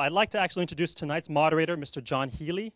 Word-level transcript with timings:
I'd 0.00 0.12
like 0.12 0.30
to 0.30 0.38
actually 0.38 0.62
introduce 0.62 0.94
tonight's 0.94 1.28
moderator, 1.28 1.76
Mr. 1.76 2.02
Jon 2.02 2.30
Healey. 2.30 2.72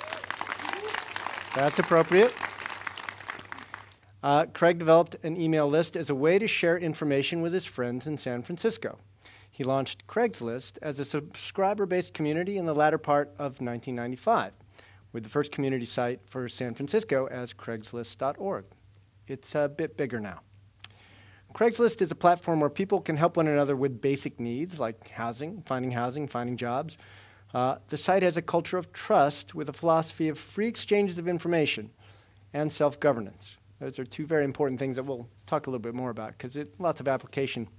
That's 1.56 1.80
appropriate. 1.80 2.32
Uh, 4.22 4.46
Craig 4.54 4.78
developed 4.78 5.16
an 5.24 5.36
email 5.36 5.68
list 5.68 5.98
as 5.98 6.12
a 6.12 6.16
way 6.16 6.38
to 6.38 6.46
share 6.46 6.78
information 6.78 7.42
with 7.42 7.54
his 7.54 7.66
friends 7.66 8.06
in 8.06 8.20
San 8.20 8.44
Francisco. 8.44 9.00
He 9.50 9.64
launched 9.64 10.06
Craigslist 10.06 10.78
as 10.84 11.00
a 11.00 11.06
subscriber 11.06 11.88
based 11.88 12.14
community 12.14 12.60
in 12.60 12.68
the 12.68 12.76
latter 12.76 13.00
part 13.00 13.30
of 13.40 13.62
1995, 13.62 14.54
with 15.16 15.24
the 15.24 15.30
first 15.30 15.50
community 15.50 15.86
site 15.86 16.20
for 16.26 16.50
San 16.50 16.74
Francisco 16.74 17.26
as 17.28 17.54
Craigslist.org. 17.54 18.66
It's 19.30 19.56
a 19.56 19.70
bit 19.70 19.96
bigger 19.96 20.20
now. 20.20 20.42
Craigslist 21.54 22.02
is 22.02 22.12
a 22.12 22.16
platform 22.16 22.60
where 22.60 22.70
people 22.70 23.00
can 23.00 23.16
help 23.16 23.38
one 23.38 23.48
another 23.48 23.78
with 23.78 24.02
basic 24.02 24.42
needs 24.42 24.78
like 24.78 25.10
housing, 25.12 25.64
finding 25.66 25.92
housing, 25.92 26.28
finding 26.28 26.58
jobs. 26.58 26.98
Uh, 27.54 27.78
the 27.88 27.96
site 27.96 28.24
has 28.24 28.36
a 28.36 28.42
culture 28.42 28.78
of 28.78 28.92
trust 28.92 29.56
with 29.56 29.70
a 29.70 29.74
philosophy 29.74 30.28
of 30.28 30.38
free 30.38 30.68
exchanges 30.68 31.18
of 31.18 31.30
information 31.30 31.92
and 32.54 32.70
self 32.70 33.00
governance. 33.00 33.56
Those 33.80 33.98
are 34.00 34.06
two 34.06 34.26
very 34.26 34.44
important 34.44 34.82
things 34.82 34.98
that 34.98 35.04
we'll 35.04 35.30
talk 35.46 35.68
a 35.68 35.70
little 35.70 35.80
bit 35.80 35.96
more 35.96 36.10
about 36.10 36.34
because 36.34 36.58
it 36.58 36.78
lots 36.78 37.00
of 37.00 37.08
application 37.08 37.70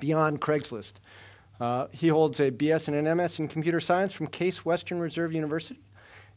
beyond 0.00 0.40
Craigslist. 0.40 0.94
Uh, 1.60 1.88
he 1.92 2.08
holds 2.08 2.40
a 2.40 2.50
BS 2.50 2.88
and 2.88 2.96
an 2.96 3.14
MS 3.18 3.40
in 3.40 3.48
computer 3.48 3.78
science 3.78 4.14
from 4.14 4.26
Case 4.26 4.64
Western 4.64 5.00
Reserve 5.00 5.34
University 5.34 5.82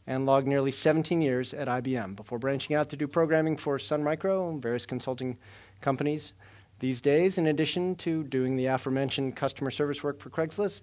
and 0.06 0.26
logged 0.26 0.46
nearly 0.46 0.70
17 0.70 1.20
years 1.20 1.52
at 1.52 1.68
IBM 1.68 2.14
before 2.14 2.38
branching 2.38 2.76
out 2.76 2.88
to 2.90 2.96
do 2.96 3.08
programming 3.08 3.56
for 3.56 3.78
Sun 3.78 4.04
Micro 4.04 4.48
and 4.48 4.62
various 4.62 4.86
consulting 4.86 5.36
companies. 5.80 6.32
These 6.78 7.00
days, 7.00 7.38
in 7.38 7.46
addition 7.46 7.96
to 7.96 8.22
doing 8.24 8.56
the 8.56 8.66
aforementioned 8.66 9.34
customer 9.34 9.70
service 9.70 10.04
work 10.04 10.20
for 10.20 10.30
Craigslist, 10.30 10.82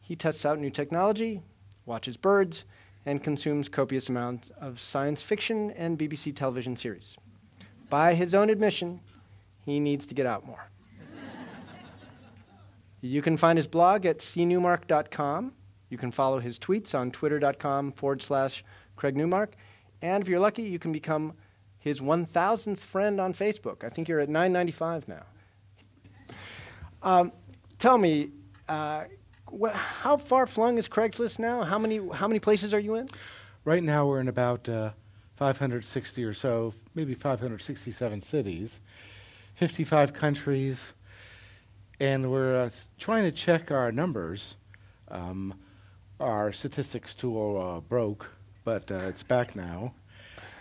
he 0.00 0.14
tests 0.14 0.46
out 0.46 0.58
new 0.58 0.70
technology, 0.70 1.42
watches 1.84 2.16
birds, 2.16 2.64
and 3.04 3.22
consumes 3.22 3.68
copious 3.68 4.08
amounts 4.08 4.50
of 4.60 4.80
science 4.80 5.22
fiction 5.22 5.72
and 5.72 5.98
BBC 5.98 6.34
television 6.34 6.76
series. 6.76 7.16
By 7.90 8.14
his 8.14 8.34
own 8.34 8.50
admission, 8.50 9.00
he 9.64 9.80
needs 9.80 10.06
to 10.06 10.14
get 10.14 10.26
out 10.26 10.46
more. 10.46 10.70
you 13.00 13.20
can 13.20 13.36
find 13.36 13.58
his 13.58 13.66
blog 13.66 14.06
at 14.06 14.18
cnewmark.com. 14.18 15.52
You 15.96 15.98
can 15.98 16.10
follow 16.10 16.40
his 16.40 16.58
tweets 16.58 16.94
on 16.94 17.10
twitter.com 17.10 17.92
forward 17.92 18.20
slash 18.20 18.62
Craig 18.96 19.16
Newmark. 19.16 19.54
And 20.02 20.22
if 20.22 20.28
you're 20.28 20.38
lucky, 20.38 20.64
you 20.64 20.78
can 20.78 20.92
become 20.92 21.32
his 21.78 22.02
1,000th 22.02 22.76
friend 22.76 23.18
on 23.18 23.32
Facebook. 23.32 23.82
I 23.82 23.88
think 23.88 24.06
you're 24.06 24.20
at 24.20 24.28
995 24.28 25.08
now. 25.08 25.22
Um, 27.02 27.32
tell 27.78 27.96
me, 27.96 28.28
uh, 28.68 29.04
wh- 29.50 29.72
how 29.72 30.18
far 30.18 30.46
flung 30.46 30.76
is 30.76 30.86
Craigslist 30.86 31.38
now? 31.38 31.62
How 31.62 31.78
many, 31.78 32.06
how 32.12 32.28
many 32.28 32.40
places 32.40 32.74
are 32.74 32.78
you 32.78 32.96
in? 32.96 33.08
Right 33.64 33.82
now, 33.82 34.06
we're 34.06 34.20
in 34.20 34.28
about 34.28 34.68
uh, 34.68 34.90
560 35.36 36.24
or 36.24 36.34
so, 36.34 36.74
maybe 36.94 37.14
567 37.14 38.20
cities, 38.20 38.82
55 39.54 40.12
countries, 40.12 40.92
and 41.98 42.30
we're 42.30 42.54
uh, 42.54 42.70
trying 42.98 43.24
to 43.24 43.32
check 43.32 43.70
our 43.70 43.90
numbers. 43.90 44.56
Um, 45.08 45.54
our 46.20 46.52
statistics 46.52 47.14
tool 47.14 47.60
uh, 47.60 47.80
broke, 47.80 48.30
but 48.64 48.90
uh, 48.90 48.96
it's 48.96 49.22
back 49.22 49.54
now 49.54 49.94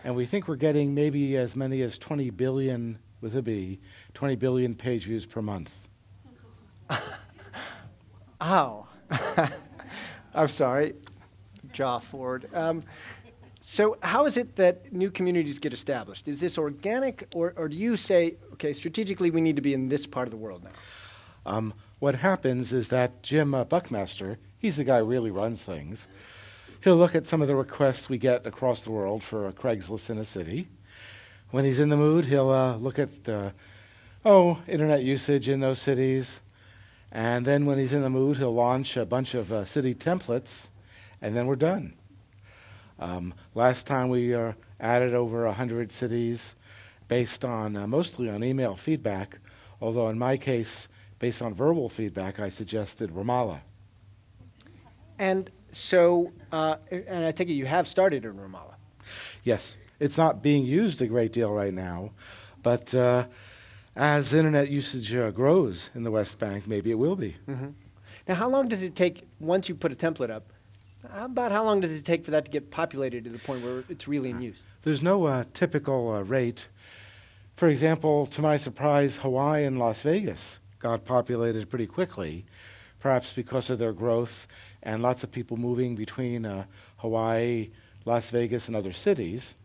and 0.05 0.15
we 0.15 0.27
think 0.27 0.47
we're 0.47 0.55
getting 0.55 0.93
maybe 0.93 1.35
as 1.35 1.55
many 1.55 1.81
as 1.81 1.97
20 1.97 2.29
billion 2.29 2.99
with 3.21 3.35
a 3.35 3.41
B, 3.41 3.79
20 4.13 4.35
billion 4.35 4.75
page 4.75 5.05
views 5.05 5.25
per 5.25 5.41
month. 5.41 5.87
Ow. 8.41 8.87
I'm 10.35 10.47
sorry. 10.47 10.93
Jaw 11.73 11.97
forward. 11.97 12.53
Um, 12.53 12.83
so, 13.63 13.97
how 14.03 14.27
is 14.27 14.37
it 14.37 14.57
that 14.57 14.93
new 14.93 15.09
communities 15.09 15.57
get 15.57 15.73
established? 15.73 16.27
Is 16.27 16.39
this 16.39 16.59
organic, 16.59 17.27
or, 17.33 17.55
or 17.57 17.67
do 17.67 17.75
you 17.75 17.97
say, 17.97 18.35
okay, 18.53 18.73
strategically, 18.73 19.31
we 19.31 19.41
need 19.41 19.55
to 19.55 19.63
be 19.63 19.73
in 19.73 19.89
this 19.89 20.05
part 20.05 20.27
of 20.27 20.31
the 20.31 20.37
world 20.37 20.63
now? 20.63 20.69
Um, 21.47 21.73
what 21.97 22.13
happens 22.13 22.73
is 22.73 22.89
that 22.89 23.23
Jim 23.23 23.55
uh, 23.55 23.63
Buckmaster, 23.63 24.37
he's 24.59 24.77
the 24.77 24.83
guy 24.83 24.99
who 24.99 25.05
really 25.05 25.31
runs 25.31 25.63
things 25.63 26.07
he'll 26.85 26.95
look 26.95 27.15
at 27.15 27.25
some 27.25 27.41
of 27.41 27.47
the 27.47 27.55
requests 27.55 28.09
we 28.09 28.17
get 28.19 28.45
across 28.45 28.81
the 28.81 28.91
world 28.91 29.23
for 29.23 29.47
a 29.47 29.51
Craigslist 29.51 30.11
in 30.11 30.19
a 30.19 30.23
city. 30.23 30.67
When 31.49 31.65
he's 31.65 31.79
in 31.79 31.89
the 31.89 31.97
mood, 31.97 32.25
he'll 32.25 32.51
uh, 32.51 32.77
look 32.77 32.99
at 32.99 33.09
uh, 33.27 33.51
oh 34.23 34.59
internet 34.67 35.03
usage 35.03 35.49
in 35.49 35.61
those 35.61 35.81
cities, 35.81 36.41
and 37.11 37.43
then 37.43 37.65
when 37.65 37.79
he's 37.79 37.93
in 37.93 38.03
the 38.03 38.09
mood, 38.11 38.37
he'll 38.37 38.53
launch 38.53 38.97
a 38.97 39.05
bunch 39.05 39.33
of 39.33 39.51
uh, 39.51 39.65
city 39.65 39.95
templates, 39.95 40.69
and 41.23 41.35
then 41.35 41.47
we're 41.47 41.55
done. 41.55 41.93
Um, 42.99 43.33
last 43.55 43.87
time 43.87 44.09
we 44.09 44.35
uh, 44.35 44.53
added 44.79 45.15
over 45.15 45.51
hundred 45.51 45.91
cities, 45.91 46.55
based 47.07 47.43
on 47.43 47.75
uh, 47.75 47.87
mostly 47.87 48.29
on 48.29 48.43
email 48.43 48.75
feedback. 48.75 49.39
Although 49.81 50.09
in 50.09 50.19
my 50.19 50.37
case, 50.37 50.87
based 51.17 51.41
on 51.41 51.55
verbal 51.55 51.89
feedback, 51.89 52.39
I 52.39 52.49
suggested 52.49 53.09
Ramallah. 53.09 53.61
And 55.19 55.49
so, 55.71 56.31
uh, 56.51 56.75
and 56.91 57.25
I 57.25 57.31
take 57.31 57.49
it 57.49 57.53
you 57.53 57.65
have 57.65 57.87
started 57.87 58.25
in 58.25 58.33
Ramallah. 58.33 58.75
Yes, 59.43 59.77
it's 59.99 60.17
not 60.17 60.41
being 60.41 60.65
used 60.65 61.01
a 61.01 61.07
great 61.07 61.31
deal 61.31 61.51
right 61.51 61.73
now, 61.73 62.11
but 62.63 62.93
uh, 62.95 63.25
as 63.95 64.33
internet 64.33 64.69
usage 64.69 65.13
uh, 65.13 65.31
grows 65.31 65.89
in 65.95 66.03
the 66.03 66.11
West 66.11 66.39
Bank, 66.39 66.67
maybe 66.67 66.91
it 66.91 66.95
will 66.95 67.15
be. 67.15 67.35
Mm-hmm. 67.47 67.69
Now, 68.27 68.35
how 68.35 68.49
long 68.49 68.67
does 68.67 68.81
it 68.81 68.95
take 68.95 69.23
once 69.39 69.69
you 69.69 69.75
put 69.75 69.91
a 69.91 69.95
template 69.95 70.31
up? 70.31 70.51
About 71.13 71.51
how 71.51 71.63
long 71.63 71.81
does 71.81 71.91
it 71.91 72.03
take 72.03 72.25
for 72.25 72.31
that 72.31 72.45
to 72.45 72.51
get 72.51 72.71
populated 72.71 73.23
to 73.25 73.29
the 73.29 73.37
point 73.37 73.63
where 73.63 73.83
it's 73.89 74.07
really 74.07 74.31
in 74.31 74.41
use? 74.41 74.63
There's 74.81 75.03
no 75.03 75.25
uh, 75.25 75.43
typical 75.53 76.11
uh, 76.11 76.21
rate. 76.23 76.67
For 77.55 77.69
example, 77.69 78.25
to 78.27 78.41
my 78.41 78.57
surprise, 78.57 79.17
Hawaii 79.17 79.65
and 79.65 79.77
Las 79.77 80.01
Vegas 80.01 80.59
got 80.79 81.05
populated 81.05 81.69
pretty 81.69 81.85
quickly, 81.85 82.45
perhaps 82.99 83.33
because 83.33 83.69
of 83.69 83.77
their 83.77 83.93
growth 83.93 84.47
and 84.85 85.01
lots 85.01 85.23
of 85.23 85.31
people 85.31 85.57
moving 85.57 85.95
between 85.95 86.45
uh, 86.45 86.65
Hawaii, 86.97 87.71
Las 88.05 88.29
Vegas, 88.29 88.67
and 88.67 88.77
other 88.77 88.93
cities. 88.93 89.55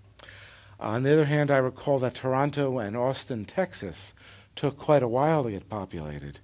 On 0.80 1.02
the 1.02 1.12
other 1.12 1.26
hand, 1.26 1.50
I 1.50 1.58
recall 1.58 1.98
that 1.98 2.14
Toronto 2.14 2.78
and 2.78 2.96
Austin, 2.96 3.44
Texas, 3.44 4.14
took 4.56 4.78
quite 4.78 5.02
a 5.02 5.08
while 5.08 5.44
to 5.44 5.50
get 5.50 5.68
populated. 5.68 6.40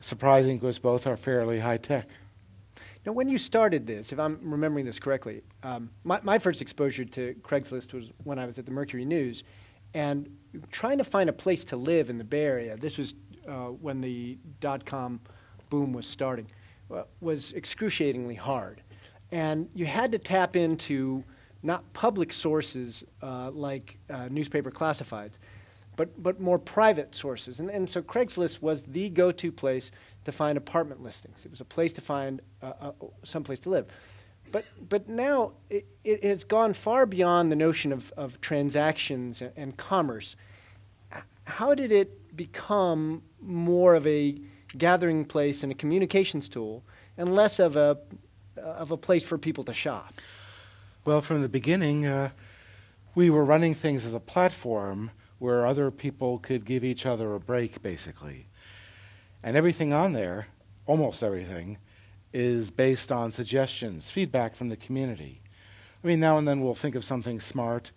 Surprising 0.00 0.58
because 0.58 0.78
both 0.78 1.06
are 1.06 1.16
fairly 1.16 1.60
high 1.60 1.78
tech. 1.78 2.08
Now, 3.04 3.12
when 3.12 3.28
you 3.28 3.38
started 3.38 3.86
this, 3.86 4.12
if 4.12 4.18
I'm 4.20 4.38
remembering 4.42 4.84
this 4.84 4.98
correctly, 4.98 5.42
um, 5.62 5.90
my, 6.04 6.20
my 6.22 6.38
first 6.38 6.62
exposure 6.62 7.04
to 7.04 7.34
Craigslist 7.42 7.92
was 7.94 8.12
when 8.22 8.38
I 8.38 8.46
was 8.46 8.58
at 8.58 8.66
the 8.66 8.70
Mercury 8.72 9.04
News, 9.04 9.42
and 9.94 10.28
trying 10.70 10.98
to 10.98 11.04
find 11.04 11.28
a 11.28 11.32
place 11.32 11.64
to 11.64 11.76
live 11.76 12.10
in 12.10 12.18
the 12.18 12.24
Bay 12.24 12.44
Area. 12.44 12.76
This 12.76 12.98
was 12.98 13.14
uh, 13.48 13.68
when 13.68 14.00
the 14.00 14.38
dot 14.60 14.84
com 14.84 15.20
boom 15.68 15.92
was 15.92 16.06
starting. 16.06 16.46
Was 17.20 17.52
excruciatingly 17.52 18.34
hard, 18.34 18.82
and 19.30 19.68
you 19.74 19.86
had 19.86 20.12
to 20.12 20.18
tap 20.18 20.56
into 20.56 21.24
not 21.62 21.90
public 21.92 22.32
sources 22.32 23.04
uh, 23.22 23.50
like 23.50 23.98
uh, 24.10 24.28
newspaper 24.30 24.70
classifieds, 24.70 25.34
but, 25.96 26.22
but 26.22 26.40
more 26.40 26.58
private 26.58 27.14
sources. 27.14 27.60
And, 27.60 27.70
and 27.70 27.88
so 27.88 28.02
Craigslist 28.02 28.60
was 28.60 28.82
the 28.82 29.08
go 29.08 29.30
to 29.32 29.52
place 29.52 29.90
to 30.24 30.32
find 30.32 30.58
apartment 30.58 31.02
listings. 31.02 31.44
It 31.44 31.50
was 31.50 31.60
a 31.60 31.64
place 31.64 31.92
to 31.94 32.00
find 32.00 32.40
uh, 32.62 32.72
uh, 32.80 32.92
some 33.22 33.44
place 33.44 33.60
to 33.60 33.70
live. 33.70 33.86
But, 34.50 34.64
but 34.88 35.08
now 35.08 35.52
it, 35.70 35.86
it, 36.04 36.24
has 36.24 36.44
gone 36.44 36.72
far 36.72 37.06
beyond 37.06 37.50
the 37.50 37.56
notion 37.56 37.92
of, 37.92 38.12
of 38.16 38.40
transactions 38.40 39.40
and, 39.40 39.52
and 39.56 39.76
commerce. 39.76 40.36
How 41.44 41.74
did 41.74 41.90
it 41.90 42.36
become 42.36 43.22
more 43.40 43.94
of 43.94 44.06
a 44.06 44.38
gathering 44.76 45.24
place 45.24 45.62
and 45.62 45.72
a 45.72 45.74
communications 45.74 46.48
tool 46.48 46.82
and 47.16 47.34
less 47.34 47.58
of 47.58 47.76
a, 47.76 47.98
of 48.56 48.90
a 48.90 48.96
place 48.96 49.24
for 49.24 49.38
people 49.38 49.64
to 49.64 49.74
shop? 49.74 50.14
Well, 51.04 51.20
from 51.20 51.42
the 51.42 51.48
beginning, 51.48 52.06
uh, 52.06 52.30
we 53.14 53.28
were 53.28 53.44
running 53.44 53.74
things 53.74 54.06
as 54.06 54.14
a 54.14 54.20
platform 54.20 55.10
where 55.38 55.66
other 55.66 55.90
people 55.90 56.38
could 56.38 56.64
give 56.64 56.84
each 56.84 57.04
other 57.04 57.34
a 57.34 57.40
break, 57.40 57.82
basically. 57.82 58.46
And 59.42 59.56
everything 59.56 59.92
on 59.92 60.12
there, 60.12 60.46
almost 60.86 61.22
everything, 61.22 61.78
is 62.32 62.70
based 62.70 63.10
on 63.10 63.32
suggestions, 63.32 64.10
feedback 64.10 64.54
from 64.54 64.68
the 64.68 64.76
community. 64.76 65.42
I 66.02 66.06
mean, 66.06 66.20
now 66.20 66.38
and 66.38 66.46
then 66.46 66.60
we'll 66.60 66.74
think 66.74 66.94
of 66.94 67.04
something 67.04 67.40
smart, 67.40 67.90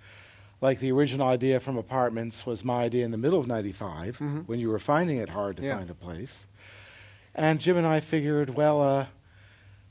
like 0.62 0.80
the 0.80 0.92
original 0.92 1.28
idea 1.28 1.60
from 1.60 1.78
apartments 1.78 2.46
was 2.46 2.64
my 2.64 2.84
idea 2.84 3.06
in 3.06 3.12
the 3.12 3.18
middle 3.18 3.40
of 3.40 3.48
95 3.48 4.18
mm-hmm. 4.18 4.40
when 4.42 4.60
you 4.60 4.70
were 4.70 4.80
finding 4.80 5.18
it 5.18 5.30
hard 5.30 5.58
to 5.58 5.64
yeah. 5.64 5.78
find 5.78 5.90
a 5.90 5.96
place. 5.96 6.48
And 7.34 7.60
Jim 7.60 7.78
and 7.78 7.86
I 7.86 8.00
figured, 8.00 8.52
well, 8.52 8.82
uh, 8.82 9.06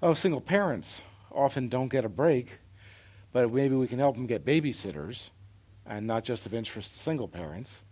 oh, 0.03 0.15
single 0.15 0.41
parents 0.41 1.03
often 1.31 1.69
don't 1.69 1.89
get 1.89 2.05
a 2.05 2.09
break 2.09 2.59
but 3.35 3.53
maybe 3.53 3.75
we 3.75 3.89
can 3.89 3.99
help 3.99 4.15
them 4.15 4.27
get 4.27 4.47
babysitters 4.47 5.31
and 5.85 6.07
not 6.07 6.23
just 6.23 6.47
of 6.47 6.55
interest 6.55 6.93
to 6.93 6.99
single 6.99 7.27
parents. 7.27 7.83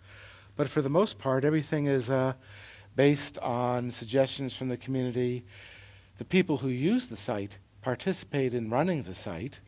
But 0.54 0.68
for 0.68 0.80
the 0.80 0.88
most 0.88 1.18
part, 1.18 1.44
everything 1.44 1.86
is 1.86 2.08
uh, 2.08 2.34
based 2.94 3.38
on 3.38 3.90
suggestions 3.90 4.56
from 4.56 4.68
the 4.68 4.76
community. 4.76 5.44
The 6.18 6.24
people 6.24 6.58
who 6.58 6.68
use 6.68 7.08
the 7.08 7.16
site 7.16 7.58
participate 7.82 8.54
in 8.54 8.70
running 8.70 9.02
the 9.02 9.16
site. 9.16 9.58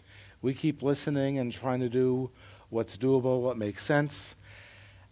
We 0.41 0.55
keep 0.55 0.81
listening 0.81 1.39
and 1.39 1.53
trying 1.53 1.81
to 1.81 1.89
do 1.89 2.31
what's 2.70 2.96
doable, 2.96 3.40
what 3.40 3.56
makes 3.56 3.84
sense, 3.84 4.37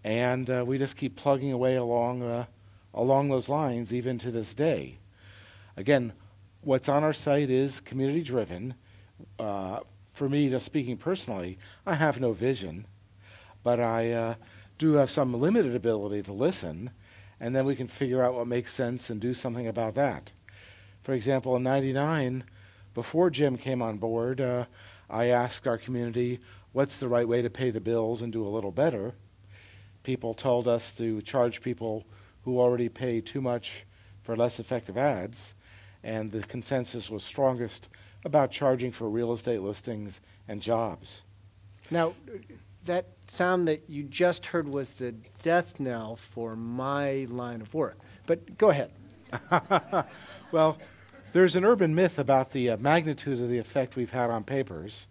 and 0.04 0.50
uh, 0.50 0.64
we 0.66 0.78
just 0.78 0.96
keep 0.96 1.16
plugging 1.16 1.52
away 1.52 1.76
along 1.76 2.22
uh, 2.22 2.46
along 2.94 3.28
those 3.28 3.49
lines 3.49 3.93
even 3.94 4.19
to 4.19 4.31
this 4.31 4.54
day. 4.54 4.99
Again, 5.76 6.12
what's 6.60 6.88
on 6.88 7.04
our 7.04 7.12
site 7.12 7.50
is 7.50 7.81
community 7.81 8.22
driven. 8.22 8.75
Uh, 9.38 9.81
for 10.12 10.28
me, 10.28 10.50
just 10.50 10.66
speaking 10.66 10.96
personally, 10.96 11.58
I 11.87 11.94
have 11.94 12.20
no 12.20 12.32
vision, 12.32 12.87
but 13.62 13.81
I 13.81 14.12
uh, 14.12 14.34
do 14.78 14.94
have 14.94 15.10
some 15.10 15.32
limited 15.32 15.75
ability 15.75 16.22
to 16.25 16.32
listen, 16.32 16.90
and 17.40 17.56
then 17.56 17.64
we 17.64 17.75
can 17.75 17.88
figure 17.88 18.22
out 18.22 18.34
what 18.34 18.46
makes 18.46 18.75
sense 18.75 19.08
and 19.08 19.20
do 19.20 19.32
something 19.32 19.66
about 19.66 19.94
that. 19.94 20.32
For 21.02 21.14
example, 21.14 21.56
in 21.56 21.62
99, 21.62 22.44
before 22.94 23.31
Jim 23.31 23.56
came 23.56 23.81
on 23.81 23.96
board, 23.96 24.40
uh, 24.40 24.66
I 25.08 25.26
asked 25.26 25.66
our 25.66 25.78
community 25.78 26.40
what's 26.72 26.98
the 26.98 27.08
right 27.08 27.26
way 27.26 27.42
to 27.42 27.50
pay 27.50 27.70
the 27.70 27.80
bills 27.80 28.22
and 28.22 28.32
do 28.32 28.46
a 28.46 28.48
little 28.48 28.72
better. 28.72 29.14
People 30.02 30.34
told 30.34 30.66
us 30.66 30.92
to 30.94 31.22
charge 31.22 31.62
people 31.62 32.04
who 32.44 32.58
already 32.58 32.88
pay 32.88 33.20
too 33.20 33.40
much 33.40 33.84
for 34.22 34.36
less 34.36 34.58
effective 34.58 34.96
ads, 34.96 35.54
and 36.02 36.32
the 36.32 36.42
consensus 36.42 37.10
was 37.10 37.22
strongest 37.22 37.88
about 38.24 38.50
charging 38.50 38.92
for 38.92 39.08
real 39.08 39.32
estate 39.32 39.60
listings 39.60 40.20
and 40.48 40.60
jobs. 40.60 41.22
Now, 41.90 42.14
that 42.84 43.06
sound 43.28 43.69
that 43.69 43.84
you 43.88 44.04
just 44.04 44.46
heard 44.46 44.69
was 44.69 44.94
the 44.94 45.12
death 45.42 45.78
knell 45.78 46.16
for 46.16 46.56
my 46.56 47.26
line 47.28 47.60
of 47.60 47.74
work. 47.74 47.98
But 48.26 48.58
go 48.58 48.70
ahead. 48.70 48.92
well, 50.52 50.78
there's 51.32 51.56
an 51.56 51.64
urban 51.64 51.94
myth 51.94 52.19
about 52.19 52.52
the 52.52 52.70
uh, 52.70 52.76
magnitude 52.76 53.40
of 53.40 53.48
the 53.48 53.58
effect 53.58 53.96
we've 53.96 54.10
had 54.10 54.30
on 54.30 54.44
papers. 54.44 55.08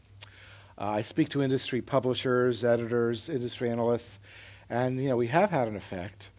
Uh, 0.82 0.90
I 0.90 1.04
speak 1.04 1.30
to 1.30 1.44
industry 1.44 1.80
publishers, 1.80 2.64
editors, 2.64 3.30
industry 3.30 3.70
analysts, 3.70 4.20
and 4.68 5.00
you 5.00 5.10
know 5.10 5.16
we 5.16 5.28
have 5.28 5.52
had 5.52 5.68
an 5.68 5.76
effect, 5.76 6.32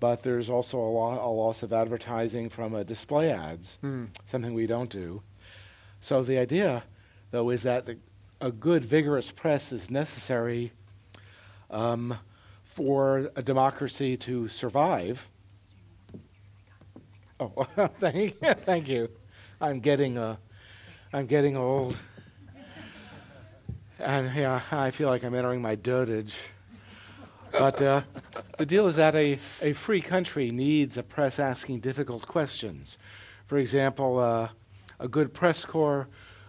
but 0.00 0.24
there's 0.24 0.50
also 0.50 0.78
a, 0.78 0.90
lo- 0.90 1.20
a 1.22 1.30
loss 1.30 1.62
of 1.62 1.72
advertising 1.72 2.48
from 2.48 2.74
uh, 2.74 2.82
display 2.82 3.30
ads, 3.30 3.78
mm. 3.84 4.08
something 4.26 4.52
we 4.52 4.66
don't 4.66 4.90
do. 4.90 5.22
So 6.00 6.24
the 6.24 6.38
idea, 6.38 6.82
though, 7.30 7.50
is 7.50 7.62
that 7.62 7.88
a 8.40 8.50
good, 8.50 8.84
vigorous 8.84 9.30
press 9.30 9.70
is 9.70 9.92
necessary 9.92 10.72
um, 11.70 12.18
for 12.64 13.30
a 13.36 13.42
democracy 13.42 14.16
to 14.16 14.48
survive. 14.48 15.28
Oh, 17.38 17.46
thank, 18.00 18.40
thank 18.64 18.88
you. 18.88 19.08
I'm 19.60 19.78
getting, 19.78 20.18
uh, 20.18 20.34
I'm 21.12 21.26
getting 21.26 21.56
old, 21.56 21.96
and 23.98 24.34
yeah, 24.34 24.60
I 24.70 24.90
feel 24.90 25.08
like 25.08 25.24
I'm 25.24 25.34
entering 25.34 25.62
my 25.62 25.76
dotage. 25.76 26.34
But 27.52 27.80
uh, 27.80 28.02
the 28.58 28.66
deal 28.66 28.88
is 28.88 28.96
that 28.96 29.14
a, 29.14 29.38
a 29.62 29.72
free 29.74 30.00
country 30.00 30.50
needs 30.50 30.98
a 30.98 31.02
press 31.04 31.38
asking 31.38 31.80
difficult 31.80 32.26
questions. 32.26 32.98
For 33.46 33.58
example, 33.58 34.18
uh, 34.18 34.48
a 34.98 35.06
good 35.06 35.32
press 35.32 35.64
corps 35.64 36.08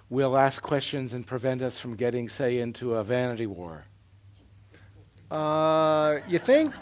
will 0.09 0.37
ask 0.37 0.63
questions 0.63 1.13
and 1.13 1.25
prevent 1.25 1.61
us 1.61 1.79
from 1.79 1.95
getting, 1.95 2.29
say, 2.29 2.59
into 2.59 2.95
a 2.95 3.03
vanity 3.03 3.45
war? 3.45 3.85
Uh, 5.29 6.19
you 6.27 6.39
think? 6.39 6.73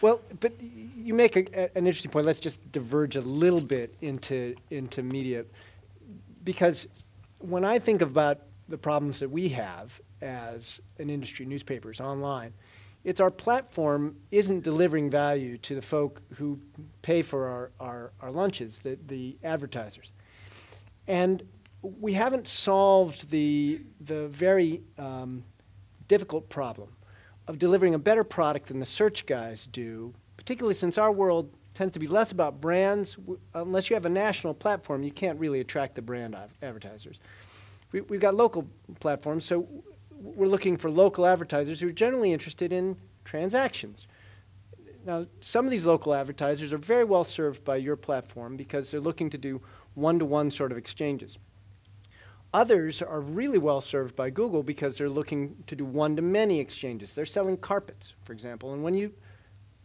Well, 0.00 0.20
but 0.40 0.52
you 0.60 1.12
make 1.12 1.36
a, 1.36 1.76
an 1.76 1.86
interesting 1.86 2.10
point. 2.10 2.24
Let's 2.24 2.40
just 2.40 2.70
diverge 2.70 3.16
a 3.16 3.20
little 3.20 3.60
bit 3.60 3.94
into 4.00 4.54
into 4.70 5.02
media, 5.02 5.44
because 6.44 6.86
when 7.38 7.64
I 7.64 7.78
think 7.78 8.02
about 8.02 8.40
the 8.68 8.78
problems 8.78 9.20
that 9.20 9.30
we 9.30 9.50
have 9.50 10.00
as 10.20 10.80
an 10.98 11.10
industry, 11.10 11.46
newspapers 11.46 12.00
online, 12.00 12.52
it's 13.04 13.20
our 13.20 13.30
platform 13.30 14.16
isn't 14.30 14.64
delivering 14.64 15.08
value 15.08 15.56
to 15.58 15.74
the 15.74 15.82
folk 15.82 16.20
who 16.34 16.58
pay 17.02 17.22
for 17.22 17.46
our, 17.46 17.70
our, 17.80 18.12
our 18.20 18.30
lunches, 18.30 18.78
the, 18.78 18.98
the 19.06 19.36
advertisers. 19.44 20.12
And 21.06 21.42
we 21.82 22.12
haven't 22.12 22.46
solved 22.46 23.30
the, 23.30 23.80
the 24.00 24.28
very 24.28 24.82
um, 24.98 25.44
difficult 26.08 26.48
problem 26.48 26.88
of 27.46 27.58
delivering 27.58 27.94
a 27.94 27.98
better 27.98 28.24
product 28.24 28.68
than 28.68 28.80
the 28.80 28.86
search 28.86 29.24
guys 29.26 29.66
do, 29.66 30.12
particularly 30.36 30.74
since 30.74 30.98
our 30.98 31.12
world 31.12 31.56
tends 31.78 31.92
to 31.92 32.00
be 32.00 32.08
less 32.08 32.32
about 32.32 32.60
brands. 32.60 33.16
Unless 33.54 33.88
you 33.88 33.94
have 33.94 34.04
a 34.04 34.10
national 34.10 34.52
platform, 34.52 35.04
you 35.04 35.12
can't 35.12 35.38
really 35.38 35.60
attract 35.60 35.94
the 35.94 36.02
brand 36.02 36.36
advertisers. 36.60 37.20
We, 37.92 38.00
have 38.00 38.20
got 38.20 38.34
local 38.34 38.66
platforms, 38.98 39.44
so 39.44 39.68
we're 40.10 40.48
looking 40.48 40.76
for 40.76 40.90
local 40.90 41.24
advertisers 41.24 41.80
who 41.80 41.86
are 41.86 41.92
generally 41.92 42.32
interested 42.32 42.72
in 42.72 42.96
transactions. 43.24 44.08
Now, 45.06 45.26
some 45.38 45.66
of 45.66 45.70
these 45.70 45.86
local 45.86 46.14
advertisers 46.14 46.72
are 46.72 46.78
very 46.78 47.04
well 47.04 47.22
served 47.22 47.62
by 47.64 47.76
your 47.76 47.94
platform 47.94 48.56
because 48.56 48.90
they're 48.90 48.98
looking 48.98 49.30
to 49.30 49.38
do 49.38 49.62
one 49.94 50.18
to 50.18 50.24
one 50.24 50.50
sort 50.50 50.72
of 50.72 50.78
exchanges. 50.78 51.38
Others 52.52 53.02
are 53.02 53.20
really 53.20 53.58
well 53.58 53.80
served 53.80 54.16
by 54.16 54.30
Google 54.30 54.64
because 54.64 54.98
they're 54.98 55.08
looking 55.08 55.54
to 55.68 55.76
do 55.76 55.84
one 55.84 56.16
to 56.16 56.22
many 56.22 56.58
exchanges. 56.58 57.14
They're 57.14 57.24
selling 57.24 57.56
carpets, 57.56 58.14
for 58.24 58.32
example. 58.32 58.72
And 58.72 58.82
when 58.82 58.94
you 58.94 59.12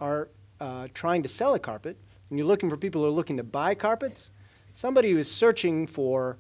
are 0.02 0.30
uh, 0.64 0.88
trying 0.94 1.22
to 1.22 1.30
sell 1.30 1.54
a 1.54 1.60
carpet 1.60 1.98
and 2.30 2.40
you're 2.40 2.48
looking 2.48 2.70
for 2.70 2.78
people 2.78 3.02
who 3.02 3.08
are 3.08 3.12
looking 3.12 3.36
to 3.36 3.44
buy 3.44 3.76
carpets, 3.76 4.30
somebody 4.74 5.12
who 5.12 5.18
is 5.18 5.30
searching 5.30 5.86
for 5.86 6.38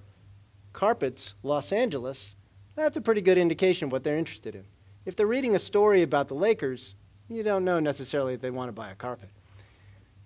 carpets, 0.71 1.35
Los 1.43 1.73
Angeles, 1.73 2.35
that's 2.75 2.95
a 2.95 3.01
pretty 3.01 3.19
good 3.19 3.37
indication 3.37 3.87
of 3.87 3.91
what 3.91 4.03
they're 4.03 4.17
interested 4.17 4.55
in. 4.55 4.63
If 5.05 5.17
they're 5.17 5.27
reading 5.27 5.55
a 5.55 5.59
story 5.59 6.03
about 6.03 6.29
the 6.29 6.35
Lakers, 6.35 6.95
you 7.27 7.43
don't 7.43 7.65
know 7.65 7.81
necessarily 7.81 8.33
if 8.33 8.39
they 8.39 8.49
want 8.49 8.69
to 8.69 8.73
buy 8.73 8.91
a 8.91 8.95
carpet. 8.95 9.29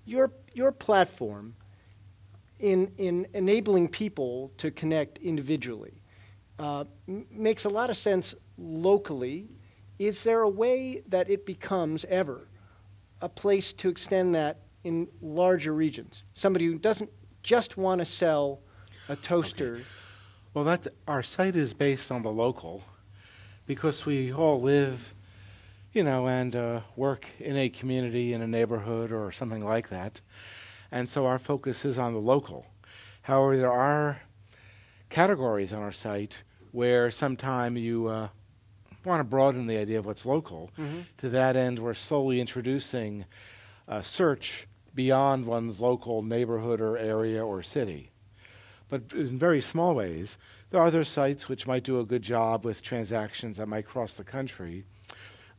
Your, 0.06 0.32
your 0.54 0.72
platform 0.72 1.56
in, 2.60 2.92
in 3.00 3.25
enabling 3.34 3.88
people 3.88 4.51
to 4.58 4.70
connect 4.70 5.18
individually 5.18 6.04
uh, 6.60 6.86
m- 7.08 7.25
makes 7.32 7.66
a 7.66 7.70
lot 7.70 7.89
of 7.89 7.98
sense 7.98 8.36
locally. 8.60 9.48
Is 9.98 10.24
there 10.24 10.42
a 10.42 10.50
way 10.50 11.01
that 11.08 11.32
it 11.32 11.48
becomes 11.48 12.06
ever 12.06 12.47
a 13.22 13.30
place 13.30 13.74
to 13.74 13.90
extend 13.90 14.36
that 14.36 14.60
in 14.84 15.08
larger 15.22 15.74
regions? 15.74 16.24
Somebody 16.34 16.66
who 16.66 16.78
doesn't 16.78 17.10
just 17.44 17.78
want 17.78 18.00
to 18.00 18.06
sell 18.06 18.60
a 19.10 19.16
toaster. 19.16 19.76
Okay. 19.76 19.84
Well, 20.54 20.64
that's, 20.64 20.88
our 21.08 21.24
site 21.24 21.56
is 21.56 21.74
based 21.74 22.12
on 22.12 22.24
the 22.24 22.32
local 22.32 22.84
because 23.66 24.06
we 24.06 24.34
all 24.34 24.62
live, 24.62 25.14
you 25.94 26.04
know, 26.04 26.28
and 26.28 26.56
uh, 26.56 26.82
work 26.96 27.28
in 27.40 27.56
a 27.56 27.70
community, 27.70 28.34
in 28.34 28.42
a 28.42 28.48
neighborhood, 28.48 29.12
or 29.12 29.32
something 29.32 29.64
like 29.64 29.90
that. 29.90 30.22
And 30.92 31.10
so 31.10 31.26
our 31.26 31.38
focus 31.38 31.86
is 31.86 32.00
on 32.00 32.14
the 32.14 32.20
local. 32.20 32.66
However, 33.24 33.58
there 33.58 33.72
are 33.72 34.22
categories 35.10 35.74
on 35.74 35.82
our 35.82 35.92
site 35.92 36.44
where 36.72 37.12
sometime 37.12 37.78
you 37.78 38.08
uh, 38.08 38.30
want 39.08 39.22
to 39.22 39.24
broaden 39.24 39.68
the 39.68 39.78
idea 39.78 40.00
of 40.00 40.06
what's 40.06 40.26
local. 40.26 40.72
Mm-hmm. 40.78 41.02
To 41.18 41.30
that 41.30 41.56
end, 41.56 41.80
we're 41.80 41.94
slowly 41.94 42.40
introducing 42.40 43.26
a 43.88 44.04
search 44.04 44.68
beyond 44.94 45.46
one's 45.46 45.80
local 45.80 46.22
neighborhood 46.22 46.82
or 46.82 46.98
area 46.98 47.46
or 47.46 47.64
city. 47.64 48.12
But 48.90 49.04
in 49.14 49.38
very 49.38 49.62
small 49.62 49.96
ways, 49.96 50.38
there 50.70 50.82
are 50.82 50.88
other 50.88 51.04
sites 51.04 51.48
which 51.48 51.68
might 51.68 51.84
do 51.84 52.00
a 52.00 52.06
good 52.06 52.22
job 52.22 52.66
with 52.66 52.82
transactions 52.82 53.58
that 53.58 53.68
might 53.68 53.86
cross 53.86 54.14
the 54.14 54.24
country. 54.24 54.86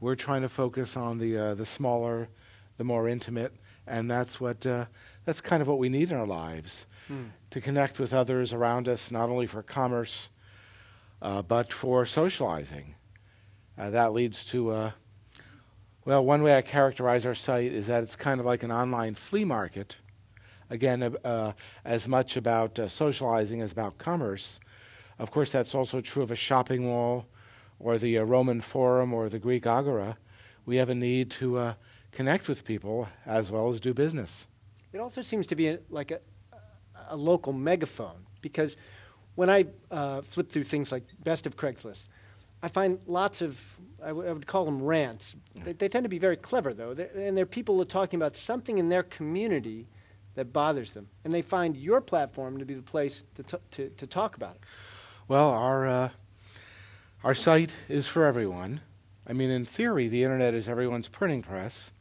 We're 0.01 0.15
trying 0.15 0.43
to 0.43 0.49
focus 0.49 0.97
on 0.97 1.19
the 1.19 1.37
uh, 1.37 1.55
the 1.55 1.67
smaller, 1.67 2.29
the 2.77 2.85
more 2.85 3.09
intimate, 3.09 3.53
and 3.87 4.11
that's 4.11 4.41
what 4.41 4.67
uh, 4.67 4.87
that's 5.25 5.41
kind 5.41 5.61
of 5.61 5.69
what 5.69 5.79
we 5.79 5.89
need 5.89 6.11
in 6.11 6.17
our 6.17 6.27
lives 6.27 6.87
hmm. 7.07 7.25
to 7.51 7.61
connect 7.61 7.99
with 7.99 8.13
others 8.13 8.53
around 8.53 8.89
us, 8.89 9.11
not 9.11 9.29
only 9.29 9.47
for 9.47 9.63
commerce, 9.63 10.31
uh, 11.21 11.43
but 11.43 11.73
for 11.73 12.07
socializing. 12.07 12.95
Uh, 13.79 13.91
that 13.91 14.13
leads 14.13 14.45
to, 14.45 14.71
uh, 14.71 14.91
well, 16.05 16.25
one 16.25 16.43
way 16.43 16.57
I 16.57 16.63
characterize 16.63 17.25
our 17.25 17.35
site 17.35 17.73
is 17.73 17.87
that 17.87 18.03
it's 18.03 18.17
kind 18.17 18.41
of 18.41 18.47
like 18.47 18.65
an 18.65 18.73
online 18.73 19.15
flea 19.15 19.45
market. 19.45 19.99
Again, 20.69 21.17
uh, 21.25 21.53
as 21.85 22.09
much 22.09 22.37
about 22.37 22.79
uh, 22.79 22.89
socializing 22.89 23.63
as 23.63 23.71
about 23.71 23.97
commerce. 23.97 24.59
Of 25.19 25.31
course, 25.31 25.53
that's 25.53 25.75
also 25.75 26.01
true 26.01 26.23
of 26.23 26.31
a 26.31 26.37
shopping 26.37 26.85
mall 26.85 27.27
or 27.79 27.99
the 27.99 28.19
uh, 28.19 28.25
Roman 28.25 28.61
Forum 28.61 29.15
or 29.15 29.29
the 29.29 29.39
Greek 29.39 29.67
Agora. 29.67 30.19
We 30.67 30.77
have 30.77 30.91
a 30.91 30.95
need 30.95 31.31
to 31.33 31.75
connect 32.13 32.49
with 32.49 32.65
people 32.65 33.09
as 33.25 33.51
well 33.51 33.69
as 33.69 33.81
do 33.81 33.95
business. 33.95 34.49
It 34.93 34.99
also 34.99 35.23
seems 35.23 35.47
to 35.47 35.55
be 35.55 35.69
a, 35.69 35.79
like 35.89 36.11
a, 36.11 36.21
a 37.09 37.17
local 37.17 37.53
megaphone 37.53 38.27
because 38.43 38.77
when 39.37 39.49
I 39.49 39.67
uh, 39.91 40.23
flip 40.23 40.51
through 40.51 40.65
things 40.65 40.91
like 40.91 41.05
Best 41.23 41.47
of 41.47 41.57
Craigslist, 41.57 42.09
I 42.63 42.69
find 42.69 42.99
lots 43.07 43.41
of, 43.41 43.65
I, 44.03 44.09
w- 44.09 44.29
I 44.29 44.33
would 44.33 44.47
call 44.47 44.65
them 44.65 44.83
rants. 44.83 45.37
They, 45.65 45.73
they, 45.73 45.89
tend 45.89 46.05
to 46.05 46.09
be 46.09 46.19
very 46.19 46.37
clever, 46.37 46.75
though, 46.75 46.95
they're, 46.95 47.11
and 47.15 47.37
they're 47.37 47.47
people 47.47 47.85
talking 47.85 48.19
about 48.19 48.35
something 48.35 48.79
in 48.79 48.89
their 48.89 49.05
community 49.05 49.87
that 50.35 50.53
bothers 50.53 50.95
them. 50.95 51.09
And 51.25 51.33
they 51.33 51.43
find 51.43 51.77
your 51.77 52.01
platform 52.01 52.59
to 52.59 52.65
be 52.65 52.75
the 52.75 52.83
place 52.83 53.25
to, 53.37 53.43
t- 53.43 53.57
to, 53.73 53.89
to 53.91 54.07
talk 54.07 54.37
about 54.37 54.57
it. 54.57 54.61
Well, 55.29 55.51
our, 55.51 55.87
uh, 55.87 56.09
our 57.23 57.35
site 57.35 57.77
is 57.89 58.07
for 58.09 58.25
everyone. 58.25 58.81
I 59.27 59.33
mean, 59.35 59.51
in 59.51 59.65
theory, 59.65 60.09
the 60.09 60.25
internet 60.25 60.55
is 60.55 60.69
everyone's 60.69 61.09
printing 61.09 61.43
press, 61.43 61.93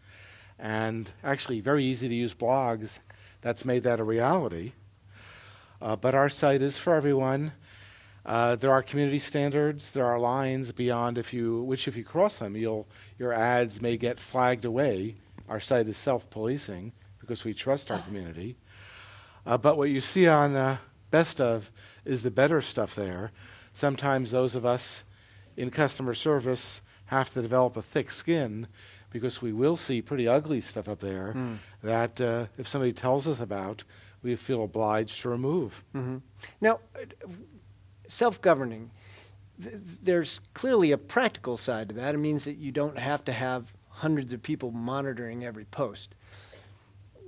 and 0.57 1.11
actually, 1.23 1.59
very 1.59 1.83
easy 1.83 2.07
to 2.07 2.15
use 2.15 2.33
blogs. 2.33 2.99
That's 3.41 3.65
made 3.65 3.83
that 3.83 3.99
a 3.99 4.03
reality. 4.03 4.73
Uh, 5.81 5.95
but 5.95 6.15
our 6.15 6.29
site 6.29 6.61
is 6.61 6.77
for 6.77 6.95
everyone. 6.95 7.51
Uh, 8.27 8.55
there 8.55 8.71
are 8.71 8.83
community 8.83 9.19
standards. 9.19 9.91
There 9.91 10.05
are 10.05 10.19
lines 10.19 10.73
beyond 10.73 11.17
if 11.17 11.33
you, 11.33 11.63
which 11.63 11.87
if 11.87 11.95
you 11.95 12.03
cross 12.03 12.39
them, 12.39 12.55
you'll, 12.57 12.85
your 13.17 13.31
ads 13.31 13.81
may 13.81 13.95
get 13.95 14.19
flagged 14.19 14.65
away. 14.65 15.15
Our 15.47 15.61
site 15.61 15.87
is 15.87 15.95
self-policing 15.95 16.91
because 17.19 17.45
we 17.45 17.53
trust 17.53 17.89
our 17.89 17.99
community. 17.99 18.57
Uh, 19.45 19.57
but 19.57 19.77
what 19.77 19.89
you 19.89 20.01
see 20.01 20.27
on 20.27 20.55
uh, 20.57 20.77
Best 21.09 21.39
of 21.39 21.71
is 22.03 22.23
the 22.23 22.31
better 22.31 22.61
stuff 22.61 22.95
there. 22.95 23.31
Sometimes 23.71 24.31
those 24.31 24.55
of 24.55 24.65
us 24.65 25.03
in 25.55 25.69
customer 25.71 26.13
service 26.13 26.81
have 27.05 27.29
to 27.31 27.41
develop 27.41 27.77
a 27.77 27.81
thick 27.81 28.11
skin 28.11 28.67
because 29.09 29.41
we 29.41 29.53
will 29.53 29.77
see 29.77 30.01
pretty 30.01 30.27
ugly 30.27 30.59
stuff 30.59 30.89
up 30.89 30.99
there 30.99 31.33
mm. 31.35 31.57
that 31.81 32.19
uh, 32.19 32.47
if 32.57 32.67
somebody 32.67 32.91
tells 32.91 33.27
us 33.27 33.39
about, 33.39 33.85
we 34.21 34.35
feel 34.35 34.63
obliged 34.63 35.21
to 35.21 35.29
remove. 35.29 35.83
Mm-hmm. 35.95 36.17
Now, 36.59 36.79
self 38.07 38.41
governing, 38.41 38.91
th- 39.61 39.75
there's 40.01 40.39
clearly 40.53 40.91
a 40.91 40.97
practical 40.97 41.57
side 41.57 41.89
to 41.89 41.95
that. 41.95 42.15
It 42.15 42.19
means 42.19 42.45
that 42.45 42.57
you 42.57 42.71
don't 42.71 42.97
have 42.97 43.23
to 43.25 43.33
have 43.33 43.73
hundreds 43.89 44.33
of 44.33 44.41
people 44.41 44.71
monitoring 44.71 45.45
every 45.45 45.65
post. 45.65 46.15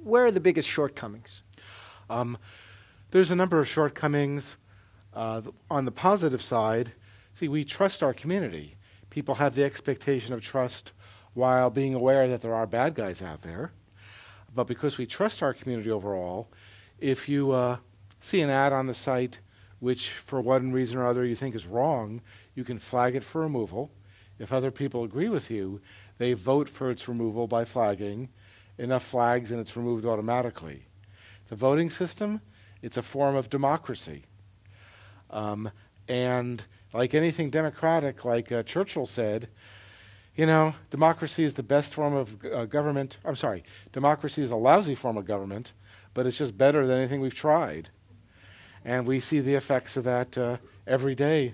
Where 0.03 0.25
are 0.25 0.31
the 0.31 0.39
biggest 0.39 0.69
shortcomings? 0.69 1.41
Um, 2.09 2.37
there's 3.11 3.31
a 3.31 3.35
number 3.35 3.59
of 3.59 3.67
shortcomings. 3.67 4.57
Uh, 5.13 5.41
on 5.71 5.85
the 5.85 5.91
positive 5.91 6.41
side, 6.41 6.93
see, 7.33 7.47
we 7.47 7.63
trust 7.63 8.03
our 8.03 8.13
community. 8.13 8.75
People 9.09 9.35
have 9.35 9.55
the 9.55 9.63
expectation 9.63 10.33
of 10.33 10.41
trust 10.41 10.93
while 11.33 11.69
being 11.69 11.95
aware 11.95 12.27
that 12.27 12.41
there 12.41 12.53
are 12.53 12.67
bad 12.67 12.93
guys 12.93 13.23
out 13.23 13.41
there. 13.41 13.71
But 14.53 14.67
because 14.67 14.97
we 14.97 15.05
trust 15.05 15.41
our 15.41 15.53
community 15.53 15.89
overall, 15.89 16.49
if 16.99 17.27
you 17.27 17.51
uh, 17.51 17.77
see 18.19 18.41
an 18.41 18.49
ad 18.49 18.73
on 18.73 18.87
the 18.87 18.93
site 18.93 19.39
which, 19.79 20.09
for 20.09 20.41
one 20.41 20.71
reason 20.71 20.97
or 20.97 21.07
other, 21.07 21.25
you 21.25 21.35
think 21.35 21.55
is 21.55 21.65
wrong, 21.65 22.21
you 22.55 22.63
can 22.63 22.79
flag 22.79 23.15
it 23.15 23.23
for 23.23 23.41
removal. 23.41 23.91
If 24.37 24.53
other 24.53 24.71
people 24.71 25.03
agree 25.03 25.29
with 25.29 25.49
you, 25.51 25.81
they 26.17 26.33
vote 26.33 26.69
for 26.69 26.89
its 26.89 27.07
removal 27.07 27.47
by 27.47 27.65
flagging 27.65 28.29
enough 28.77 29.03
flags 29.03 29.51
and 29.51 29.59
it's 29.59 29.75
removed 29.75 30.05
automatically. 30.05 30.85
The 31.47 31.55
voting 31.55 31.89
system, 31.89 32.41
it's 32.81 32.97
a 32.97 33.01
form 33.01 33.35
of 33.35 33.49
democracy. 33.49 34.23
Um, 35.29 35.71
and 36.07 36.65
like 36.93 37.13
anything 37.13 37.49
democratic, 37.49 38.23
like 38.23 38.51
uh, 38.51 38.63
Churchill 38.63 39.05
said, 39.05 39.49
you 40.35 40.45
know, 40.45 40.75
democracy 40.89 41.43
is 41.43 41.55
the 41.55 41.63
best 41.63 41.93
form 41.93 42.15
of 42.15 42.37
uh, 42.45 42.65
government. 42.65 43.17
I'm 43.25 43.35
sorry, 43.35 43.63
democracy 43.91 44.41
is 44.41 44.51
a 44.51 44.55
lousy 44.55 44.95
form 44.95 45.17
of 45.17 45.25
government, 45.25 45.73
but 46.13 46.25
it's 46.25 46.37
just 46.37 46.57
better 46.57 46.87
than 46.87 46.97
anything 46.97 47.19
we've 47.19 47.35
tried 47.35 47.89
and 48.85 49.05
we 49.05 49.19
see 49.19 49.39
the 49.39 49.55
effects 49.55 49.97
of 49.97 50.03
that 50.03 50.37
uh, 50.37 50.57
every 50.87 51.15
day. 51.15 51.53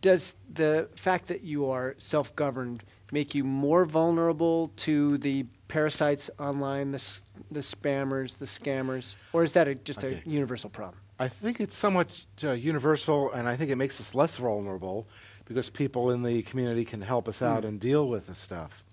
Does 0.00 0.34
the 0.52 0.88
fact 0.94 1.28
that 1.28 1.42
you 1.42 1.70
are 1.70 1.94
self 1.98 2.34
governed 2.34 2.82
make 3.12 3.34
you 3.34 3.44
more 3.44 3.84
vulnerable 3.84 4.72
to 4.76 5.18
the 5.18 5.44
parasites 5.68 6.30
online, 6.38 6.92
the, 6.92 7.20
the 7.50 7.60
spammers, 7.60 8.38
the 8.38 8.46
scammers, 8.46 9.14
or 9.32 9.44
is 9.44 9.52
that 9.52 9.68
a, 9.68 9.74
just 9.74 10.02
okay. 10.02 10.22
a 10.24 10.28
universal 10.28 10.70
problem? 10.70 10.98
I 11.18 11.28
think 11.28 11.60
it's 11.60 11.76
somewhat 11.76 12.24
uh, 12.42 12.50
universal, 12.50 13.30
and 13.32 13.48
I 13.48 13.54
think 13.54 13.70
it 13.70 13.76
makes 13.76 14.00
us 14.00 14.14
less 14.14 14.38
vulnerable 14.38 15.06
because 15.44 15.70
people 15.70 16.10
in 16.10 16.22
the 16.22 16.42
community 16.42 16.84
can 16.84 17.00
help 17.00 17.28
us 17.28 17.42
out 17.42 17.62
mm. 17.62 17.68
and 17.68 17.80
deal 17.80 18.08
with 18.08 18.26
the 18.26 18.34
stuff. 18.34 18.84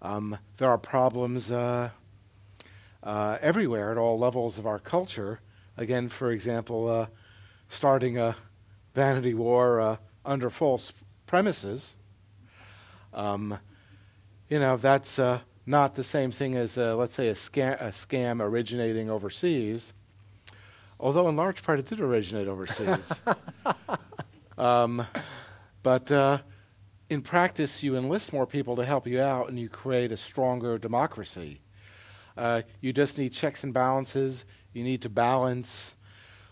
Um, 0.00 0.38
there 0.56 0.68
are 0.68 0.78
problems 0.78 1.50
uh, 1.50 1.90
uh, 3.02 3.38
everywhere 3.40 3.92
at 3.92 3.98
all 3.98 4.18
levels 4.18 4.58
of 4.58 4.66
our 4.66 4.78
culture 4.78 5.40
again, 5.78 6.08
for 6.08 6.30
example, 6.32 6.88
uh, 6.88 7.06
starting 7.68 8.18
a 8.18 8.36
vanity 8.94 9.32
war 9.32 9.80
uh, 9.80 9.96
under 10.26 10.50
false 10.50 10.92
premises. 11.26 11.96
Um, 13.14 13.58
you 14.50 14.58
know, 14.58 14.76
that's 14.76 15.18
uh, 15.18 15.40
not 15.64 15.94
the 15.94 16.04
same 16.04 16.30
thing 16.32 16.56
as, 16.56 16.76
uh, 16.76 16.96
let's 16.96 17.14
say, 17.14 17.28
a, 17.28 17.34
sca- 17.34 17.78
a, 17.80 17.88
scam 17.90 18.42
originating 18.42 19.08
overseas, 19.08 19.94
although 20.98 21.28
in 21.28 21.36
large 21.36 21.62
part 21.62 21.78
it 21.78 21.86
did 21.86 22.00
originate 22.00 22.48
overseas. 22.48 23.22
um, 24.58 25.06
but 25.82 26.10
uh, 26.10 26.38
in 27.08 27.22
practice, 27.22 27.82
you 27.82 27.96
enlist 27.96 28.32
more 28.32 28.46
people 28.46 28.76
to 28.76 28.84
help 28.84 29.06
you 29.06 29.20
out 29.20 29.48
and 29.48 29.58
you 29.58 29.68
create 29.68 30.10
a 30.10 30.16
stronger 30.16 30.76
democracy. 30.76 31.60
Uh, 32.36 32.62
you 32.80 32.92
just 32.92 33.18
need 33.18 33.32
checks 33.32 33.64
and 33.64 33.72
balances. 33.72 34.44
You 34.72 34.84
need 34.84 35.02
to 35.02 35.08
balance 35.08 35.94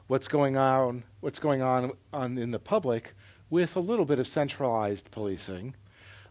what's 0.07 0.29
going 0.29 0.57
on, 0.57 1.05
what's 1.21 1.41
going 1.41 1.63
on, 1.63 1.93
on 2.13 2.39
in 2.39 2.51
the 2.51 2.59
public 2.59 3.15
with 3.51 3.77
a 3.77 3.81
little 3.81 4.05
bit 4.05 4.19
of 4.19 4.27
centralized 4.27 5.11
policing. 5.11 5.75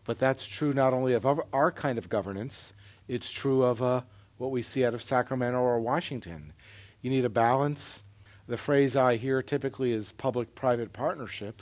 But 0.06 0.20
that's 0.20 0.46
true 0.46 0.74
not 0.74 0.94
only 0.94 1.14
of 1.14 1.26
our, 1.26 1.46
our 1.52 1.72
kind 1.72 1.98
of 1.98 2.10
governance, 2.10 2.74
it's 3.08 3.32
true 3.32 3.64
of 3.64 3.82
uh, 3.82 4.02
what 4.38 4.52
we 4.52 4.62
see 4.62 4.86
out 4.86 4.94
of 4.94 5.02
Sacramento 5.02 5.60
or 5.60 5.80
Washington. 5.80 6.54
You 7.02 7.10
need 7.10 7.26
a 7.26 7.30
balance. 7.30 8.04
The 8.48 8.58
phrase 8.58 8.96
I 8.96 9.16
hear 9.16 9.42
typically 9.42 9.92
is 9.92 10.12
public 10.12 10.54
private 10.56 10.94
partnership. 10.94 11.62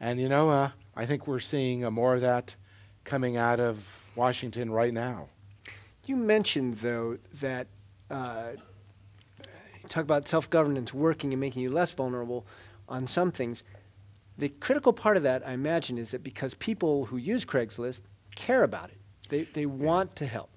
And 0.00 0.20
you 0.20 0.28
know, 0.28 0.50
uh, 0.50 0.70
I 0.94 1.06
think 1.06 1.26
we're 1.26 1.40
seeing 1.40 1.84
uh, 1.84 1.90
more 1.90 2.14
of 2.14 2.20
that 2.20 2.54
coming 3.04 3.36
out 3.36 3.58
of 3.58 4.04
Washington 4.14 4.70
right 4.70 4.92
now. 4.92 5.28
You 6.06 6.16
mentioned, 6.16 6.78
though, 6.78 7.18
that 7.34 7.66
uh, 8.10 8.52
talk 9.88 10.02
about 10.02 10.28
self 10.28 10.48
governance 10.50 10.92
working 10.94 11.32
and 11.32 11.40
making 11.40 11.62
you 11.62 11.70
less 11.70 11.92
vulnerable 11.92 12.46
on 12.88 13.06
some 13.06 13.30
things. 13.30 13.62
The 14.36 14.48
critical 14.48 14.92
part 14.92 15.16
of 15.16 15.22
that, 15.24 15.46
I 15.46 15.52
imagine, 15.52 15.98
is 15.98 16.12
that 16.12 16.22
because 16.22 16.54
people 16.54 17.06
who 17.06 17.16
use 17.16 17.44
Craigslist 17.44 18.02
care 18.36 18.62
about 18.62 18.90
it, 18.90 18.98
they, 19.28 19.42
they 19.42 19.66
want 19.66 20.14
to 20.16 20.26
help. 20.26 20.50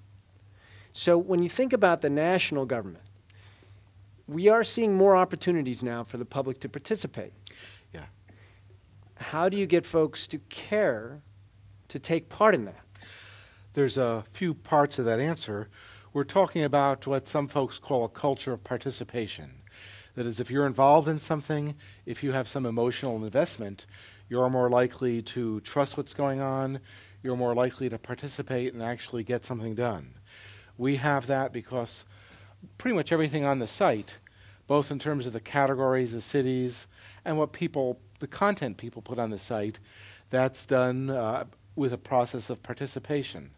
So 0.92 1.18
when 1.18 1.42
you 1.42 1.48
think 1.48 1.72
about 1.72 2.02
the 2.02 2.10
national 2.10 2.66
government, 2.66 3.04
we 4.28 4.48
are 4.48 4.62
seeing 4.62 4.96
more 4.96 5.16
opportunities 5.16 5.82
now 5.82 6.04
for 6.04 6.16
the 6.16 6.24
public 6.24 6.60
to 6.60 6.68
participate. 6.68 7.32
Yeah. 7.92 8.04
How 9.16 9.48
do 9.48 9.56
you 9.56 9.66
get 9.66 9.84
folks 9.84 10.26
to 10.28 10.38
care 10.48 11.20
to 11.88 11.98
take 11.98 12.28
part 12.28 12.54
in 12.54 12.64
that? 12.66 12.80
There's 13.74 13.96
a 13.96 14.24
few 14.32 14.54
parts 14.54 14.98
of 14.98 15.04
that 15.06 15.18
answer. 15.18 15.68
We're 16.14 16.24
talking 16.24 16.62
about 16.62 17.06
what 17.06 17.26
some 17.26 17.48
folks 17.48 17.78
call 17.78 18.04
a 18.04 18.08
culture 18.10 18.52
of 18.52 18.62
participation. 18.62 19.62
That 20.14 20.26
is, 20.26 20.40
if 20.40 20.50
you're 20.50 20.66
involved 20.66 21.08
in 21.08 21.20
something, 21.20 21.74
if 22.04 22.22
you 22.22 22.32
have 22.32 22.48
some 22.48 22.66
emotional 22.66 23.24
investment, 23.24 23.86
you're 24.28 24.50
more 24.50 24.68
likely 24.68 25.22
to 25.22 25.60
trust 25.60 25.96
what's 25.96 26.12
going 26.12 26.38
on, 26.38 26.80
you're 27.22 27.34
more 27.34 27.54
likely 27.54 27.88
to 27.88 27.98
participate 27.98 28.74
and 28.74 28.82
actually 28.82 29.24
get 29.24 29.46
something 29.46 29.74
done. 29.74 30.12
We 30.76 30.96
have 30.96 31.28
that 31.28 31.50
because 31.50 32.04
pretty 32.76 32.94
much 32.94 33.10
everything 33.10 33.46
on 33.46 33.58
the 33.58 33.66
site, 33.66 34.18
both 34.66 34.90
in 34.90 34.98
terms 34.98 35.24
of 35.24 35.32
the 35.32 35.40
categories, 35.40 36.12
the 36.12 36.20
cities, 36.20 36.88
and 37.24 37.38
what 37.38 37.54
people, 37.54 38.00
the 38.18 38.26
content 38.26 38.76
people 38.76 39.00
put 39.00 39.18
on 39.18 39.30
the 39.30 39.38
site, 39.38 39.80
that's 40.28 40.66
done 40.66 41.08
uh, 41.08 41.44
with 41.74 41.94
a 41.94 41.98
process 41.98 42.50
of 42.50 42.62
participation. 42.62 43.52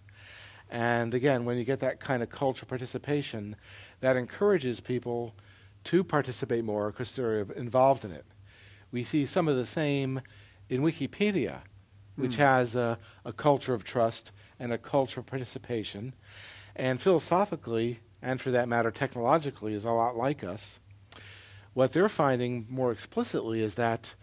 And 0.74 1.14
again, 1.14 1.44
when 1.44 1.56
you 1.56 1.62
get 1.62 1.78
that 1.80 2.00
kind 2.00 2.20
of 2.20 2.30
culture 2.30 2.66
participation, 2.66 3.54
that 4.00 4.16
encourages 4.16 4.80
people 4.80 5.32
to 5.84 6.02
participate 6.02 6.64
more 6.64 6.90
because 6.90 7.14
they're 7.14 7.42
involved 7.52 8.04
in 8.04 8.10
it. 8.10 8.24
We 8.90 9.04
see 9.04 9.24
some 9.24 9.46
of 9.46 9.54
the 9.54 9.66
same 9.66 10.20
in 10.68 10.82
Wikipedia, 10.82 11.60
which 12.16 12.32
mm. 12.32 12.38
has 12.38 12.74
a, 12.74 12.98
a, 13.24 13.32
culture 13.32 13.72
of 13.72 13.84
trust 13.84 14.32
and 14.58 14.72
a 14.72 14.78
culture 14.78 15.20
of 15.20 15.26
participation. 15.26 16.12
And 16.74 17.00
philosophically, 17.00 18.00
and 18.20 18.40
for 18.40 18.50
that 18.50 18.68
matter, 18.68 18.90
technologically, 18.90 19.74
is 19.74 19.84
a 19.84 19.92
lot 19.92 20.16
like 20.16 20.42
us. 20.42 20.80
What 21.72 21.92
they're 21.92 22.08
finding 22.08 22.66
more 22.68 22.90
explicitly 22.90 23.62
is 23.62 23.76
that 23.76 24.16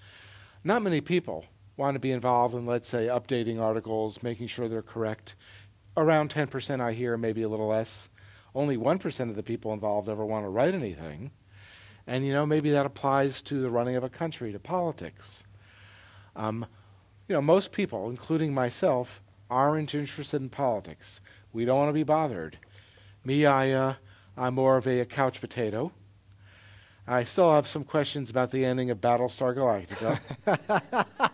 not 0.65 0.81
many 0.81 0.99
people 0.99 1.45
want 1.77 1.95
to 1.95 1.99
be 1.99 2.11
involved 2.11 2.55
in, 2.55 2.65
let's 2.65 2.89
say, 2.89 3.07
updating 3.07 3.61
articles, 3.61 4.21
making 4.21 4.47
sure 4.47 4.67
they're 4.67 4.81
correct. 4.81 5.35
Around 5.97 6.29
10%, 6.33 6.79
I 6.79 6.93
hear, 6.93 7.17
maybe 7.17 7.41
a 7.41 7.49
little 7.49 7.67
less. 7.67 8.09
Only 8.55 8.77
1% 8.77 9.29
of 9.29 9.35
the 9.35 9.43
people 9.43 9.73
involved 9.73 10.07
ever 10.09 10.25
want 10.25 10.45
to 10.45 10.49
write 10.49 10.73
anything. 10.73 11.31
And, 12.07 12.25
you 12.25 12.33
know, 12.33 12.45
maybe 12.45 12.71
that 12.71 12.85
applies 12.85 13.41
to 13.43 13.61
the 13.61 13.69
running 13.69 13.95
of 13.95 14.03
a 14.03 14.09
country, 14.09 14.51
to 14.51 14.59
politics. 14.59 15.43
Um, 16.35 16.65
you 17.27 17.35
know, 17.35 17.41
most 17.41 17.71
people, 17.71 18.09
including 18.09 18.53
myself, 18.53 19.21
aren't 19.49 19.93
interested 19.93 20.41
in 20.41 20.49
politics. 20.49 21.21
We 21.53 21.65
don't 21.65 21.77
want 21.77 21.89
to 21.89 21.93
be 21.93 22.03
bothered. 22.03 22.57
Me, 23.23 23.45
I, 23.45 23.71
uh, 23.71 23.93
I'm 24.37 24.55
more 24.55 24.77
of 24.77 24.87
a, 24.87 25.01
a 25.01 25.05
couch 25.05 25.41
potato. 25.41 25.91
I 27.07 27.23
still 27.25 27.53
have 27.53 27.67
some 27.67 27.83
questions 27.83 28.29
about 28.29 28.51
the 28.51 28.63
ending 28.63 28.89
of 28.89 29.01
Battlestar 29.01 29.55
Galactica. 29.55 30.19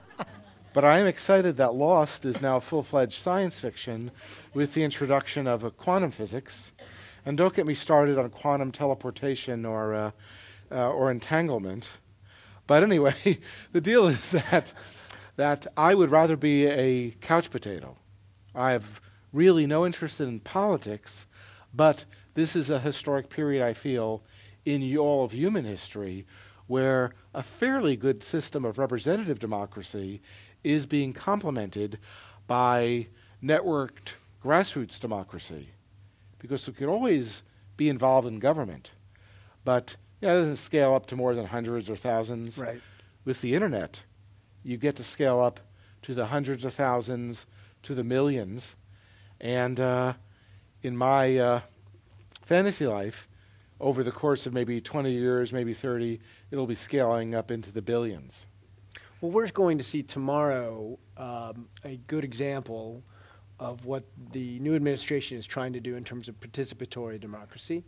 but 0.77 0.85
I 0.85 0.99
am 0.99 1.07
excited 1.07 1.57
that 1.57 1.73
Lost 1.73 2.23
is 2.23 2.39
now 2.39 2.59
full 2.59 2.83
fledged 2.83 3.19
science 3.19 3.59
fiction 3.59 4.11
with 4.53 4.75
the 4.75 4.83
introduction 4.83 5.47
of 5.47 5.75
quantum 5.75 6.11
physics. 6.11 6.71
And 7.25 7.35
don't 7.35 7.55
get 7.55 7.65
me 7.65 7.73
started 7.73 8.19
on 8.19 8.29
quantum 8.29 8.71
teleportation 8.71 9.65
or 9.65 9.95
uh, 9.95 10.11
uh, 10.71 10.91
or 10.91 11.09
entanglement. 11.09 11.89
But 12.67 12.83
anyway, 12.83 13.39
the 13.71 13.81
deal 13.81 14.05
is 14.05 14.29
that 14.29 14.71
that 15.35 15.65
I 15.75 15.95
would 15.95 16.11
rather 16.11 16.37
be 16.37 16.67
a 16.67 17.09
couch 17.21 17.49
potato. 17.49 17.97
I 18.53 18.69
have 18.69 19.01
really 19.33 19.65
no 19.65 19.83
interest 19.83 20.21
in 20.21 20.41
politics, 20.41 21.25
but 21.73 22.05
this 22.35 22.55
is 22.55 22.69
a 22.69 22.77
historic 22.77 23.31
period 23.31 23.65
I 23.65 23.73
feel 23.73 24.21
in 24.63 24.95
all 24.95 25.25
of 25.25 25.31
human 25.31 25.65
history 25.65 26.27
where 26.67 27.13
a 27.33 27.41
fairly 27.41 27.95
good 27.95 28.21
system 28.21 28.63
of 28.63 28.77
representative 28.77 29.39
democracy 29.39 30.21
is 30.67 30.85
being 30.85 31.13
complemented 31.13 31.99
by 32.45 33.07
networked 33.43 34.13
grassroots 34.43 34.99
democracy. 34.99 35.69
Because 36.39 36.67
we 36.67 36.73
could 36.73 36.89
always 36.89 37.43
be 37.75 37.89
involved 37.89 38.27
in 38.27 38.39
government, 38.39 38.91
but 39.63 39.97
you 40.21 40.27
know, 40.27 40.35
it 40.35 40.39
doesn't 40.39 40.55
scale 40.57 40.93
up 40.93 41.05
to 41.07 41.15
more 41.15 41.35
than 41.35 41.45
hundreds 41.47 41.89
or 41.89 41.95
thousands. 41.95 42.57
Right. 42.57 42.81
With 43.25 43.41
the 43.41 43.53
internet, 43.53 44.03
you 44.63 44.77
get 44.77 44.95
to 44.95 45.03
scale 45.03 45.39
up 45.41 45.59
to 46.03 46.13
the 46.13 46.27
hundreds 46.27 46.63
of 46.65 46.73
thousands, 46.73 47.45
to 47.83 47.93
the 47.93 48.03
millions. 48.03 48.75
And 49.39 49.79
uh, 49.79 50.13
in 50.81 50.95
my 50.95 51.37
uh, 51.37 51.61
fantasy 52.41 52.87
life, 52.87 53.27
over 53.79 54.03
the 54.03 54.11
course 54.11 54.45
of 54.45 54.53
maybe 54.53 54.81
20 54.81 55.11
years, 55.11 55.53
maybe 55.53 55.73
30, 55.73 56.19
it'll 56.49 56.67
be 56.67 56.75
scaling 56.75 57.35
up 57.35 57.51
into 57.51 57.71
the 57.71 57.81
billions. 57.81 58.47
Well, 59.19 59.31
we're 59.31 59.47
going 59.47 59.79
to 59.79 59.83
see 59.83 60.03
tomorrow 60.03 60.99
um, 61.17 61.69
a 61.83 61.97
good 62.05 62.23
example 62.23 63.01
of 63.59 63.85
what 63.85 64.03
the 64.31 64.59
new 64.59 64.75
administration 64.75 65.39
is 65.39 65.47
trying 65.47 65.73
to 65.73 65.79
do 65.79 65.95
in 65.95 66.03
terms 66.03 66.29
of 66.29 66.39
participatory 66.39 67.19
democracy. 67.19 67.83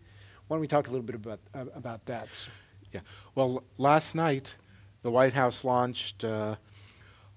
Why 0.47 0.55
don't 0.55 0.61
we 0.61 0.67
talk 0.67 0.87
a 0.87 0.89
little 0.89 1.05
bit 1.05 1.13
about 1.13 1.39
uh, 1.53 1.65
about 1.75 2.03
that? 2.07 2.47
Yeah. 2.91 3.01
Well, 3.35 3.63
last 3.77 4.15
night, 4.15 4.55
the 5.03 5.11
White 5.11 5.33
House 5.33 5.63
launched, 5.63 6.25
uh, 6.25 6.55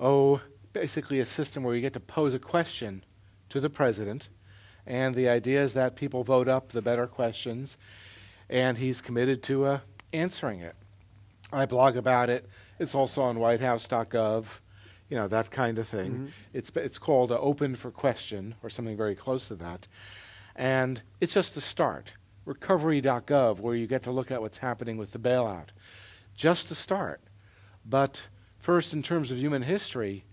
oh, 0.01 0.41
basically 0.73 1.21
a 1.21 1.27
system 1.27 1.63
where 1.63 1.75
you 1.75 1.83
get 1.83 1.93
to 1.93 2.01
pose 2.01 2.33
a 2.33 2.39
question 2.39 3.05
to 3.51 3.61
the 3.61 3.69
president, 3.69 4.31
and 4.87 5.15
the 5.15 5.29
idea 5.29 5.63
is 5.63 5.75
that 5.75 5.97
people 5.97 6.25
vote 6.25 6.49
up 6.49 6.73
the 6.73 6.81
better 6.81 7.07
questions, 7.07 7.77
and 8.49 8.79
he's 8.79 9.03
committed 9.03 9.43
to 9.43 9.67
uh, 9.67 9.79
answering 10.15 10.61
it. 10.61 10.77
I 11.53 11.67
blog 11.67 11.99
about 11.99 12.31
it. 12.31 12.49
It's 12.83 12.95
also 12.95 13.23
on 13.23 13.39
WhiteHouse.gov, 13.39 14.45
you 15.09 15.17
know 15.17 15.29
that 15.29 15.51
kind 15.51 15.79
of 15.79 15.87
thing. 15.87 16.13
Mm-hmm. 16.13 16.27
It's 16.53 16.71
it's 16.75 16.99
called 16.99 17.33
Open 17.33 17.77
for 17.77 17.91
Question 17.91 18.55
or 18.63 18.71
something 18.71 18.97
very 18.97 19.15
close 19.15 19.49
to 19.49 19.55
that, 19.57 19.87
and 20.57 21.03
it's 21.21 21.35
just 21.35 21.57
a 21.57 21.61
start 21.61 22.15
recovery.gov, 22.45 23.59
where 23.59 23.75
you 23.75 23.87
get 23.87 24.03
to 24.03 24.11
look 24.11 24.31
at 24.31 24.41
what's 24.41 24.59
happening 24.59 24.97
with 24.97 25.13
the 25.13 25.19
bailout. 25.19 25.69
Just 26.35 26.69
to 26.69 26.75
start. 26.75 27.21
But 27.85 28.29
first, 28.59 28.93
in 28.93 29.03
terms 29.03 29.31
of 29.31 29.39
human 29.39 29.63
history, 29.63 30.25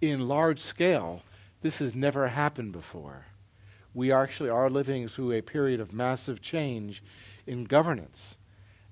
in 0.00 0.28
large 0.28 0.60
scale, 0.60 1.22
this 1.62 1.78
has 1.78 1.94
never 1.94 2.28
happened 2.28 2.72
before. 2.72 3.26
We 3.94 4.12
actually 4.12 4.50
are 4.50 4.68
living 4.68 5.08
through 5.08 5.32
a 5.32 5.42
period 5.42 5.80
of 5.80 5.92
massive 5.92 6.42
change 6.42 7.02
in 7.46 7.64
governance. 7.64 8.36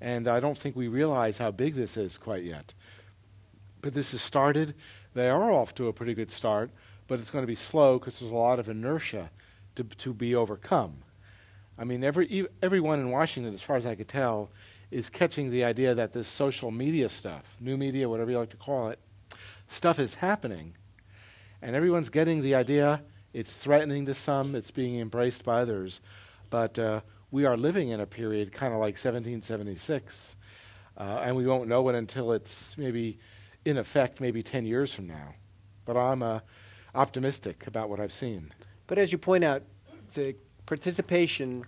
And 0.05 0.29
I 0.29 0.39
don't 0.39 0.59
think 0.59 0.77
we 0.77 0.87
realize 0.87 1.39
how 1.39 1.51
big 1.51 1.73
this 1.73 1.97
is 1.97 2.19
quite 2.19 2.45
yet. 2.45 2.75
But 3.81 3.95
this 3.95 4.13
has 4.13 4.21
started. 4.21 4.75
They 5.15 5.31
are 5.31 5.51
off 5.51 5.75
to 5.77 5.89
a 5.89 5.95
pretty 5.95 6.13
good 6.13 6.31
start, 6.31 6.71
but 7.09 7.19
it's 7.19 7.31
going 7.31 7.43
to 7.43 7.47
be 7.47 7.55
slow 7.55 7.99
because 7.99 8.21
there's 8.21 8.31
a 8.31 8.35
lot 8.35 8.59
of 8.59 8.69
inertia 8.69 9.31
to, 9.77 9.85
to 9.85 10.13
be 10.13 10.35
overcome. 10.35 10.97
I 11.79 11.85
mean, 11.85 12.05
every 12.05 12.47
everyone 12.63 13.01
in 13.01 13.11
Washington, 13.11 13.55
as 13.55 13.63
far 13.63 13.77
as 13.77 13.87
I 13.87 13.95
could 13.95 14.07
tell, 14.09 14.51
is 14.91 15.09
catching 15.09 15.51
the 15.51 15.65
idea 15.65 15.95
that 15.95 16.13
this 16.13 16.29
social 16.29 16.71
media 16.71 17.09
stuff, 17.09 17.57
new 17.59 17.79
media, 17.79 18.07
whatever 18.07 18.31
you 18.31 18.39
like 18.39 18.51
to 18.51 18.59
call 18.59 18.91
it, 18.91 18.99
stuff 19.69 19.99
is 19.99 20.17
happening, 20.17 20.75
and 21.63 21.75
everyone's 21.75 22.11
getting 22.11 22.43
the 22.43 22.55
idea. 22.55 23.01
It's 23.33 23.57
threatening 23.57 24.05
to 24.05 24.13
some, 24.13 24.55
it's 24.55 24.71
being 24.71 25.01
embraced 25.01 25.47
by 25.47 25.63
others, 25.63 26.03
but 26.51 26.79
uh, 26.79 27.01
we 27.35 27.47
are 27.47 27.57
living 27.57 27.89
in 27.89 27.99
a 27.99 28.07
period 28.07 28.53
kind 28.53 28.73
of 28.73 28.79
like 28.79 28.95
1776, 28.95 30.37
uh, 30.97 31.21
and 31.25 31.35
we 31.35 31.45
won't 31.45 31.69
know 31.69 31.89
it 31.89 31.97
until 31.97 32.31
it's 32.31 32.79
maybe 32.79 33.19
in 33.65 33.77
effect, 33.77 34.21
maybe 34.21 34.41
10 34.41 34.65
years 34.65 34.95
from 34.95 35.09
now. 35.09 35.35
But 35.85 35.97
I'm 35.97 36.23
uh, 36.23 36.39
optimistic 36.95 37.67
about 37.67 37.91
what 37.91 37.99
I've 37.99 38.13
seen. 38.13 38.53
But 38.87 38.99
as 38.99 39.11
you 39.11 39.19
point 39.19 39.43
out, 39.43 39.65
the 40.15 40.37
participation 40.67 41.65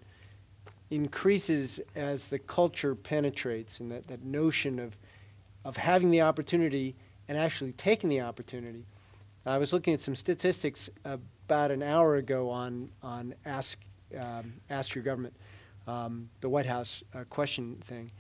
increases 0.91 1.81
as 1.97 2.27
the 2.27 2.39
culture 2.39 2.95
penetrates 2.95 3.81
and 3.81 3.91
that, 3.91 4.07
that 4.07 4.25
notion 4.25 4.79
of, 4.79 4.97
of 5.65 5.79
having 5.79 6.13
the 6.13 6.21
opportunity 6.21 6.95
and 7.27 7.37
actually 7.37 7.73
taking 7.73 8.09
the 8.09 8.21
opportunity. 8.21 8.85
I 9.45 9.59
was 9.59 9.73
looking 9.73 9.95
at 9.95 10.01
some 10.01 10.15
statistics 10.15 10.89
about 11.05 11.73
an 11.73 11.83
hour 11.83 12.15
ago 12.15 12.51
on, 12.51 12.91
on 13.03 13.35
Ask, 13.45 13.81
um, 14.21 14.53
Ask 14.71 14.95
Your 14.95 15.03
Government, 15.03 15.35
um, 15.87 16.29
the 16.41 16.49
White 16.49 16.67
House 16.67 17.03
uh, 17.15 17.25
question 17.25 17.77
thing. 17.83 18.11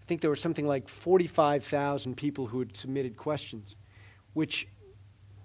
I 0.00 0.04
think 0.06 0.20
there 0.20 0.30
were 0.30 0.36
something 0.36 0.66
like 0.66 0.88
45,000 0.88 2.16
people 2.16 2.46
who 2.46 2.60
had 2.60 2.76
submitted 2.76 3.16
questions, 3.16 3.74
which 4.34 4.68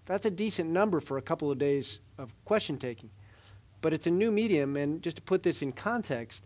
That's 0.05 0.25
a 0.25 0.31
decent 0.31 0.69
number 0.69 0.99
for 0.99 1.17
a 1.17 1.21
couple 1.21 1.51
of 1.51 1.57
days 1.57 1.99
of 2.17 2.34
question 2.43 2.77
taking. 2.77 3.10
But 3.81 3.93
it's 3.93 4.07
a 4.07 4.12
new 4.12 4.31
medium, 4.31 4.75
and 4.75 5.01
just 5.01 5.17
to 5.17 5.21
put 5.21 5.43
this 5.43 5.62
in 5.62 5.71
context, 5.71 6.45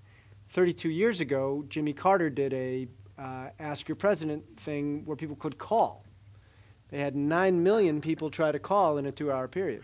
32 0.50 0.90
years 0.90 1.20
ago, 1.20 1.66
Jimmy 1.68 1.94
Carter 1.94 2.30
did 2.30 2.54
a 2.54 2.88
uh, 3.18 3.50
Ask 3.60 3.88
Your 3.88 3.96
President 3.96 4.58
thing 4.58 5.04
where 5.06 5.18
people 5.18 5.36
could 5.36 5.58
call. 5.58 6.04
They 6.90 7.00
had 7.00 7.16
9 7.16 7.64
million 7.64 8.02
people 8.02 8.30
try 8.30 8.52
to 8.52 8.60
call 8.60 8.98
in 8.98 9.06
a 9.06 9.12
two 9.12 9.32
hour 9.32 9.48
period. 9.48 9.84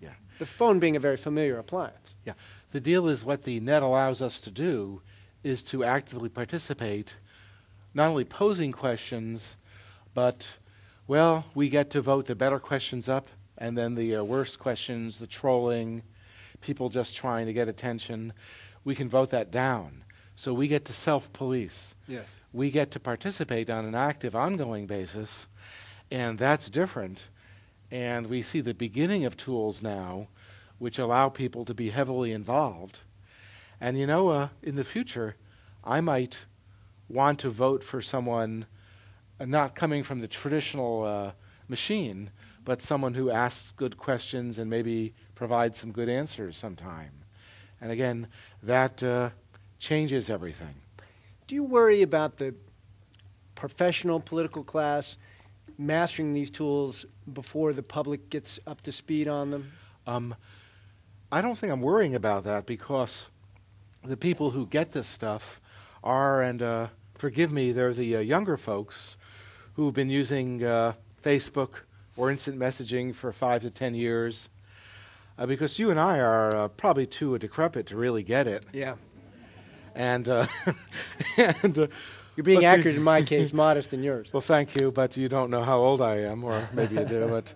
Yeah. 0.00 0.10
The 0.38 0.46
phone 0.46 0.78
being 0.78 0.96
a 0.96 1.00
very 1.00 1.16
familiar 1.16 1.58
appliance. 1.58 2.14
Yeah. 2.24 2.34
The 2.72 2.80
deal 2.80 3.08
is 3.08 3.24
what 3.24 3.44
the 3.44 3.60
net 3.60 3.82
allows 3.82 4.20
us 4.20 4.40
to 4.40 4.50
do 4.50 5.00
is 5.42 5.62
to 5.64 5.84
actively 5.84 6.28
participate, 6.28 7.16
not 7.94 8.08
only 8.08 8.24
posing 8.24 8.72
questions, 8.72 9.56
but, 10.12 10.58
well, 11.06 11.46
we 11.54 11.68
get 11.68 11.90
to 11.90 12.02
vote 12.02 12.26
the 12.26 12.34
better 12.34 12.58
questions 12.58 13.08
up, 13.08 13.28
and 13.56 13.76
then 13.76 13.94
the 13.94 14.16
uh, 14.16 14.24
worst 14.24 14.58
questions, 14.58 15.18
the 15.18 15.26
trolling, 15.26 16.02
people 16.60 16.88
just 16.88 17.16
trying 17.16 17.46
to 17.46 17.52
get 17.52 17.68
attention, 17.68 18.32
we 18.84 18.94
can 18.94 19.08
vote 19.08 19.30
that 19.30 19.50
down. 19.50 20.04
So 20.34 20.52
we 20.52 20.68
get 20.68 20.84
to 20.84 20.92
self 20.92 21.32
police. 21.32 21.94
Yes. 22.06 22.36
We 22.52 22.70
get 22.70 22.90
to 22.92 23.00
participate 23.00 23.70
on 23.70 23.84
an 23.84 23.94
active, 23.94 24.36
ongoing 24.36 24.86
basis, 24.86 25.48
and 26.10 26.38
that's 26.38 26.70
different. 26.70 27.28
And 27.90 28.28
we 28.28 28.42
see 28.42 28.60
the 28.60 28.74
beginning 28.74 29.24
of 29.24 29.36
tools 29.36 29.82
now 29.82 30.28
which 30.78 30.98
allow 30.98 31.28
people 31.28 31.64
to 31.64 31.74
be 31.74 31.90
heavily 31.90 32.32
involved. 32.32 33.00
And 33.80 33.98
you 33.98 34.06
know, 34.06 34.30
uh, 34.30 34.48
in 34.62 34.76
the 34.76 34.84
future, 34.84 35.36
I 35.84 36.00
might 36.00 36.40
want 37.08 37.38
to 37.40 37.50
vote 37.50 37.82
for 37.82 38.02
someone 38.02 38.66
uh, 39.40 39.44
not 39.44 39.74
coming 39.74 40.02
from 40.02 40.20
the 40.20 40.28
traditional 40.28 41.04
uh, 41.04 41.32
machine, 41.68 42.30
but 42.64 42.82
someone 42.82 43.14
who 43.14 43.30
asks 43.30 43.72
good 43.76 43.96
questions 43.96 44.58
and 44.58 44.68
maybe 44.68 45.14
provides 45.34 45.78
some 45.78 45.92
good 45.92 46.08
answers 46.08 46.56
sometime. 46.56 47.12
And 47.80 47.92
again, 47.92 48.26
that 48.62 49.02
uh, 49.02 49.30
changes 49.78 50.28
everything. 50.28 50.74
Do 51.46 51.54
you 51.54 51.64
worry 51.64 52.02
about 52.02 52.38
the 52.38 52.54
professional 53.54 54.20
political 54.20 54.62
class 54.62 55.16
mastering 55.78 56.34
these 56.34 56.50
tools 56.50 57.06
before 57.32 57.72
the 57.72 57.82
public 57.82 58.28
gets 58.30 58.58
up 58.66 58.82
to 58.82 58.92
speed 58.92 59.28
on 59.28 59.50
them? 59.50 59.72
Um, 60.06 60.34
I 61.30 61.40
don't 61.40 61.56
think 61.58 61.72
I'm 61.72 61.82
worrying 61.82 62.14
about 62.14 62.44
that 62.44 62.66
because 62.66 63.28
the 64.04 64.16
people 64.16 64.50
who 64.52 64.66
get 64.66 64.92
this 64.92 65.06
stuff 65.06 65.60
are, 66.02 66.40
and 66.42 66.62
uh, 66.62 66.86
forgive 67.14 67.52
me, 67.52 67.72
they're 67.72 67.92
the 67.92 68.16
uh, 68.16 68.20
younger 68.20 68.56
folks 68.56 69.16
who've 69.74 69.92
been 69.92 70.08
using 70.10 70.64
uh, 70.64 70.94
Facebook 71.22 71.80
or 72.16 72.30
instant 72.30 72.58
messaging 72.58 73.14
for 73.14 73.32
five 73.32 73.62
to 73.62 73.70
ten 73.70 73.94
years. 73.94 74.48
Uh, 75.38 75.46
because 75.46 75.78
you 75.78 75.90
and 75.90 76.00
I 76.00 76.18
are 76.18 76.54
uh, 76.56 76.68
probably 76.68 77.06
too 77.06 77.38
decrepit 77.38 77.86
to 77.88 77.96
really 77.96 78.24
get 78.24 78.48
it, 78.48 78.64
Yeah. 78.72 78.94
and 79.94 80.28
uh, 80.28 80.46
and 81.36 81.76
You're 82.34 82.42
being 82.44 82.64
accurate 82.64 82.96
in 82.96 83.02
my 83.04 83.22
case, 83.32 83.52
modest 83.52 83.92
in 83.92 84.02
yours. 84.02 84.32
Well, 84.32 84.40
thank 84.40 84.74
you, 84.80 84.90
but 84.90 85.16
you 85.16 85.28
don't 85.28 85.50
know 85.50 85.62
how 85.62 85.78
old 85.78 86.00
I 86.02 86.16
am, 86.22 86.42
or 86.42 86.68
maybe 86.72 86.96
you 86.96 87.04
do. 87.04 87.28
But 87.30 87.54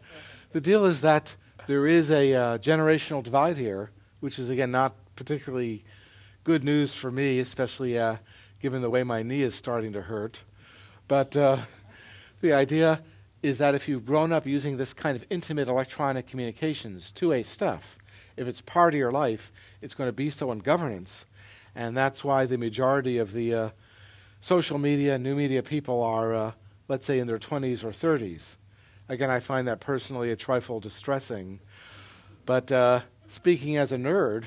the 0.53 0.61
deal 0.61 0.85
is 0.85 1.01
that 1.01 1.35
there 1.67 1.87
is 1.87 2.11
a 2.11 2.35
uh, 2.35 2.59
generational 2.59 3.23
divide 3.23 3.57
here, 3.57 3.91
which 4.21 4.39
is, 4.39 4.51
again, 4.51 4.71
not 4.71 4.95
particularly 5.17 5.85
good 6.45 6.65
news 6.65 6.95
for 6.95 7.11
me, 7.11 7.39
especially 7.39 7.99
uh, 7.99 8.17
given 8.61 8.83
the 8.83 8.91
way 8.91 9.03
my 9.03 9.23
knee 9.23 9.43
is 9.43 9.55
starting 9.55 9.93
to 9.93 10.03
hurt. 10.03 10.43
But 11.07 11.37
uh, 11.37 11.59
the 12.41 12.53
idea 12.53 13.03
is 13.43 13.59
that 13.59 13.75
if 13.75 13.89
you've 13.89 14.07
grown 14.07 14.33
up 14.33 14.47
using 14.47 14.77
this 14.77 14.93
kind 14.93 15.17
of 15.17 15.25
intimate 15.31 15.69
electronic 15.69 16.27
communications, 16.27 17.13
two-way 17.13 17.43
stuff, 17.43 17.97
if 18.37 18.47
it's 18.47 18.61
part 18.61 18.95
of 18.95 18.99
your 18.99 19.11
life, 19.11 19.53
it's 19.81 19.95
going 19.95 20.09
to 20.09 20.13
be 20.13 20.31
so 20.31 20.51
in 20.53 20.61
governance. 20.61 21.27
And 21.75 21.97
that's 21.97 22.25
why 22.25 22.47
the 22.47 22.59
majority 22.59 23.19
of 23.19 23.33
the 23.33 23.55
uh, 23.55 23.69
social 24.41 24.79
media, 24.79 25.19
new 25.19 25.35
media 25.35 25.63
people 25.63 26.03
are, 26.03 26.35
uh, 26.35 26.53
let's 26.89 27.07
say, 27.07 27.19
in 27.19 27.27
their 27.27 27.39
20s 27.39 27.85
or 27.85 27.91
30s. 27.91 28.57
Again, 29.13 29.29
I 29.29 29.41
find 29.41 29.69
that 29.69 29.79
personally 29.79 30.31
a 30.31 30.37
trifle 30.37 30.81
distressing. 30.81 31.61
But 32.47 32.73
uh, 32.73 33.01
speaking 33.27 33.77
as 33.77 33.93
a 33.93 33.99
nerd, 33.99 34.45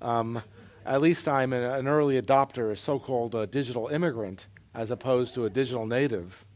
um, 0.00 0.42
at 0.86 1.02
least 1.02 1.28
I'm 1.28 1.52
an, 1.52 1.62
an 1.62 1.86
early 1.86 2.18
adopter, 2.18 2.72
a 2.72 2.76
so 2.76 2.98
called 2.98 3.34
uh, 3.34 3.44
digital 3.44 3.88
immigrant, 3.88 4.46
as 4.74 4.90
opposed 4.90 5.34
to 5.34 5.44
a 5.44 5.50
digital 5.50 5.84
native. 5.84 6.46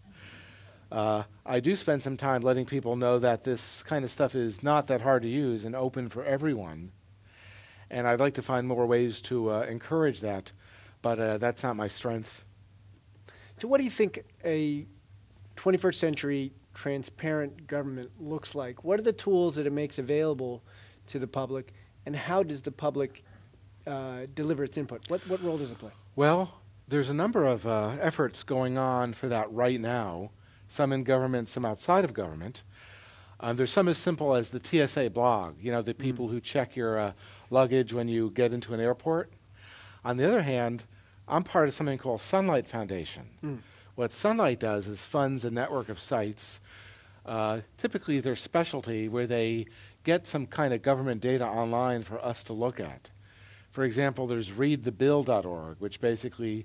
Uh, 0.91 1.25
I 1.45 1.61
do 1.61 1.77
spend 1.77 2.03
some 2.03 2.17
time 2.17 2.41
letting 2.41 2.65
people 2.65 2.97
know 2.97 3.19
that 3.19 3.45
this 3.45 3.83
kind 3.83 4.03
of 4.03 4.11
stuff 4.11 4.35
is 4.35 4.63
not 4.63 4.87
that 4.87 5.03
hard 5.03 5.21
to 5.21 5.29
use 5.29 5.67
and 5.67 5.77
open 5.77 6.09
for 6.09 6.25
everyone. 6.25 6.91
And 7.91 8.09
I'd 8.09 8.19
like 8.19 8.33
to 8.37 8.43
find 8.43 8.67
more 8.67 8.87
ways 8.87 9.21
to 9.25 9.51
uh, 9.51 9.61
encourage 9.65 10.21
that, 10.21 10.53
but 11.03 11.21
uh, 11.21 11.37
that's 11.37 11.63
not 11.63 11.77
my 11.77 11.87
strength. 11.87 12.47
So, 13.57 13.69
what 13.69 13.77
do 13.77 13.85
you 13.85 13.91
think 13.91 14.25
a 14.43 14.87
21st 15.57 15.95
century 15.97 16.53
transparent 16.81 17.67
government 17.67 18.11
looks 18.19 18.55
like? 18.55 18.83
What 18.85 18.99
are 18.99 19.03
the 19.03 19.13
tools 19.13 19.57
that 19.57 19.67
it 19.67 19.73
makes 19.73 19.99
available 19.99 20.63
to 21.09 21.19
the 21.19 21.27
public, 21.27 21.75
and 22.07 22.17
how 22.17 22.43
does 22.43 22.63
the 22.63 22.73
public 22.73 23.23
uh, 23.87 24.21
deliver 24.35 24.65
its 24.65 24.79
input? 24.79 25.03
What, 25.11 25.21
what 25.29 25.43
role 25.43 25.59
does 25.59 25.71
it 25.71 25.79
play? 25.79 25.91
Well, 26.17 26.55
there's 26.89 27.11
a 27.11 27.15
number 27.15 27.45
of 27.45 27.67
uh, 27.67 27.97
efforts 28.01 28.43
going 28.45 28.79
on 28.79 29.13
for 29.13 29.29
that 29.29 29.53
right 29.53 29.79
now, 29.79 30.31
some 30.69 30.91
in 30.91 31.05
government, 31.05 31.49
some 31.49 31.67
outside 31.67 32.03
of 32.03 32.15
government. 32.15 32.63
Um, 33.41 33.57
there's 33.57 33.71
some 33.71 33.87
as 33.87 33.99
simple 33.99 34.35
as 34.35 34.49
the 34.49 34.61
TSA 34.63 35.11
blog, 35.11 35.57
you 35.61 35.71
know, 35.71 35.83
the 35.83 35.93
people 35.93 36.29
who 36.29 36.41
check 36.41 36.77
your 36.77 36.99
uh, 36.99 37.13
luggage 37.51 37.93
when 37.93 38.09
you 38.09 38.31
get 38.31 38.55
into 38.55 38.73
an 38.73 38.81
airport. 38.81 39.31
On 40.03 40.17
the 40.17 40.27
other 40.27 40.43
hand, 40.43 40.85
I'm 41.29 41.43
part 41.43 41.69
of 41.69 41.75
something 41.75 41.99
called 41.99 42.23
Sunlight 42.23 42.67
Foundation. 42.67 43.63
What 44.01 44.15
Sunlight 44.15 44.61
does 44.61 44.89
is 44.89 45.05
funds 45.05 45.45
a 45.45 45.51
network 45.51 45.91
of 45.91 46.01
sites, 46.01 46.59
uh, 47.27 47.61
typically 47.77 48.19
their 48.19 48.35
specialty, 48.35 49.11
where 49.11 49.27
they 49.27 49.67
get 50.05 50.27
some 50.27 50.47
kind 50.47 50.73
of 50.73 50.81
government 50.81 51.21
data 51.21 51.47
online 51.47 52.03
for 52.03 52.19
us 52.25 52.43
to 52.45 52.55
look 52.55 52.81
at. 52.81 53.11
For 53.71 53.85
example, 53.85 54.27
there's 54.27 54.53
readthebill.org, 54.53 55.77
which 55.81 56.01
basically 56.01 56.65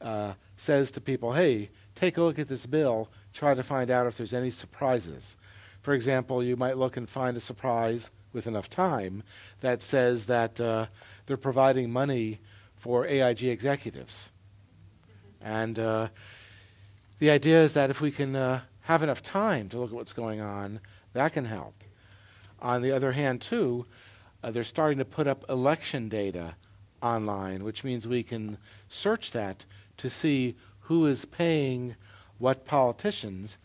uh, 0.00 0.32
says 0.56 0.90
to 0.92 1.02
people, 1.02 1.34
hey, 1.34 1.68
take 1.94 2.16
a 2.16 2.22
look 2.22 2.38
at 2.38 2.48
this 2.48 2.64
bill, 2.64 3.10
try 3.34 3.52
to 3.52 3.62
find 3.62 3.90
out 3.90 4.06
if 4.06 4.16
there's 4.16 4.32
any 4.32 4.48
surprises. 4.48 5.36
For 5.82 5.92
example, 5.92 6.42
you 6.42 6.56
might 6.56 6.78
look 6.78 6.96
and 6.96 7.06
find 7.06 7.36
a 7.36 7.40
surprise 7.40 8.10
with 8.32 8.46
enough 8.46 8.70
time 8.70 9.22
that 9.60 9.82
says 9.82 10.24
that 10.26 10.58
uh, 10.58 10.86
they're 11.26 11.36
providing 11.36 11.90
money 11.90 12.40
for 12.74 13.04
AIG 13.04 13.44
executives. 13.44 14.30
And 15.42 15.78
uh, 15.78 16.08
the 17.20 17.30
idea 17.30 17.62
is 17.62 17.74
that 17.74 17.90
if 17.90 18.00
we 18.00 18.10
can 18.10 18.34
uh, 18.34 18.62
have 18.82 19.02
enough 19.02 19.22
time 19.22 19.68
to 19.68 19.78
look 19.78 19.90
at 19.90 19.96
what's 19.96 20.14
going 20.14 20.40
on, 20.40 20.80
that 21.12 21.32
can 21.32 21.44
help. 21.44 21.84
On 22.60 22.82
the 22.82 22.92
other 22.92 23.12
hand, 23.12 23.40
too, 23.40 23.86
uh, 24.42 24.50
they're 24.50 24.64
starting 24.64 24.98
to 24.98 25.04
put 25.04 25.26
up 25.26 25.44
election 25.48 26.08
data 26.08 26.56
online, 27.02 27.62
which 27.62 27.84
means 27.84 28.08
we 28.08 28.22
can 28.22 28.56
search 28.88 29.30
that 29.32 29.64
to 29.98 30.08
see 30.08 30.56
who 30.80 31.06
is 31.06 31.26
paying 31.26 31.94
what 32.38 32.64
politicians, 32.64 33.58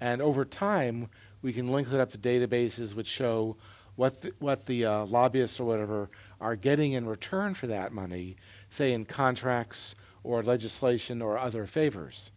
and 0.00 0.22
over 0.22 0.44
time 0.44 1.08
we 1.42 1.52
can 1.52 1.70
link 1.70 1.88
it 1.92 2.00
up 2.00 2.12
to 2.12 2.18
databases 2.18 2.94
which 2.94 3.08
show 3.08 3.56
what 3.96 4.20
the, 4.20 4.32
what 4.38 4.66
the 4.66 4.84
uh, 4.84 5.04
lobbyists 5.06 5.58
or 5.58 5.64
whatever 5.64 6.08
are 6.40 6.54
getting 6.54 6.92
in 6.92 7.06
return 7.06 7.54
for 7.54 7.66
that 7.66 7.92
money, 7.92 8.36
say 8.68 8.92
in 8.92 9.04
contracts 9.04 9.96
or 10.22 10.42
legislation 10.42 11.20
or 11.20 11.36
other 11.36 11.66
favors. 11.66 12.30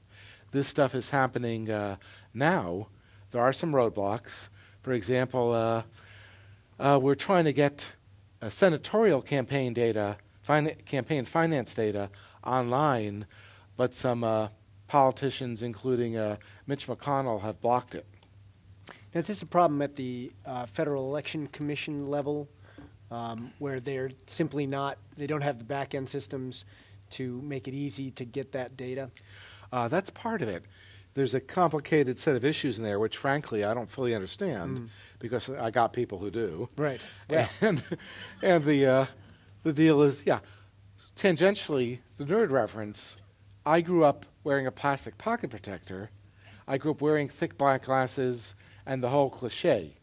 This 0.53 0.67
stuff 0.67 0.93
is 0.93 1.09
happening 1.09 1.71
uh, 1.71 1.95
now. 2.31 2.85
There 3.31 3.41
are 3.41 3.51
some 3.51 3.71
roadblocks. 3.71 4.49
For 4.83 4.93
example, 4.93 5.51
uh, 5.51 5.81
uh, 6.79 6.99
we're 7.01 7.15
trying 7.15 7.45
to 7.45 7.53
get 7.53 7.95
senatorial 8.49 9.23
campaign 9.23 9.73
data, 9.73 10.17
fin- 10.43 10.75
campaign 10.85 11.25
finance 11.25 11.73
data 11.73 12.11
online, 12.45 13.25
but 13.77 13.95
some 13.95 14.23
uh, 14.23 14.49
politicians, 14.87 15.63
including 15.63 16.17
uh, 16.17 16.35
Mitch 16.67 16.85
McConnell, 16.85 17.41
have 17.41 17.59
blocked 17.59 17.95
it. 17.95 18.05
Now, 19.15 19.21
is 19.21 19.27
this 19.27 19.41
a 19.41 19.47
problem 19.47 19.81
at 19.81 19.95
the 19.95 20.31
uh, 20.45 20.67
Federal 20.67 21.05
Election 21.05 21.47
Commission 21.47 22.11
level, 22.11 22.47
um, 23.09 23.51
where 23.57 23.79
they're 23.79 24.11
simply 24.27 24.67
not, 24.67 24.99
they 25.17 25.25
don't 25.25 25.41
have 25.41 25.57
the 25.57 25.63
back 25.63 25.95
end 25.95 26.07
systems 26.07 26.65
to 27.09 27.41
make 27.41 27.67
it 27.67 27.73
easy 27.73 28.11
to 28.11 28.23
get 28.23 28.51
that 28.51 28.77
data? 28.77 29.09
Uh, 29.73 29.87
that's 29.87 30.11
part 30.11 30.43
of 30.43 30.47
it. 30.49 30.63
There's 31.15 31.33
a 31.33 31.39
complicated 31.39 32.19
set 32.19 32.35
of 32.35 32.45
issues 32.45 32.77
in 32.77 32.83
there, 32.83 32.99
which 32.99 33.17
frankly 33.17 33.63
I 33.63 33.73
don't 33.73 33.89
fully 33.89 34.13
understand 34.13 34.91
because 35.17 35.49
I 35.49 35.71
got 35.71 35.93
people 35.93 36.19
who 36.19 36.29
do. 36.29 36.69
Right. 36.77 37.03
Yeah. 37.29 37.47
And 37.59 37.83
and 38.43 38.63
the 38.63 38.85
uh, 38.85 39.05
the 39.63 39.73
deal 39.73 40.03
is 40.03 40.25
yeah, 40.27 40.39
tangentially 41.15 41.99
the 42.17 42.23
nerd 42.23 42.51
reference. 42.51 43.17
I 43.65 43.81
grew 43.81 44.03
up 44.03 44.27
wearing 44.43 44.67
a 44.67 44.71
plastic 44.71 45.17
pocket 45.17 45.49
protector. 45.49 46.11
I 46.67 46.77
grew 46.77 46.91
up 46.91 47.01
wearing 47.01 47.27
thick 47.27 47.57
black 47.57 47.85
glasses 47.85 48.53
and 48.85 49.01
the 49.01 49.09
whole 49.09 49.31
cliche. 49.31 49.95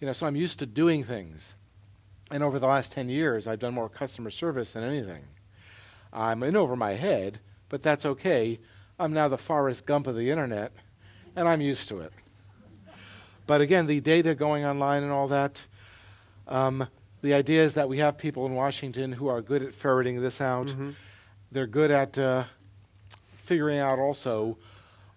You 0.00 0.06
know, 0.06 0.14
so 0.14 0.26
I'm 0.26 0.36
used 0.36 0.58
to 0.60 0.66
doing 0.66 1.04
things. 1.04 1.54
And 2.30 2.42
over 2.42 2.58
the 2.58 2.66
last 2.66 2.92
10 2.92 3.10
years, 3.10 3.46
I've 3.46 3.58
done 3.58 3.74
more 3.74 3.88
customer 3.88 4.30
service 4.30 4.72
than 4.72 4.84
anything. 4.84 5.24
I'm 6.12 6.42
in 6.42 6.56
over 6.56 6.76
my 6.76 6.92
head, 6.92 7.40
but 7.70 7.82
that's 7.82 8.04
okay. 8.04 8.58
I'm 8.98 9.14
now 9.14 9.28
the 9.28 9.38
Forrest 9.38 9.86
Gump 9.86 10.06
of 10.06 10.14
the 10.14 10.28
internet, 10.28 10.72
and 11.34 11.48
I'm 11.48 11.62
used 11.62 11.88
to 11.88 12.00
it. 12.00 12.12
But 13.46 13.62
again, 13.62 13.86
the 13.86 14.00
data 14.00 14.34
going 14.34 14.66
online 14.66 15.02
and 15.02 15.10
all 15.10 15.28
that, 15.28 15.66
um, 16.46 16.86
the 17.22 17.32
idea 17.32 17.64
is 17.64 17.74
that 17.74 17.88
we 17.88 17.98
have 17.98 18.18
people 18.18 18.44
in 18.44 18.54
Washington 18.54 19.12
who 19.12 19.28
are 19.28 19.40
good 19.40 19.62
at 19.62 19.74
ferreting 19.74 20.20
this 20.20 20.40
out. 20.40 20.66
Mm-hmm. 20.66 20.90
They're 21.50 21.66
good 21.66 21.90
at 21.90 22.18
uh, 22.18 22.44
figuring 23.44 23.78
out 23.78 23.98
also 23.98 24.58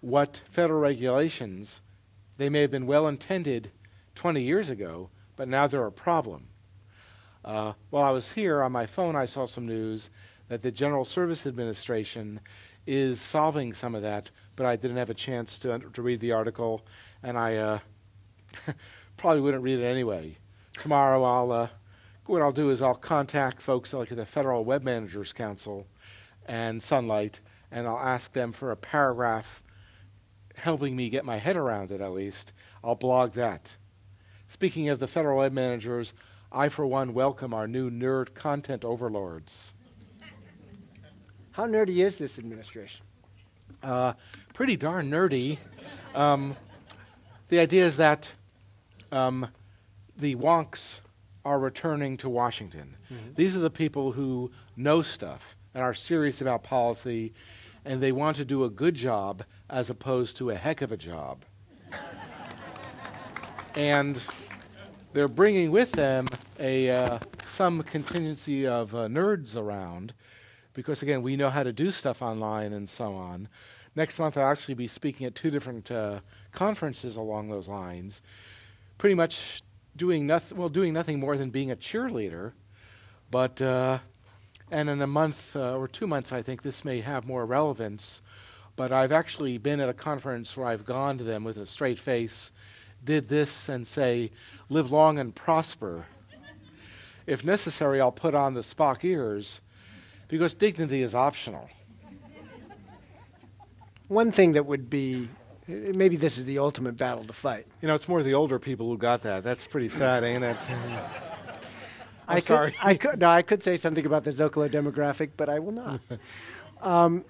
what 0.00 0.40
federal 0.50 0.80
regulations 0.80 1.80
they 2.36 2.48
may 2.48 2.62
have 2.62 2.70
been 2.70 2.86
well 2.86 3.06
intended 3.06 3.70
20 4.14 4.42
years 4.42 4.68
ago, 4.68 5.10
but 5.36 5.48
now 5.48 5.66
they're 5.66 5.86
a 5.86 5.92
problem. 5.92 6.48
Uh, 7.44 7.74
while 7.90 8.04
I 8.04 8.10
was 8.10 8.32
here 8.32 8.62
on 8.62 8.72
my 8.72 8.86
phone, 8.86 9.14
I 9.14 9.26
saw 9.26 9.46
some 9.46 9.66
news 9.66 10.10
that 10.48 10.62
the 10.62 10.70
General 10.70 11.04
Service 11.04 11.46
Administration 11.46 12.40
is 12.86 13.20
solving 13.20 13.72
some 13.72 13.94
of 13.94 14.02
that, 14.02 14.30
but 14.56 14.66
I 14.66 14.76
didn't 14.76 14.98
have 14.98 15.10
a 15.10 15.14
chance 15.14 15.58
to, 15.60 15.78
to 15.78 16.02
read 16.02 16.20
the 16.20 16.32
article, 16.32 16.84
and 17.22 17.38
I 17.38 17.56
uh, 17.56 17.78
probably 19.16 19.40
wouldn't 19.40 19.62
read 19.62 19.80
it 19.80 19.84
anyway. 19.84 20.36
Tomorrow, 20.74 21.22
I'll 21.22 21.52
uh, 21.52 21.68
what 22.26 22.40
I'll 22.40 22.52
do 22.52 22.70
is 22.70 22.80
I'll 22.80 22.94
contact 22.94 23.60
folks 23.60 23.92
like 23.92 24.08
the 24.08 24.24
Federal 24.24 24.64
Web 24.64 24.82
Managers 24.82 25.34
Council 25.34 25.86
and 26.46 26.82
Sunlight, 26.82 27.40
and 27.70 27.86
I'll 27.86 27.98
ask 27.98 28.32
them 28.32 28.52
for 28.52 28.70
a 28.70 28.76
paragraph 28.76 29.62
helping 30.56 30.96
me 30.96 31.10
get 31.10 31.24
my 31.24 31.36
head 31.36 31.56
around 31.56 31.90
it 31.90 32.00
at 32.00 32.12
least. 32.12 32.54
I'll 32.82 32.94
blog 32.94 33.32
that. 33.34 33.76
Speaking 34.46 34.88
of 34.88 35.00
the 35.00 35.06
Federal 35.06 35.38
Web 35.38 35.52
Managers, 35.52 36.14
I, 36.50 36.68
for 36.68 36.86
one, 36.86 37.12
welcome 37.12 37.52
our 37.52 37.66
new 37.66 37.90
nerd 37.90 38.34
content 38.34 38.84
overlords. 38.84 39.73
How 41.54 41.66
nerdy 41.66 42.04
is 42.04 42.18
this 42.18 42.36
administration? 42.38 43.06
Uh, 43.80 44.14
pretty 44.54 44.76
darn 44.76 45.08
nerdy. 45.08 45.58
Um, 46.12 46.56
the 47.48 47.60
idea 47.60 47.84
is 47.86 47.96
that 47.98 48.32
um, 49.12 49.46
the 50.16 50.34
wonks 50.34 50.98
are 51.44 51.60
returning 51.60 52.16
to 52.16 52.28
Washington. 52.28 52.96
Mhm. 53.12 53.36
These 53.36 53.54
are 53.56 53.60
the 53.60 53.70
people 53.70 54.10
who 54.12 54.50
know 54.76 55.00
stuff 55.02 55.54
and 55.74 55.82
are 55.84 55.94
serious 55.94 56.40
about 56.40 56.64
policy, 56.64 57.32
and 57.84 58.02
they 58.02 58.10
want 58.10 58.36
to 58.38 58.44
do 58.44 58.64
a 58.64 58.70
good 58.70 58.96
job 58.96 59.44
as 59.70 59.88
opposed 59.90 60.36
to 60.38 60.50
a 60.50 60.56
heck 60.56 60.82
of 60.82 60.90
a 60.90 60.96
job. 60.96 61.44
and 63.76 64.20
they're 65.12 65.28
bringing 65.28 65.70
with 65.70 65.92
them 65.92 66.26
a 66.58 66.90
uh, 66.90 67.18
some 67.46 67.80
contingency 67.84 68.66
of 68.66 68.92
uh, 68.92 69.06
nerds 69.06 69.56
around, 69.56 70.14
because 70.74 71.02
again, 71.02 71.22
we 71.22 71.36
know 71.36 71.50
how 71.50 71.62
to 71.62 71.72
do 71.72 71.90
stuff 71.90 72.20
online 72.20 72.72
and 72.72 72.88
so 72.88 73.14
on. 73.14 73.48
Next 73.96 74.18
month, 74.18 74.36
I'll 74.36 74.50
actually 74.50 74.74
be 74.74 74.88
speaking 74.88 75.24
at 75.24 75.34
two 75.34 75.50
different 75.50 75.90
uh, 75.90 76.20
conferences 76.52 77.16
along 77.16 77.48
those 77.48 77.68
lines, 77.68 78.22
pretty 78.98 79.14
much 79.14 79.62
doing 79.96 80.26
nothing. 80.26 80.58
Well, 80.58 80.68
doing 80.68 80.92
nothing 80.92 81.20
more 81.20 81.38
than 81.38 81.50
being 81.50 81.70
a 81.70 81.76
cheerleader, 81.76 82.52
but 83.30 83.62
uh, 83.62 83.98
and 84.70 84.90
in 84.90 85.00
a 85.00 85.06
month 85.06 85.54
uh, 85.54 85.76
or 85.76 85.86
two 85.86 86.08
months, 86.08 86.32
I 86.32 86.42
think 86.42 86.62
this 86.62 86.84
may 86.84 87.00
have 87.00 87.24
more 87.24 87.46
relevance. 87.46 88.20
But 88.76 88.90
I've 88.90 89.12
actually 89.12 89.58
been 89.58 89.78
at 89.78 89.88
a 89.88 89.94
conference 89.94 90.56
where 90.56 90.66
I've 90.66 90.84
gone 90.84 91.16
to 91.18 91.24
them 91.24 91.44
with 91.44 91.56
a 91.56 91.66
straight 91.66 92.00
face, 92.00 92.50
did 93.04 93.28
this, 93.28 93.68
and 93.68 93.86
say, 93.86 94.32
"Live 94.68 94.90
long 94.90 95.20
and 95.20 95.32
prosper." 95.32 96.06
If 97.26 97.44
necessary, 97.44 98.00
I'll 98.00 98.12
put 98.12 98.34
on 98.34 98.54
the 98.54 98.60
Spock 98.60 99.04
ears, 99.04 99.60
because 100.34 100.52
dignity 100.52 101.00
is 101.00 101.14
optional. 101.14 101.70
One 104.08 104.32
thing 104.32 104.50
that 104.52 104.66
would 104.66 104.90
be 104.90 105.28
maybe 105.68 106.16
this 106.16 106.38
is 106.38 106.44
the 106.44 106.58
ultimate 106.58 106.96
battle 106.96 107.22
to 107.22 107.32
fight. 107.32 107.68
You 107.80 107.86
know, 107.86 107.94
it's 107.94 108.08
more 108.08 108.20
the 108.20 108.34
older 108.34 108.58
people 108.58 108.88
who 108.88 108.98
got 108.98 109.22
that. 109.22 109.44
That's 109.44 109.68
pretty 109.68 109.88
sad, 109.88 110.24
ain't 110.24 110.42
it? 110.42 110.68
I'm 112.26 112.38
I 112.38 112.40
sorry. 112.40 112.72
Could, 112.72 112.80
I 112.82 112.94
could 112.96 113.20
no, 113.20 113.28
I 113.28 113.42
could 113.42 113.62
say 113.62 113.76
something 113.76 114.04
about 114.04 114.24
the 114.24 114.32
Zocalo 114.32 114.68
demographic, 114.68 115.30
but 115.36 115.48
I 115.48 115.60
will 115.60 115.70
not. 115.70 116.00
um, 116.82 117.24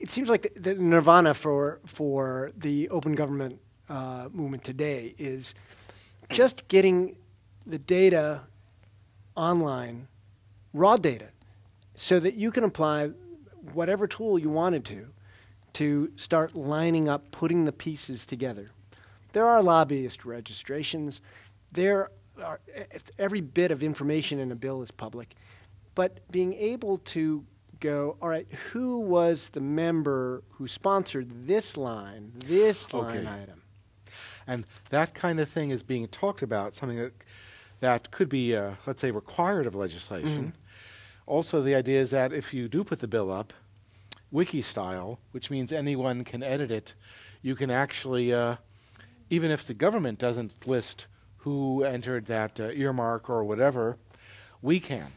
it 0.00 0.10
seems 0.10 0.28
like 0.28 0.52
the, 0.56 0.74
the 0.74 0.82
nirvana 0.82 1.34
for 1.34 1.78
for 1.86 2.50
the 2.56 2.88
open 2.88 3.12
government 3.12 3.60
uh, 3.88 4.28
movement 4.32 4.64
today 4.64 5.14
is 5.18 5.54
just 6.30 6.66
getting 6.66 7.14
the 7.64 7.78
data 7.78 8.40
online, 9.36 10.08
raw 10.72 10.96
data, 10.96 11.28
so 11.94 12.18
that 12.20 12.34
you 12.34 12.50
can 12.50 12.64
apply 12.64 13.08
whatever 13.72 14.06
tool 14.06 14.38
you 14.38 14.48
wanted 14.50 14.84
to 14.86 15.08
to 15.74 16.10
start 16.16 16.54
lining 16.54 17.08
up, 17.08 17.30
putting 17.30 17.64
the 17.64 17.72
pieces 17.72 18.26
together. 18.26 18.70
There 19.32 19.46
are 19.46 19.62
lobbyist 19.62 20.24
registrations. 20.24 21.20
There 21.72 22.10
are 22.42 22.60
every 23.18 23.40
bit 23.40 23.70
of 23.70 23.82
information 23.82 24.38
in 24.38 24.50
a 24.50 24.56
bill 24.56 24.82
is 24.82 24.90
public, 24.90 25.34
but 25.94 26.20
being 26.32 26.54
able 26.54 26.96
to 26.98 27.44
go, 27.78 28.16
all 28.20 28.28
right, 28.28 28.50
who 28.72 29.00
was 29.00 29.50
the 29.50 29.60
member 29.60 30.42
who 30.50 30.66
sponsored 30.66 31.46
this 31.46 31.76
line, 31.76 32.32
this 32.46 32.92
line 32.92 33.18
Okay. 33.18 33.42
item? 33.42 33.62
And 34.46 34.66
that 34.88 35.14
kind 35.14 35.38
of 35.38 35.48
thing 35.48 35.70
is 35.70 35.82
being 35.82 36.08
talked 36.08 36.42
about, 36.42 36.74
something 36.74 36.98
that, 36.98 37.12
that 37.80 38.10
could 38.10 38.28
be, 38.28 38.54
uh, 38.54 38.72
let's 38.86 39.00
say, 39.00 39.10
required 39.10 39.66
of 39.66 39.74
legislation. 39.74 40.52
Also, 41.26 41.60
the 41.62 41.74
idea 41.74 42.00
is 42.00 42.10
that 42.10 42.32
if 42.32 42.52
you 42.52 42.68
do 42.68 42.84
put 42.84 43.00
the 43.00 43.08
bill 43.08 43.30
up, 43.30 43.52
wiki 44.30 44.62
style, 44.62 45.18
which 45.32 45.50
means 45.50 45.72
anyone 45.72 46.24
can 46.24 46.42
edit 46.42 46.70
it, 46.70 46.94
you 47.42 47.54
can 47.54 47.70
actually, 47.70 48.32
uh, 48.32 48.56
even 49.28 49.50
if 49.50 49.66
the 49.66 49.74
government 49.74 50.18
doesn't 50.18 50.66
list 50.66 51.06
who 51.38 51.82
entered 51.84 52.26
that 52.26 52.60
uh, 52.60 52.68
earmark 52.70 53.30
or 53.30 53.44
whatever, 53.44 53.96
we 54.60 54.78
can. 54.78 55.12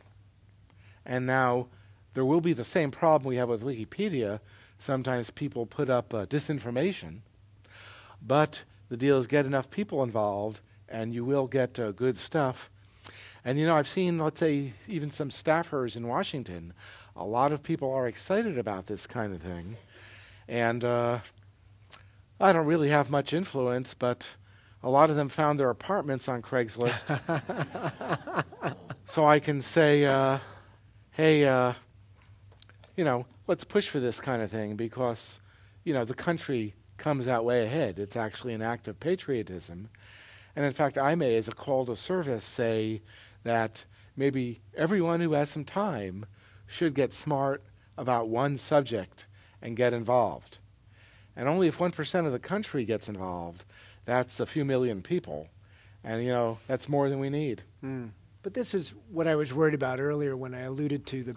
And 1.05 1.25
now 1.25 1.67
there 2.13 2.23
will 2.25 2.41
be 2.41 2.53
the 2.53 2.63
same 2.63 2.91
problem 2.91 3.27
we 3.27 3.35
have 3.37 3.49
with 3.49 3.63
Wikipedia. 3.63 4.39
Sometimes 4.77 5.29
people 5.29 5.65
put 5.65 5.89
up 5.89 6.13
uh, 6.13 6.25
disinformation, 6.25 7.19
but 8.21 8.63
the 8.89 8.97
deal 8.97 9.17
is 9.17 9.27
get 9.27 9.45
enough 9.45 9.69
people 9.69 10.03
involved, 10.03 10.61
and 10.93 11.13
you 11.13 11.25
will 11.25 11.47
get 11.47 11.79
uh, 11.79 11.91
good 11.91 12.17
stuff. 12.17 12.69
And 13.43 13.59
you 13.59 13.65
know, 13.65 13.75
I've 13.75 13.87
seen, 13.87 14.19
let's 14.19 14.39
say, 14.39 14.71
even 14.87 15.11
some 15.11 15.29
staffers 15.29 15.97
in 15.97 16.07
Washington. 16.07 16.71
A 17.15 17.25
lot 17.25 17.51
of 17.51 17.61
people 17.61 17.91
are 17.91 18.07
excited 18.07 18.57
about 18.57 18.85
this 18.85 19.05
kind 19.05 19.33
of 19.33 19.41
thing, 19.41 19.75
and 20.47 20.85
uh, 20.85 21.19
I 22.39 22.53
don't 22.53 22.65
really 22.65 22.89
have 22.89 23.09
much 23.09 23.33
influence, 23.33 23.93
but 23.93 24.29
a 24.81 24.89
lot 24.89 25.09
of 25.09 25.15
them 25.15 25.29
found 25.29 25.59
their 25.59 25.69
apartments 25.69 26.29
on 26.29 26.41
Craigslist, 26.41 27.19
so 29.05 29.25
I 29.25 29.39
can 29.39 29.61
say, 29.61 30.05
uh, 30.05 30.39
"Hey, 31.11 31.45
uh, 31.45 31.73
you 32.95 33.03
know, 33.03 33.25
let's 33.47 33.63
push 33.63 33.89
for 33.89 33.99
this 33.99 34.21
kind 34.21 34.41
of 34.41 34.49
thing 34.49 34.75
because, 34.75 35.39
you 35.83 35.93
know, 35.93 36.05
the 36.05 36.13
country 36.13 36.73
comes 36.97 37.27
out 37.27 37.43
way 37.43 37.65
ahead. 37.65 37.99
It's 37.99 38.15
actually 38.15 38.53
an 38.53 38.61
act 38.61 38.87
of 38.87 38.99
patriotism. 38.99 39.89
And 40.55 40.65
in 40.65 40.71
fact, 40.71 40.97
I 40.97 41.15
may, 41.15 41.35
as 41.35 41.47
a 41.47 41.53
call 41.53 41.85
to 41.85 41.95
service, 41.95 42.45
say 42.45 43.01
that 43.43 43.85
maybe 44.15 44.61
everyone 44.75 45.19
who 45.19 45.33
has 45.33 45.49
some 45.49 45.65
time 45.65 46.25
should 46.67 46.93
get 46.93 47.13
smart 47.13 47.63
about 47.97 48.29
one 48.29 48.57
subject 48.57 49.25
and 49.61 49.77
get 49.77 49.93
involved. 49.93 50.59
And 51.35 51.47
only 51.47 51.67
if 51.67 51.79
1% 51.79 52.25
of 52.25 52.31
the 52.31 52.39
country 52.39 52.85
gets 52.85 53.09
involved, 53.09 53.65
that's 54.05 54.39
a 54.39 54.45
few 54.45 54.63
million 54.65 55.01
people. 55.01 55.47
And, 56.03 56.23
you 56.23 56.29
know, 56.29 56.59
that's 56.67 56.89
more 56.89 57.09
than 57.09 57.19
we 57.19 57.29
need. 57.29 57.63
Hmm. 57.81 58.07
But 58.43 58.53
this 58.53 58.73
is 58.73 58.93
what 59.09 59.27
I 59.27 59.35
was 59.35 59.53
worried 59.53 59.73
about 59.73 59.99
earlier 59.99 60.35
when 60.35 60.53
I 60.53 60.61
alluded 60.61 61.05
to 61.07 61.23
the 61.23 61.35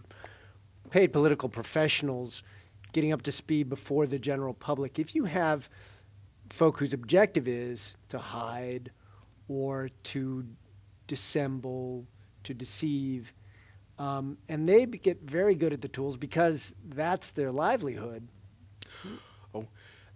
paid 0.91 1.13
political 1.13 1.49
professionals 1.49 2.43
getting 2.93 3.13
up 3.13 3.23
to 3.23 3.33
speed 3.33 3.69
before 3.69 4.07
the 4.07 4.19
general 4.19 4.55
public. 4.55 4.99
If 4.99 5.15
you 5.15 5.25
have 5.25 5.69
folk 6.51 6.79
whose 6.79 6.93
objective 6.93 7.47
is 7.47 7.97
to 8.09 8.19
hide 8.19 8.91
or 9.49 9.91
to 10.05 10.45
dissemble, 11.07 12.05
to 12.45 12.55
deceive, 12.55 13.33
um, 13.99 14.37
and 14.49 14.69
they 14.69 14.85
get 14.87 15.23
very 15.23 15.55
good 15.55 15.73
at 15.73 15.81
the 15.81 15.89
tools 15.89 16.17
because 16.17 16.75
that's 16.89 17.31
their 17.31 17.51
livelihood. 17.53 18.29
Oh, 19.55 19.67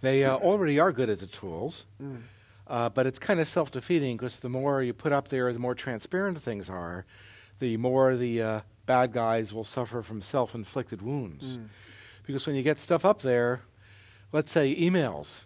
They 0.01 0.25
uh, 0.25 0.37
already 0.37 0.79
are 0.79 0.93
good 0.93 1.09
at 1.11 1.21
the 1.21 1.27
tools, 1.27 1.87
uh, 2.67 2.89
but 2.91 3.07
it's 3.07 3.19
kind 3.19 3.41
of 3.41 3.49
self 3.49 3.71
defeating 3.71 4.17
because 4.17 4.41
the 4.41 4.49
more 4.49 4.83
you 4.83 4.93
put 4.93 5.13
up 5.13 5.29
there, 5.29 5.53
the 5.53 5.59
more 5.59 5.75
transparent 5.75 6.41
things 6.43 6.69
are, 6.69 7.07
the 7.59 7.77
more 7.77 8.17
the 8.17 8.43
uh, 8.43 8.61
bad 8.87 9.13
guys 9.13 9.55
will 9.55 9.65
suffer 9.65 10.03
from 10.03 10.21
self 10.23 10.55
inflicted 10.55 11.01
wounds. 11.03 11.59
Because 12.27 12.47
when 12.47 12.55
you 12.57 12.63
get 12.63 12.79
stuff 12.79 13.05
up 13.05 13.23
there, 13.23 13.63
let's 14.33 14.53
say 14.53 14.75
emails, 14.77 15.45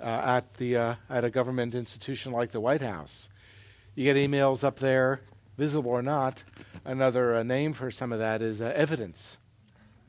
at 0.00 0.54
the 0.54 0.76
uh, 0.76 0.94
at 1.08 1.24
a 1.24 1.30
government 1.30 1.74
institution 1.74 2.32
like 2.32 2.50
the 2.50 2.60
White 2.60 2.82
House. 2.82 3.30
You 3.94 4.04
get 4.04 4.16
emails 4.16 4.62
up 4.62 4.78
there, 4.78 5.22
visible 5.56 5.90
or 5.90 6.02
not. 6.02 6.44
Another 6.84 7.36
uh, 7.36 7.42
name 7.42 7.72
for 7.72 7.90
some 7.90 8.12
of 8.12 8.18
that 8.18 8.42
is 8.42 8.60
uh, 8.60 8.72
evidence. 8.74 9.38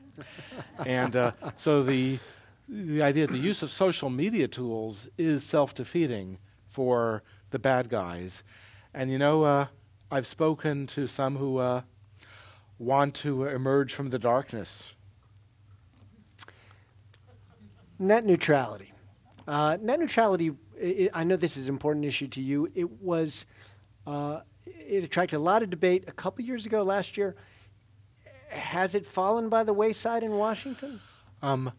and 0.86 1.15
uh, 1.15 1.32
so 1.56 1.84
the 1.84 2.19
the 2.67 3.02
idea, 3.02 3.28
the 3.28 3.38
use 3.38 3.63
of 3.63 3.71
social 3.71 4.10
media 4.10 4.47
tools 4.47 5.08
is 5.17 5.45
self-defeating 5.45 6.38
for 6.69 7.23
the 7.52 7.60
bad 7.60 7.88
guys. 7.88 8.43
And 8.93 9.10
you 9.10 9.17
know, 9.17 9.43
uh, 9.43 9.67
I've 10.12 10.28
spoken 10.28 10.86
to 10.88 11.08
some 11.08 11.38
who 11.38 11.82
want 12.78 13.15
to 13.15 13.45
emerge 13.45 13.93
from 13.93 14.10
the 14.10 14.19
darkness. 14.19 14.93
Net 17.97 18.26
neutrality. 18.26 18.91
Uh, 19.47 19.77
net 19.81 19.99
neutrality, 19.99 20.51
it, 20.77 21.10
I 21.13 21.23
know 21.23 21.38
this 21.38 21.55
is 21.55 21.67
an 21.69 21.75
important 21.75 22.05
issue 22.05 22.27
to 22.27 22.41
you. 22.41 22.69
It 22.75 23.01
was, 23.01 23.45
uh, 24.05 24.41
it 24.65 25.03
attracted 25.03 25.38
a 25.38 25.39
lot 25.39 25.63
of 25.63 25.69
debate 25.69 26.03
a 26.07 26.12
couple 26.12 26.43
years 26.43 26.65
ago, 26.65 26.83
last 26.83 27.15
year. 27.17 27.36
Has 28.49 28.93
it 28.93 29.05
fallen 29.05 29.49
by 29.49 29.63
the 29.63 29.73
wayside 29.73 30.23
in 30.23 30.31
Washington? 30.31 30.99
Um, 31.41 31.71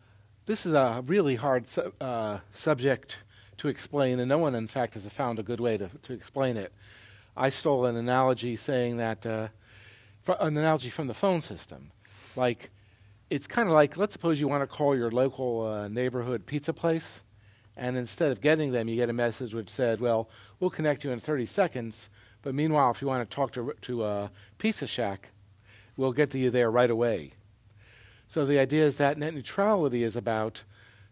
this 0.46 0.64
is 0.64 0.72
a 0.72 1.02
really 1.06 1.36
hard 1.36 1.68
su- 1.68 1.92
uh, 2.00 2.38
subject 2.52 3.18
to 3.58 3.68
explain, 3.68 4.18
and 4.18 4.28
no 4.28 4.38
one, 4.38 4.54
in 4.54 4.66
fact, 4.66 4.94
has 4.94 5.06
found 5.08 5.38
a 5.38 5.42
good 5.42 5.60
way 5.60 5.76
to, 5.76 5.88
to 6.02 6.12
explain 6.12 6.56
it. 6.56 6.72
I 7.36 7.50
stole 7.50 7.84
an 7.86 7.96
analogy 7.96 8.56
saying 8.56 8.96
that 8.96 9.26
uh, 9.26 9.48
an 10.40 10.56
analogy 10.56 10.90
from 10.90 11.06
the 11.06 11.14
phone 11.14 11.40
system. 11.40 11.90
Like, 12.36 12.70
it's 13.30 13.46
kind 13.46 13.68
of 13.68 13.74
like 13.74 13.96
let's 13.96 14.14
suppose 14.14 14.40
you 14.40 14.48
want 14.48 14.62
to 14.62 14.66
call 14.66 14.96
your 14.96 15.10
local 15.10 15.66
uh, 15.66 15.88
neighborhood 15.88 16.46
pizza 16.46 16.72
place, 16.72 17.22
and 17.78 17.96
instead 17.96 18.32
of 18.32 18.40
getting 18.40 18.72
them, 18.72 18.88
you 18.88 18.96
get 18.96 19.08
a 19.08 19.14
message 19.14 19.54
which 19.54 19.70
said, 19.70 20.00
"Well, 20.00 20.28
we'll 20.60 20.70
connect 20.70 21.04
you 21.04 21.10
in 21.10 21.20
30 21.20 21.46
seconds." 21.46 22.10
But 22.42 22.54
meanwhile, 22.54 22.90
if 22.90 23.00
you 23.00 23.08
want 23.08 23.28
to 23.28 23.34
talk 23.34 23.52
to 23.52 23.74
to 23.82 24.02
uh, 24.02 24.28
Pizza 24.58 24.86
Shack, 24.86 25.30
we'll 25.96 26.12
get 26.12 26.30
to 26.30 26.38
you 26.38 26.50
there 26.50 26.70
right 26.70 26.90
away. 26.90 27.32
So 28.26 28.44
the 28.44 28.58
idea 28.58 28.84
is 28.84 28.96
that 28.96 29.16
net 29.16 29.32
neutrality 29.32 30.02
is 30.02 30.14
about 30.14 30.64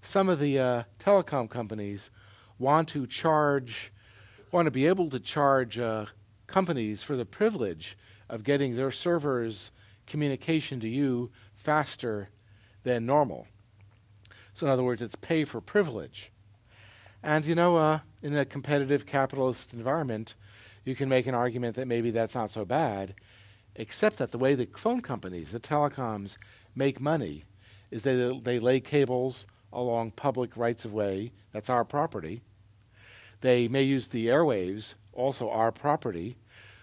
some 0.03 0.29
of 0.29 0.39
the 0.39 0.59
uh, 0.59 0.83
telecom 0.99 1.49
companies 1.49 2.11
want 2.59 2.89
to 2.89 3.07
charge, 3.07 3.93
want 4.53 4.67
to 4.67 4.71
be 4.71 4.87
able 4.87 5.09
to 5.11 5.19
charge 5.19 5.79
uh, 5.79 6.07
companies 6.47 7.03
for 7.03 7.17
the 7.17 7.25
privilege 7.25 7.97
of 8.29 8.45
getting 8.45 8.77
their 8.77 8.91
servers 8.91 9.73
communication 10.07 10.79
to 10.81 10.89
you 10.89 11.31
faster 11.55 12.29
than 12.83 13.07
normal. 13.07 13.47
So, 14.55 14.67
in 14.67 14.73
other 14.73 14.85
words, 14.85 15.03
it's 15.03 15.17
pay 15.17 15.45
for 15.45 15.61
privilege. 15.61 16.31
And, 17.27 17.45
you 17.45 17.57
know, 17.57 17.75
uh, 17.75 17.99
in 18.23 18.37
a 18.37 18.45
competitive 18.45 19.05
capitalist 19.05 19.73
environment, 19.75 20.37
you 20.85 20.95
can 20.95 21.09
make 21.09 21.27
an 21.27 21.35
argument 21.35 21.75
that 21.75 21.89
maybe 21.89 22.13
that's 22.13 22.37
not 22.37 22.53
so 22.53 22.65
bad, 22.65 23.15
except 23.75 24.19
that 24.19 24.31
the 24.31 24.39
way 24.39 24.55
the 24.55 24.69
phone 24.77 25.01
companies, 25.01 25.51
the 25.51 25.59
telecoms, 25.59 26.37
make 26.77 27.01
money 27.01 27.43
is 27.91 28.05
they, 28.05 28.41
they 28.45 28.61
lay 28.61 28.79
cables 28.79 29.45
along 29.73 30.13
public 30.13 30.57
rights 30.57 30.85
of 30.85 30.93
way, 30.93 31.33
that's 31.53 31.69
our 31.69 31.85
property. 31.85 32.43
They 33.41 33.67
may 33.67 33.83
use 33.83 34.07
the 34.07 34.29
airwaves, 34.29 34.95
also 35.13 35.51
our 35.51 35.73
property, 35.73 36.37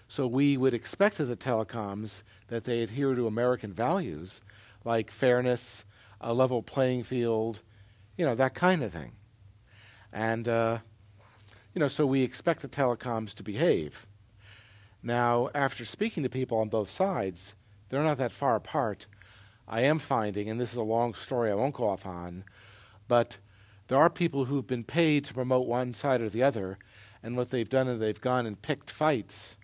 so 0.08 0.26
we 0.26 0.58
would 0.58 0.74
expect 0.74 1.20
of 1.20 1.28
the 1.28 1.36
telecoms 1.36 2.22
that 2.48 2.64
they 2.64 2.82
adhere 2.82 3.14
to 3.14 3.26
American 3.26 3.72
values 3.72 4.42
like 4.84 5.10
fairness, 5.10 5.86
a 6.20 6.34
level 6.34 6.62
playing 6.62 7.04
field, 7.04 7.62
you 8.18 8.26
know, 8.26 8.34
that 8.34 8.52
kind 8.52 8.82
of 8.82 8.92
thing. 8.92 9.12
And, 10.14 10.48
uh, 10.48 10.78
you 11.74 11.80
know, 11.80 11.88
so 11.88 12.06
we 12.06 12.22
expect 12.22 12.62
the 12.62 12.68
telecoms 12.68 13.34
to 13.34 13.42
behave. 13.42 14.06
Now, 15.02 15.50
after 15.54 15.84
speaking 15.84 16.22
to 16.22 16.28
people 16.28 16.58
on 16.58 16.68
both 16.68 16.88
sides, 16.88 17.56
they're 17.88 18.02
not 18.02 18.18
that 18.18 18.32
far 18.32 18.54
apart. 18.54 19.06
I 19.66 19.80
am 19.80 19.98
finding, 19.98 20.48
and 20.48 20.60
this 20.60 20.70
is 20.70 20.78
a 20.78 20.82
long 20.82 21.14
story 21.14 21.50
I 21.50 21.54
won't 21.54 21.74
go 21.74 21.88
off 21.88 22.06
on, 22.06 22.44
but 23.08 23.38
there 23.88 23.98
are 23.98 24.08
people 24.08 24.44
who've 24.44 24.66
been 24.66 24.84
paid 24.84 25.24
to 25.24 25.34
promote 25.34 25.66
one 25.66 25.92
side 25.94 26.20
or 26.20 26.28
the 26.28 26.42
other, 26.42 26.78
and 27.22 27.36
what 27.36 27.50
they've 27.50 27.68
done 27.68 27.88
is 27.88 27.98
they've 27.98 28.20
gone 28.20 28.46
and 28.46 28.62
picked 28.62 28.90
fights 28.90 29.56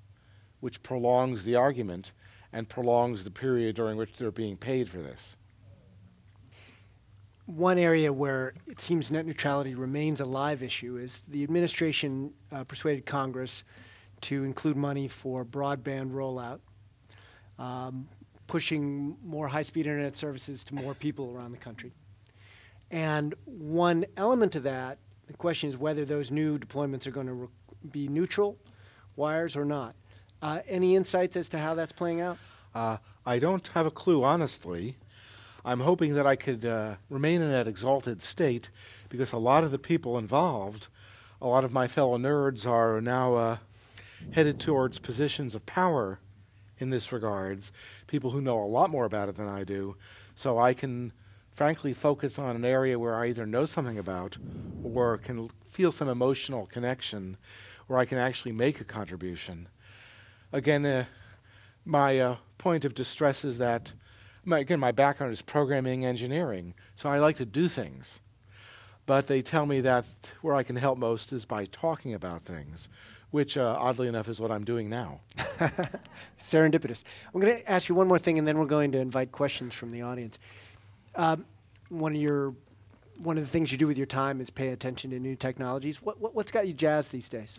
which 0.59 0.83
prolongs 0.83 1.45
the 1.45 1.55
argument 1.55 2.13
and 2.53 2.69
prolongs 2.69 3.25
the 3.25 3.31
period 3.31 3.77
during 3.77 3.97
which 3.97 4.17
they're 4.17 4.31
being 4.31 4.57
paid 4.57 4.89
for 4.89 4.99
this. 4.99 5.37
One 7.51 7.79
area 7.79 8.13
where 8.13 8.55
it 8.69 8.81
seems 8.81 9.11
net 9.11 9.27
neutrality 9.27 9.75
remains 9.75 10.21
a 10.21 10.25
live 10.25 10.63
issue 10.63 10.97
is 10.97 11.19
the 11.27 11.43
administration 11.43 12.33
uh, 12.53 12.63
persuaded 12.63 13.07
Congress 13.07 13.65
to 14.21 14.45
include 14.45 14.77
money 14.77 15.09
for 15.09 15.45
broadband 15.45 16.13
rollout, 16.13 16.61
um, 17.59 18.07
pushing 18.47 19.17
more 19.25 19.49
high 19.49 19.63
speed 19.63 19.89
internet 19.89 20.17
services 20.17 20.63
to 20.63 20.77
more 20.77 20.95
people 20.95 21.33
around 21.35 21.51
the 21.51 21.59
country. 21.59 21.93
And 22.89 23.35
one 23.47 24.07
element 24.17 24.55
of 24.55 24.63
that, 24.63 24.99
the 25.27 25.33
question 25.33 25.69
is 25.69 25.77
whether 25.77 26.05
those 26.05 26.31
new 26.31 26.57
deployments 26.57 27.09
are 27.09 27.11
going 27.11 27.27
to 27.27 27.33
re- 27.33 27.49
be 27.91 28.07
neutral 28.07 28.59
wires 29.17 29.57
or 29.57 29.65
not. 29.65 29.97
Uh, 30.41 30.61
any 30.69 30.95
insights 30.95 31.37
as 31.37 31.49
to 31.49 31.59
how 31.59 31.75
that's 31.75 31.91
playing 31.91 32.21
out? 32.21 32.39
Uh, 32.77 32.99
I 33.27 33.41
don't 33.41 33.67
have 33.75 33.87
a 33.87 33.91
clue, 33.91 34.23
honestly. 34.23 34.99
I'm 35.65 35.81
hoping 35.81 36.15
that 36.15 36.27
I 36.27 36.37
could 36.37 36.65
uh, 36.65 36.97
remain 37.09 37.43
in 37.43 37.51
that 37.51 37.69
exalted 37.69 38.23
state 38.23 38.71
because 39.09 39.33
a 39.33 39.39
lot 39.39 39.65
of 39.65 39.71
the 39.71 39.79
people 39.79 40.19
involved, 40.19 40.89
a 41.41 41.47
lot 41.47 41.65
of 41.65 41.73
my 41.73 41.89
fellow 41.89 42.19
nerds, 42.19 42.67
are 42.67 43.01
now 43.01 43.35
uh, 43.35 43.57
headed 44.33 44.59
towards 44.59 44.99
positions 44.99 45.55
of 45.55 45.67
power 45.67 46.19
in 46.79 46.91
this 46.91 47.13
regards. 47.13 47.73
People 48.07 48.31
who 48.31 48.41
know 48.41 48.59
a 48.59 48.65
lot 48.65 48.91
more 48.91 49.05
about 49.05 49.29
it 49.29 49.37
than 49.37 49.49
I 49.49 49.65
do, 49.65 49.97
so 50.35 50.59
I 50.59 50.75
can 50.75 51.13
frankly 51.53 51.93
focus 51.93 52.39
on 52.39 52.57
an 52.57 52.65
area 52.65 52.99
where 52.99 53.15
I 53.15 53.29
either 53.29 53.47
know 53.47 53.67
something 53.67 53.99
about 53.99 54.39
or 54.83 55.19
can 55.19 55.51
feel 55.69 55.93
some 55.93 56.09
emotional 56.09 56.67
connection, 56.67 57.37
where 57.87 57.99
I 57.99 58.05
can 58.05 58.19
actually 58.19 58.53
make 58.53 58.81
a 58.81 58.85
contribution 58.85 59.69
again, 60.53 60.85
uh, 60.85 61.05
my 61.85 62.19
uh, 62.19 62.37
point 62.59 62.85
of 62.85 62.95
distress 62.95 63.45
is 63.45 63.59
that, 63.59 63.93
my, 64.45 64.59
again, 64.61 64.81
my 64.81 64.93
background 64.93 65.33
is 65.33 65.43
programming 65.43 66.05
engineering, 66.05 66.75
so 66.95 67.11
I 67.11 67.19
like 67.19 67.37
to 67.37 67.45
do 67.45 67.69
things. 67.69 68.21
But 69.07 69.27
they 69.27 69.43
tell 69.43 69.67
me 69.67 69.81
that 69.81 70.05
where 70.41 70.55
I 70.55 70.63
can 70.63 70.77
help 70.77 70.99
most 70.99 71.33
is 71.33 71.45
by 71.45 71.65
talking 71.67 72.15
about 72.15 72.43
things, 72.43 72.89
which, 73.31 73.57
uh, 73.57 73.77
oddly 73.79 74.09
enough, 74.09 74.29
is 74.29 74.41
what 74.41 74.51
I'm 74.51 74.65
doing 74.65 74.89
now. 74.89 75.21
Serendipitous. 76.41 77.05
I'm 77.35 77.41
going 77.41 77.57
to 77.57 77.71
ask 77.71 77.89
you 77.89 77.95
one 77.95 78.09
more 78.09 78.19
thing, 78.19 78.39
and 78.39 78.47
then 78.47 78.59
we're 78.59 78.67
going 78.67 78.93
to 78.93 78.99
invite 78.99 79.33
questions 79.33 79.75
from 79.75 79.91
the 79.91 80.03
audience. 80.03 80.39
Um, 81.17 81.45
one 81.89 82.15
of 82.15 82.21
your 82.21 82.55
one 83.23 83.37
of 83.37 83.45
the 83.45 83.51
things 83.51 83.71
you 83.71 83.77
do 83.77 83.87
with 83.87 83.99
your 83.99 84.07
time 84.07 84.41
is 84.41 84.49
pay 84.49 84.69
attention 84.69 85.11
to 85.11 85.19
new 85.19 85.37
technologies. 85.37 86.01
What, 86.01 86.19
what, 86.21 86.35
what's 86.35 86.51
got 86.51 86.67
you 86.67 86.73
jazzed 86.73 87.13
these 87.13 87.29
days? 87.29 87.59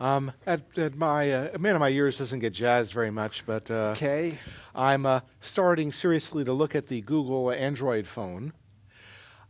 Um, 0.00 0.32
at, 0.46 0.62
at, 0.78 0.96
my 0.96 1.30
uh, 1.30 1.58
man 1.58 1.74
of 1.74 1.80
my 1.80 1.88
years 1.88 2.16
doesn't 2.16 2.38
get 2.38 2.54
jazzed 2.54 2.94
very 2.94 3.10
much, 3.10 3.44
but 3.44 3.70
uh, 3.70 3.92
okay. 3.92 4.32
I'm 4.74 5.04
uh, 5.04 5.20
starting 5.40 5.92
seriously 5.92 6.42
to 6.44 6.54
look 6.54 6.74
at 6.74 6.86
the 6.86 7.02
Google 7.02 7.52
Android 7.52 8.06
phone 8.06 8.54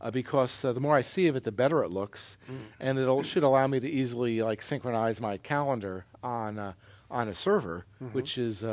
uh, 0.00 0.10
because 0.10 0.64
uh, 0.64 0.72
the 0.72 0.80
more 0.80 0.96
I 0.96 1.02
see 1.02 1.28
of 1.28 1.36
it, 1.36 1.44
the 1.44 1.52
better 1.52 1.84
it 1.84 1.90
looks, 1.90 2.36
mm. 2.50 2.56
and 2.80 2.98
it 2.98 3.26
should 3.26 3.44
allow 3.44 3.68
me 3.68 3.78
to 3.78 3.88
easily 3.88 4.42
like 4.42 4.60
synchronize 4.60 5.20
my 5.20 5.36
calendar 5.36 6.04
on 6.20 6.58
uh, 6.58 6.72
on 7.08 7.28
a 7.28 7.34
server, 7.34 7.86
mm-hmm. 8.02 8.12
which 8.12 8.36
is 8.36 8.64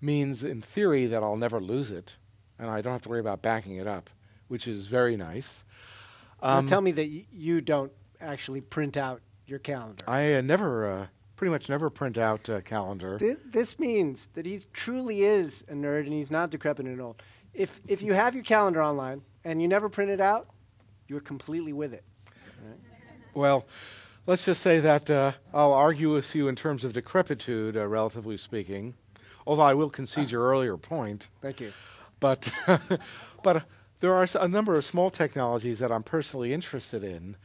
means 0.00 0.42
in 0.42 0.62
theory 0.62 1.06
that 1.06 1.22
I'll 1.22 1.36
never 1.36 1.60
lose 1.60 1.92
it, 1.92 2.16
and 2.58 2.68
I 2.68 2.80
don't 2.80 2.92
have 2.92 3.02
to 3.02 3.08
worry 3.08 3.20
about 3.20 3.40
backing 3.40 3.76
it 3.76 3.86
up, 3.86 4.10
which 4.48 4.66
is 4.66 4.86
very 4.86 5.16
nice. 5.16 5.64
Um, 6.42 6.66
tell 6.66 6.80
me 6.80 6.90
that 6.92 7.08
y- 7.08 7.26
you 7.32 7.60
don't 7.60 7.92
actually 8.20 8.60
print 8.60 8.96
out 8.96 9.22
your 9.48 9.58
calendar. 9.58 10.04
I 10.06 10.34
uh, 10.34 10.40
never, 10.40 10.90
uh, 10.90 11.06
pretty 11.36 11.50
much 11.50 11.68
never 11.68 11.90
print 11.90 12.18
out 12.18 12.48
a 12.48 12.62
calendar. 12.62 13.18
This, 13.18 13.36
this 13.44 13.78
means 13.78 14.28
that 14.34 14.46
he 14.46 14.58
truly 14.72 15.24
is 15.24 15.64
a 15.68 15.74
nerd 15.74 16.00
and 16.00 16.12
he's 16.12 16.30
not 16.30 16.50
decrepit 16.50 16.86
and 16.86 17.00
old. 17.00 17.22
If, 17.54 17.80
if 17.86 18.02
you 18.02 18.12
have 18.12 18.34
your 18.34 18.44
calendar 18.44 18.82
online 18.82 19.22
and 19.44 19.62
you 19.62 19.68
never 19.68 19.88
print 19.88 20.10
it 20.10 20.20
out, 20.20 20.48
you're 21.08 21.20
completely 21.20 21.72
with 21.72 21.92
it. 21.92 22.04
Right? 22.62 22.78
Well, 23.34 23.66
let's 24.26 24.44
just 24.44 24.62
say 24.62 24.78
that 24.80 25.10
uh, 25.10 25.32
I'll 25.52 25.72
argue 25.72 26.12
with 26.12 26.34
you 26.34 26.48
in 26.48 26.56
terms 26.56 26.84
of 26.84 26.92
decrepitude, 26.92 27.76
uh, 27.76 27.86
relatively 27.86 28.36
speaking, 28.36 28.94
although 29.46 29.62
I 29.62 29.74
will 29.74 29.90
concede 29.90 30.30
your 30.30 30.46
earlier 30.46 30.76
point. 30.76 31.28
Thank 31.40 31.60
you. 31.60 31.72
But, 32.20 32.52
but 33.42 33.56
uh, 33.56 33.60
there 34.00 34.12
are 34.12 34.26
a 34.38 34.48
number 34.48 34.76
of 34.76 34.84
small 34.84 35.10
technologies 35.10 35.78
that 35.78 35.90
I'm 35.90 36.02
personally 36.02 36.52
interested 36.52 37.02
in. 37.02 37.36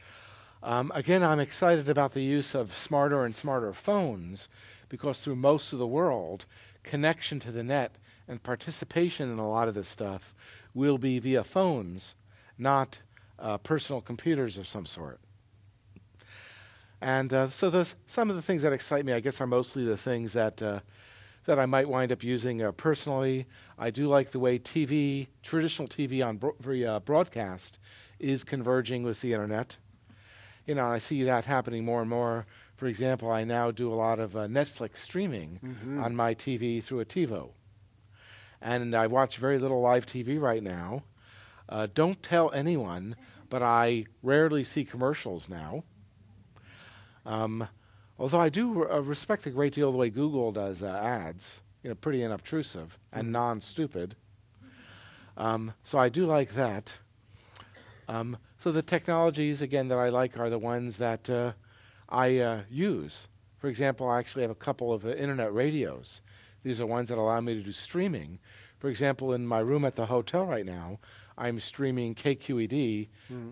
Um, 0.64 0.90
again, 0.94 1.22
I'm 1.22 1.40
excited 1.40 1.90
about 1.90 2.14
the 2.14 2.22
use 2.22 2.54
of 2.54 2.72
smarter 2.72 3.26
and 3.26 3.36
smarter 3.36 3.74
phones 3.74 4.48
because 4.88 5.20
through 5.20 5.36
most 5.36 5.74
of 5.74 5.78
the 5.78 5.86
world, 5.86 6.46
connection 6.82 7.38
to 7.40 7.52
the 7.52 7.62
net 7.62 7.98
and 8.26 8.42
participation 8.42 9.30
in 9.30 9.38
a 9.38 9.46
lot 9.46 9.68
of 9.68 9.74
this 9.74 9.88
stuff 9.88 10.34
will 10.72 10.96
be 10.96 11.18
via 11.18 11.44
phones, 11.44 12.14
not 12.56 13.02
uh, 13.38 13.58
personal 13.58 14.00
computers 14.00 14.56
of 14.56 14.66
some 14.66 14.86
sort. 14.86 15.20
And 16.98 17.34
uh, 17.34 17.50
so 17.50 17.68
those, 17.68 17.94
some 18.06 18.30
of 18.30 18.36
the 18.36 18.40
things 18.40 18.62
that 18.62 18.72
excite 18.72 19.04
me, 19.04 19.12
I 19.12 19.20
guess, 19.20 19.42
are 19.42 19.46
mostly 19.46 19.84
the 19.84 19.98
things 19.98 20.32
that, 20.32 20.62
uh, 20.62 20.80
that 21.44 21.58
I 21.58 21.66
might 21.66 21.90
wind 21.90 22.10
up 22.10 22.22
using 22.22 22.62
uh, 22.62 22.72
personally. 22.72 23.44
I 23.78 23.90
do 23.90 24.08
like 24.08 24.30
the 24.30 24.38
way 24.38 24.58
TV, 24.58 25.26
traditional 25.42 25.88
TV 25.88 26.26
on 26.26 26.38
bro- 26.38 26.86
uh, 26.86 27.00
broadcast, 27.00 27.78
is 28.18 28.44
converging 28.44 29.02
with 29.02 29.20
the 29.20 29.34
internet. 29.34 29.76
You 30.66 30.74
know, 30.74 30.86
I 30.86 30.98
see 30.98 31.22
that 31.24 31.44
happening 31.44 31.84
more 31.84 32.00
and 32.00 32.08
more. 32.10 32.46
For 32.76 32.86
example, 32.86 33.30
I 33.30 33.44
now 33.44 33.70
do 33.70 33.92
a 33.92 33.94
lot 33.94 34.18
of 34.18 34.34
uh, 34.36 34.46
Netflix 34.46 34.98
streaming 34.98 35.60
Mm-hmm. 35.62 36.02
on 36.02 36.16
my 36.16 36.34
TV 36.34 36.82
through 36.82 37.00
a 37.00 37.04
TiVo. 37.04 37.50
And 38.60 38.94
I 38.94 39.06
watch 39.06 39.36
very 39.36 39.58
little 39.58 39.80
live 39.80 40.06
TV 40.06 40.40
right 40.40 40.62
now. 40.62 41.04
Uh, 41.68 41.86
don't 41.92 42.22
tell 42.22 42.50
anyone, 42.52 43.14
but 43.50 43.62
I 43.62 44.06
rarely 44.22 44.64
see 44.64 44.84
commercials 44.84 45.48
now. 45.48 45.84
Um, 47.26 47.68
although 48.18 48.40
I 48.40 48.48
do 48.48 48.88
uh, 48.90 49.00
respect 49.00 49.46
a 49.46 49.50
great 49.50 49.74
deal 49.74 49.90
the 49.92 49.98
way 49.98 50.10
Google 50.10 50.52
does 50.52 50.82
uh, 50.82 50.88
ads, 50.88 51.62
you 51.82 51.90
know, 51.90 51.94
pretty 51.94 52.22
unobtrusive 52.24 52.98
and 53.12 53.32
non-stupid. 53.32 54.16
Um, 55.36 55.74
so 55.84 55.98
I 55.98 56.08
do 56.08 56.26
like 56.26 56.54
that. 56.54 56.98
Um, 58.08 58.36
so 58.64 58.72
the 58.72 58.80
technologies 58.80 59.60
again 59.60 59.88
that 59.88 59.98
I 59.98 60.08
like 60.08 60.40
are 60.40 60.48
the 60.48 60.58
ones 60.58 60.96
that 60.96 61.28
uh, 61.28 61.52
I 62.08 62.38
uh, 62.38 62.60
use. 62.70 63.28
For 63.58 63.68
example, 63.68 64.08
I 64.08 64.18
actually 64.18 64.40
have 64.40 64.50
a 64.50 64.54
couple 64.54 64.90
of 64.90 65.04
uh, 65.04 65.10
internet 65.10 65.52
radios. 65.52 66.22
These 66.62 66.80
are 66.80 66.86
ones 66.86 67.10
that 67.10 67.18
allow 67.18 67.38
me 67.42 67.52
to 67.56 67.60
do 67.60 67.72
streaming. 67.72 68.38
For 68.78 68.88
example, 68.88 69.34
in 69.34 69.46
my 69.46 69.58
room 69.58 69.84
at 69.84 69.96
the 69.96 70.06
hotel 70.06 70.46
right 70.46 70.64
now, 70.64 70.98
I'm 71.36 71.60
streaming 71.60 72.14
KQED 72.14 73.08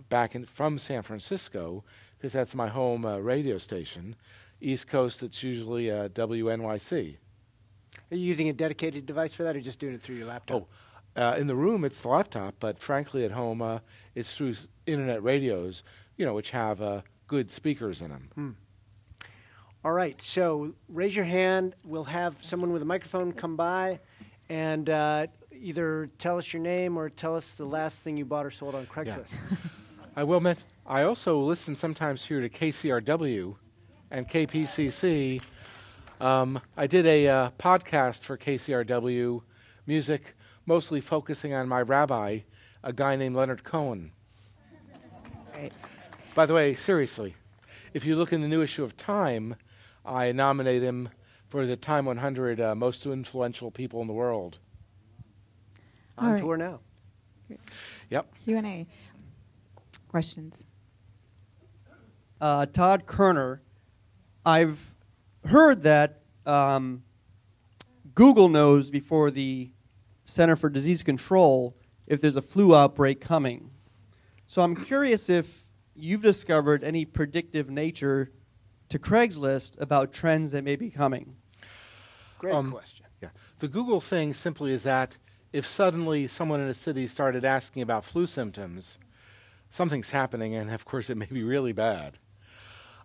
back 0.08 0.34
in, 0.34 0.46
from 0.46 0.78
San 0.78 1.02
Francisco 1.02 1.84
because 2.16 2.32
that's 2.32 2.54
my 2.54 2.68
home 2.68 3.04
uh, 3.04 3.18
radio 3.18 3.58
station. 3.58 4.16
East 4.62 4.88
Coast, 4.88 5.22
it's 5.22 5.42
usually 5.42 5.90
uh, 5.90 6.08
WNYC. 6.08 7.16
Are 8.10 8.16
you 8.16 8.24
using 8.24 8.48
a 8.48 8.54
dedicated 8.54 9.04
device 9.04 9.34
for 9.34 9.42
that, 9.42 9.56
or 9.56 9.60
just 9.60 9.78
doing 9.78 9.92
it 9.92 10.00
through 10.00 10.16
your 10.16 10.28
laptop? 10.28 10.62
Oh, 10.62 10.68
uh, 11.14 11.36
in 11.38 11.46
the 11.46 11.54
room 11.54 11.84
it's 11.84 12.00
the 12.00 12.08
laptop, 12.08 12.54
but 12.58 12.78
frankly 12.78 13.24
at 13.24 13.32
home 13.32 13.60
uh, 13.60 13.80
it's 14.14 14.34
through 14.34 14.54
internet 14.86 15.22
radios, 15.22 15.82
you 16.16 16.24
know, 16.24 16.34
which 16.34 16.50
have 16.50 16.80
uh, 16.82 17.02
good 17.26 17.50
speakers 17.50 18.02
in 18.02 18.10
them. 18.10 18.56
All 19.84 19.92
right, 19.92 20.20
so 20.22 20.74
raise 20.88 21.16
your 21.16 21.24
hand. 21.24 21.74
We'll 21.84 22.04
have 22.04 22.36
someone 22.40 22.72
with 22.72 22.82
a 22.82 22.84
microphone 22.84 23.32
come 23.32 23.56
by 23.56 23.98
and 24.48 24.88
uh, 24.88 25.26
either 25.50 26.08
tell 26.18 26.38
us 26.38 26.52
your 26.52 26.62
name 26.62 26.96
or 26.96 27.08
tell 27.08 27.34
us 27.34 27.54
the 27.54 27.64
last 27.64 28.00
thing 28.00 28.16
you 28.16 28.24
bought 28.24 28.46
or 28.46 28.50
sold 28.50 28.74
on 28.74 28.86
Craigslist. 28.86 29.34
I 30.16 30.24
will 30.24 30.36
admit, 30.36 30.62
I 30.86 31.02
also 31.02 31.40
listen 31.40 31.74
sometimes 31.74 32.26
here 32.26 32.40
to 32.40 32.48
KCRW 32.48 33.56
and 34.10 34.28
KPCC. 34.28 35.42
Um, 36.20 36.60
I 36.76 36.86
did 36.86 37.06
a 37.06 37.26
uh, 37.28 37.50
podcast 37.58 38.22
for 38.22 38.36
KCRW 38.36 39.42
music, 39.86 40.36
mostly 40.66 41.00
focusing 41.00 41.54
on 41.54 41.66
my 41.66 41.80
rabbi, 41.80 42.40
a 42.84 42.92
guy 42.92 43.16
named 43.16 43.34
Leonard 43.34 43.64
Cohen. 43.64 44.12
Right. 45.62 45.72
By 46.34 46.46
the 46.46 46.54
way, 46.54 46.74
seriously, 46.74 47.36
if 47.94 48.04
you 48.04 48.16
look 48.16 48.32
in 48.32 48.40
the 48.40 48.48
new 48.48 48.62
issue 48.62 48.82
of 48.82 48.96
Time, 48.96 49.54
I 50.04 50.32
nominate 50.32 50.82
him 50.82 51.10
for 51.46 51.66
the 51.66 51.76
Time 51.76 52.04
100 52.04 52.60
uh, 52.60 52.74
most 52.74 53.06
influential 53.06 53.70
people 53.70 54.00
in 54.00 54.08
the 54.08 54.12
world. 54.12 54.58
On 56.18 56.24
All 56.24 56.30
right. 56.32 56.40
tour 56.40 56.56
now. 56.56 56.80
Yep. 58.10 58.34
Q 58.44 58.56
and 58.56 58.66
A. 58.66 58.86
Questions. 60.08 60.66
uh, 62.40 62.66
Todd 62.66 63.06
Kerner, 63.06 63.62
I've 64.44 64.94
heard 65.44 65.84
that 65.84 66.22
um, 66.44 67.04
Google 68.16 68.48
knows 68.48 68.90
before 68.90 69.30
the 69.30 69.70
Center 70.24 70.56
for 70.56 70.68
Disease 70.68 71.04
Control 71.04 71.76
if 72.08 72.20
there's 72.20 72.36
a 72.36 72.42
flu 72.42 72.74
outbreak 72.74 73.20
coming. 73.20 73.71
So 74.52 74.60
I'm 74.60 74.76
curious 74.76 75.30
if 75.30 75.66
you've 75.96 76.20
discovered 76.20 76.84
any 76.84 77.06
predictive 77.06 77.70
nature 77.70 78.30
to 78.90 78.98
Craigslist 78.98 79.80
about 79.80 80.12
trends 80.12 80.52
that 80.52 80.62
may 80.62 80.76
be 80.76 80.90
coming. 80.90 81.36
Great 82.38 82.54
Um, 82.54 82.70
question. 82.70 83.06
Yeah. 83.22 83.30
The 83.60 83.68
Google 83.68 84.02
thing 84.02 84.34
simply 84.34 84.72
is 84.72 84.82
that 84.82 85.16
if 85.54 85.66
suddenly 85.66 86.26
someone 86.26 86.60
in 86.60 86.68
a 86.68 86.74
city 86.74 87.06
started 87.06 87.46
asking 87.46 87.80
about 87.80 88.04
flu 88.04 88.26
symptoms, 88.26 88.98
something's 89.70 90.10
happening, 90.10 90.54
and 90.54 90.70
of 90.70 90.84
course 90.84 91.08
it 91.08 91.16
may 91.16 91.24
be 91.24 91.42
really 91.42 91.72
bad. 91.72 92.18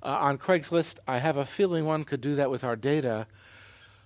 Uh, 0.04 0.18
on 0.20 0.38
Craigslist, 0.38 1.00
I 1.08 1.20
have 1.20 1.38
a 1.38 1.46
feeling 1.46 1.86
one 1.86 2.04
could 2.04 2.20
do 2.20 2.36
that 2.36 2.52
with 2.52 2.66
our 2.66 2.76
data, 2.76 3.26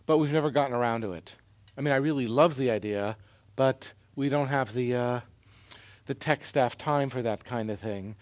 but 0.06 0.20
we've 0.20 0.32
never 0.32 0.52
gotten 0.52 0.76
around 0.76 1.02
to 1.02 1.14
it. 1.14 1.38
I 1.76 1.82
mean, 1.82 1.92
I 1.92 1.98
really 1.98 2.28
love 2.28 2.56
the 2.56 2.70
idea, 2.70 3.18
but 3.56 3.94
we 4.16 4.30
don't 4.30 4.50
have 4.50 4.76
the 4.76 4.94
uh, 4.94 5.20
the 6.12 6.16
tech 6.16 6.44
staff 6.44 6.78
time 6.78 7.10
for 7.10 7.22
that 7.22 7.46
kind 7.46 7.72
of 7.72 7.80
thing. 7.80 8.18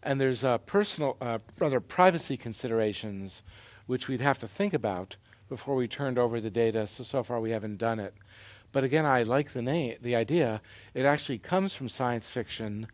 And 0.00 0.20
there's 0.20 0.44
uh, 0.44 0.58
personal, 0.58 1.16
uh, 1.20 1.40
rather 1.58 1.80
privacy 1.80 2.36
considerations, 2.36 3.42
which 3.86 4.06
we'd 4.06 4.20
have 4.20 4.38
to 4.38 4.46
think 4.46 4.72
about 4.72 5.16
before 5.48 5.74
we 5.74 5.88
turned 5.88 6.18
over 6.18 6.40
the 6.40 6.52
data. 6.52 6.86
So 6.86 7.02
so 7.02 7.24
far 7.24 7.40
we 7.40 7.50
haven't 7.50 7.78
done 7.78 7.98
it. 7.98 8.14
But 8.70 8.84
again, 8.84 9.04
I 9.04 9.24
like 9.24 9.50
the 9.50 9.60
name, 9.60 9.96
the 10.00 10.14
idea. 10.14 10.62
It 10.94 11.04
actually 11.04 11.38
comes 11.38 11.74
from 11.74 11.88
science 11.88 12.30
fiction, 12.30 12.86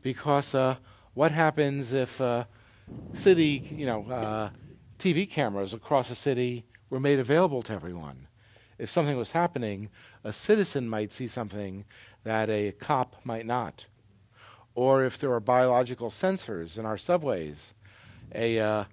because 0.00 0.54
uh, 0.54 0.76
what 1.12 1.30
happens 1.30 1.92
if 1.92 2.18
uh, 2.22 2.44
city, 3.12 3.68
you 3.70 3.84
know, 3.84 4.06
uh, 4.10 4.48
TV 4.98 5.28
cameras 5.28 5.74
across 5.74 6.08
a 6.08 6.14
city 6.14 6.64
were 6.88 7.00
made 7.00 7.18
available 7.18 7.60
to 7.64 7.74
everyone? 7.74 8.28
If 8.78 8.88
something 8.88 9.18
was 9.18 9.32
happening, 9.32 9.90
a 10.24 10.32
citizen 10.32 10.88
might 10.88 11.12
see 11.12 11.26
something 11.26 11.84
that 12.24 12.48
a 12.50 12.72
cop 12.72 13.16
might 13.24 13.46
not. 13.46 13.86
Or 14.74 15.04
if 15.04 15.18
there 15.18 15.32
are 15.32 15.40
biological 15.40 16.10
sensors 16.10 16.78
in 16.78 16.86
our 16.86 16.98
subways, 16.98 17.74
a 18.34 18.58
uh, 18.58 18.84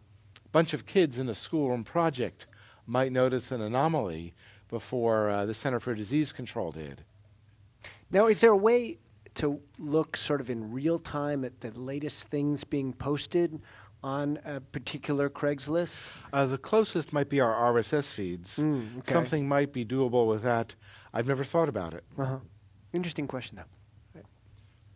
bunch 0.51 0.73
of 0.73 0.85
kids 0.85 1.17
in 1.17 1.29
a 1.29 1.35
schoolroom 1.35 1.83
project 1.83 2.45
might 2.85 3.11
notice 3.11 3.51
an 3.51 3.61
anomaly 3.61 4.33
before 4.67 5.29
uh, 5.29 5.45
the 5.45 5.53
Center 5.53 5.79
for 5.79 5.95
Disease 5.95 6.31
Control 6.31 6.71
did. 6.71 7.03
Now, 8.11 8.27
is 8.27 8.41
there 8.41 8.51
a 8.51 8.57
way 8.57 8.99
to 9.35 9.61
look 9.79 10.17
sort 10.17 10.41
of 10.41 10.49
in 10.49 10.71
real 10.71 10.99
time 10.99 11.45
at 11.45 11.61
the 11.61 11.71
latest 11.71 12.27
things 12.27 12.63
being 12.63 12.93
posted 12.93 13.61
on 14.03 14.39
a 14.45 14.59
particular 14.59 15.29
Craigslist? 15.29 16.01
Uh, 16.33 16.45
the 16.45 16.57
closest 16.57 17.13
might 17.13 17.29
be 17.29 17.39
our 17.39 17.73
RSS 17.73 18.11
feeds. 18.11 18.57
Mm, 18.57 18.99
okay. 18.99 19.11
Something 19.11 19.47
might 19.47 19.71
be 19.71 19.85
doable 19.85 20.27
with 20.27 20.43
that. 20.43 20.75
I've 21.13 21.27
never 21.27 21.43
thought 21.43 21.69
about 21.69 21.93
it. 21.93 22.03
Uh-huh. 22.17 22.37
Interesting 22.93 23.27
question, 23.27 23.57
though. 23.57 23.63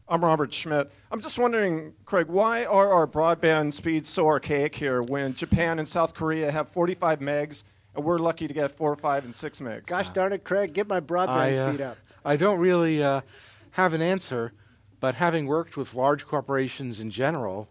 I'm 0.07 0.23
Robert 0.23 0.53
Schmidt. 0.53 0.91
I'm 1.11 1.19
just 1.19 1.39
wondering, 1.39 1.95
Craig, 2.05 2.27
why 2.27 2.65
are 2.65 2.91
our 2.93 3.07
broadband 3.07 3.73
speeds 3.73 4.07
so 4.07 4.27
archaic 4.27 4.75
here 4.75 5.01
when 5.01 5.33
Japan 5.33 5.79
and 5.79 5.87
South 5.87 6.13
Korea 6.13 6.51
have 6.51 6.69
45 6.69 7.21
megs 7.21 7.63
and 7.95 8.05
we're 8.05 8.19
lucky 8.19 8.47
to 8.47 8.53
get 8.53 8.71
4, 8.71 8.95
5, 8.95 9.25
and 9.25 9.33
6 9.33 9.59
megs? 9.61 9.87
Gosh 9.87 10.11
darn 10.11 10.31
it, 10.31 10.43
Craig, 10.43 10.73
get 10.73 10.87
my 10.87 10.99
broadband 10.99 11.29
I, 11.29 11.55
uh, 11.55 11.69
speed 11.69 11.81
up. 11.81 11.97
I 12.23 12.35
don't 12.35 12.59
really 12.59 13.01
uh, 13.03 13.21
have 13.71 13.93
an 13.93 14.01
answer, 14.03 14.53
but 14.99 15.15
having 15.15 15.47
worked 15.47 15.75
with 15.75 15.95
large 15.95 16.27
corporations 16.27 16.99
in 16.99 17.09
general, 17.09 17.67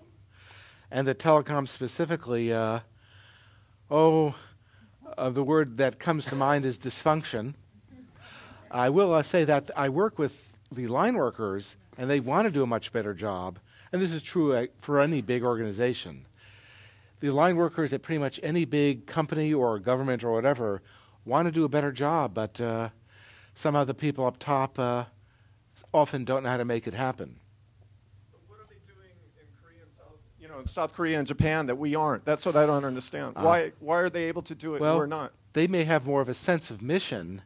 and 0.94 1.08
the 1.08 1.14
telecom 1.14 1.66
specifically, 1.66 2.52
uh, 2.52 2.78
oh, 3.90 4.36
uh, 5.18 5.28
the 5.28 5.42
word 5.42 5.76
that 5.78 5.98
comes 5.98 6.24
to 6.26 6.36
mind 6.36 6.64
is 6.64 6.78
dysfunction. 6.78 7.54
I 8.70 8.90
will 8.90 9.12
uh, 9.12 9.24
say 9.24 9.42
that 9.42 9.72
I 9.76 9.88
work 9.88 10.20
with 10.20 10.52
the 10.70 10.86
line 10.86 11.16
workers, 11.16 11.76
and 11.98 12.08
they 12.08 12.20
want 12.20 12.46
to 12.46 12.50
do 12.52 12.62
a 12.62 12.66
much 12.66 12.92
better 12.92 13.12
job, 13.12 13.58
and 13.92 14.00
this 14.00 14.12
is 14.12 14.22
true 14.22 14.54
uh, 14.54 14.66
for 14.78 15.00
any 15.00 15.20
big 15.20 15.42
organization. 15.42 16.26
The 17.18 17.30
line 17.30 17.56
workers 17.56 17.92
at 17.92 18.02
pretty 18.02 18.20
much 18.20 18.38
any 18.44 18.64
big 18.64 19.04
company 19.04 19.52
or 19.52 19.80
government 19.80 20.22
or 20.22 20.30
whatever 20.30 20.80
want 21.24 21.48
to 21.48 21.52
do 21.52 21.64
a 21.64 21.68
better 21.68 21.90
job, 21.90 22.34
but 22.34 22.60
uh, 22.60 22.90
somehow 23.52 23.82
the 23.82 23.94
people 23.94 24.26
up 24.26 24.38
top 24.38 24.78
uh, 24.78 25.06
often 25.92 26.24
don't 26.24 26.44
know 26.44 26.50
how 26.50 26.56
to 26.56 26.64
make 26.64 26.86
it 26.86 26.94
happen. 26.94 27.40
What 28.46 28.60
are 28.60 28.66
they 28.68 28.76
doing 28.86 29.10
in 29.40 29.46
Korea 29.60 29.82
and 29.82 29.92
South, 29.96 30.20
you 30.38 30.43
know, 30.54 30.60
in 30.60 30.66
South 30.66 30.94
Korea 30.94 31.18
and 31.18 31.26
Japan 31.26 31.66
that 31.66 31.76
we 31.76 31.94
aren't? 31.94 32.24
That's 32.24 32.46
what 32.46 32.56
I 32.56 32.66
don't 32.66 32.84
understand. 32.84 33.34
Ah. 33.36 33.44
why, 33.44 33.72
why 33.80 33.98
are 33.98 34.10
they 34.10 34.24
able 34.24 34.42
to 34.42 34.54
do 34.54 34.74
it 34.74 34.80
Well, 34.80 34.92
and 34.92 34.98
we're 35.00 35.06
not? 35.06 35.32
They 35.52 35.66
may 35.66 35.84
have 35.84 36.06
more 36.06 36.20
of 36.20 36.28
a 36.28 36.34
sense 36.34 36.70
of 36.70 36.82
mission 36.82 37.42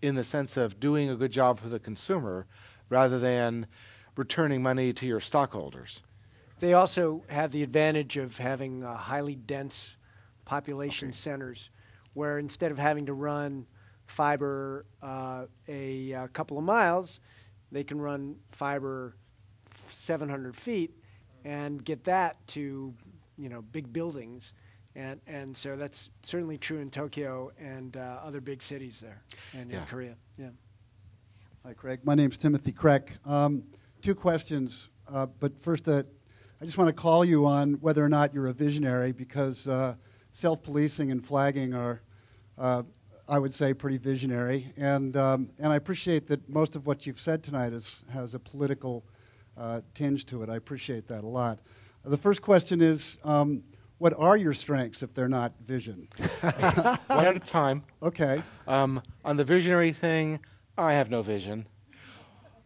in 0.00 0.14
the 0.14 0.24
sense 0.24 0.56
of 0.56 0.80
doing 0.80 1.10
a 1.10 1.16
good 1.16 1.32
job 1.32 1.58
for 1.58 1.68
the 1.68 1.78
consumer 1.78 2.46
rather 2.88 3.18
than 3.18 3.66
returning 4.16 4.62
money 4.62 4.92
to 4.92 5.06
your 5.06 5.20
stockholders. 5.20 6.02
They 6.60 6.74
also 6.74 7.22
have 7.28 7.52
the 7.52 7.62
advantage 7.62 8.16
of 8.16 8.38
having 8.38 8.84
uh, 8.84 8.96
highly 8.96 9.34
dense 9.34 9.96
population 10.44 11.12
centers 11.12 11.70
where 12.14 12.38
instead 12.38 12.72
of 12.72 12.78
having 12.78 13.06
to 13.06 13.12
run 13.12 13.66
fiber 14.06 14.84
uh, 15.00 15.44
a, 15.68 16.12
uh 16.12 16.26
couple 16.28 16.58
of 16.58 16.64
miles, 16.64 17.20
they 17.70 17.84
can 17.84 18.00
run 18.00 18.36
fiber 18.48 19.14
700 19.88 20.56
feet 20.56 20.99
and 21.44 21.84
get 21.84 22.04
that 22.04 22.36
to 22.48 22.94
you 23.36 23.48
know 23.48 23.62
big 23.62 23.92
buildings, 23.92 24.52
and 24.94 25.20
and 25.26 25.56
so 25.56 25.76
that's 25.76 26.10
certainly 26.22 26.58
true 26.58 26.78
in 26.78 26.90
Tokyo 26.90 27.50
and 27.58 27.96
uh, 27.96 28.18
other 28.24 28.40
big 28.40 28.62
cities 28.62 29.00
there, 29.00 29.22
and 29.54 29.70
Yeah. 29.70 29.80
in 29.80 29.86
Korea. 29.86 30.14
Yeah. 30.38 30.50
Hi, 31.64 31.74
Craig. 31.74 32.00
My 32.04 32.14
name's 32.14 32.38
Timothy 32.38 32.72
Kreck. 32.72 33.08
Um, 33.26 33.64
two 34.00 34.14
questions, 34.14 34.88
uh, 35.08 35.26
but 35.26 35.60
first, 35.60 35.88
uh, 35.88 36.02
I 36.60 36.64
just 36.64 36.78
want 36.78 36.88
to 36.88 36.94
call 36.94 37.24
you 37.24 37.46
on 37.46 37.74
whether 37.74 38.04
or 38.04 38.08
not 38.08 38.32
you're 38.32 38.46
a 38.48 38.52
visionary 38.52 39.12
because 39.12 39.68
uh, 39.68 39.94
self-policing 40.30 41.10
and 41.10 41.24
flagging 41.26 41.74
are, 41.74 42.00
uh, 42.56 42.82
I 43.28 43.38
would 43.38 43.52
say, 43.52 43.74
pretty 43.74 43.98
visionary. 43.98 44.72
And 44.76 45.16
um, 45.16 45.50
and 45.58 45.68
I 45.72 45.76
appreciate 45.76 46.26
that 46.28 46.48
most 46.48 46.76
of 46.76 46.86
what 46.86 47.06
you've 47.06 47.20
said 47.20 47.42
tonight 47.42 47.72
is, 47.72 48.04
has 48.10 48.34
a 48.34 48.38
political 48.38 49.04
uh, 49.60 49.80
tinge 49.94 50.24
to 50.26 50.42
it. 50.42 50.48
I 50.48 50.56
appreciate 50.56 51.06
that 51.08 51.22
a 51.22 51.26
lot. 51.26 51.58
the 52.04 52.16
first 52.16 52.40
question 52.40 52.80
is, 52.80 53.18
um, 53.24 53.62
what 53.98 54.14
are 54.18 54.36
your 54.36 54.54
strengths 54.54 55.02
if 55.02 55.12
they're 55.12 55.28
not 55.28 55.52
vision? 55.66 56.08
One 56.40 57.24
at 57.26 57.36
a 57.36 57.40
time. 57.40 57.84
Okay. 58.02 58.42
Um, 58.66 59.02
on 59.24 59.36
the 59.36 59.44
visionary 59.44 59.92
thing, 59.92 60.40
I 60.78 60.94
have 60.94 61.10
no 61.10 61.20
vision. 61.20 61.66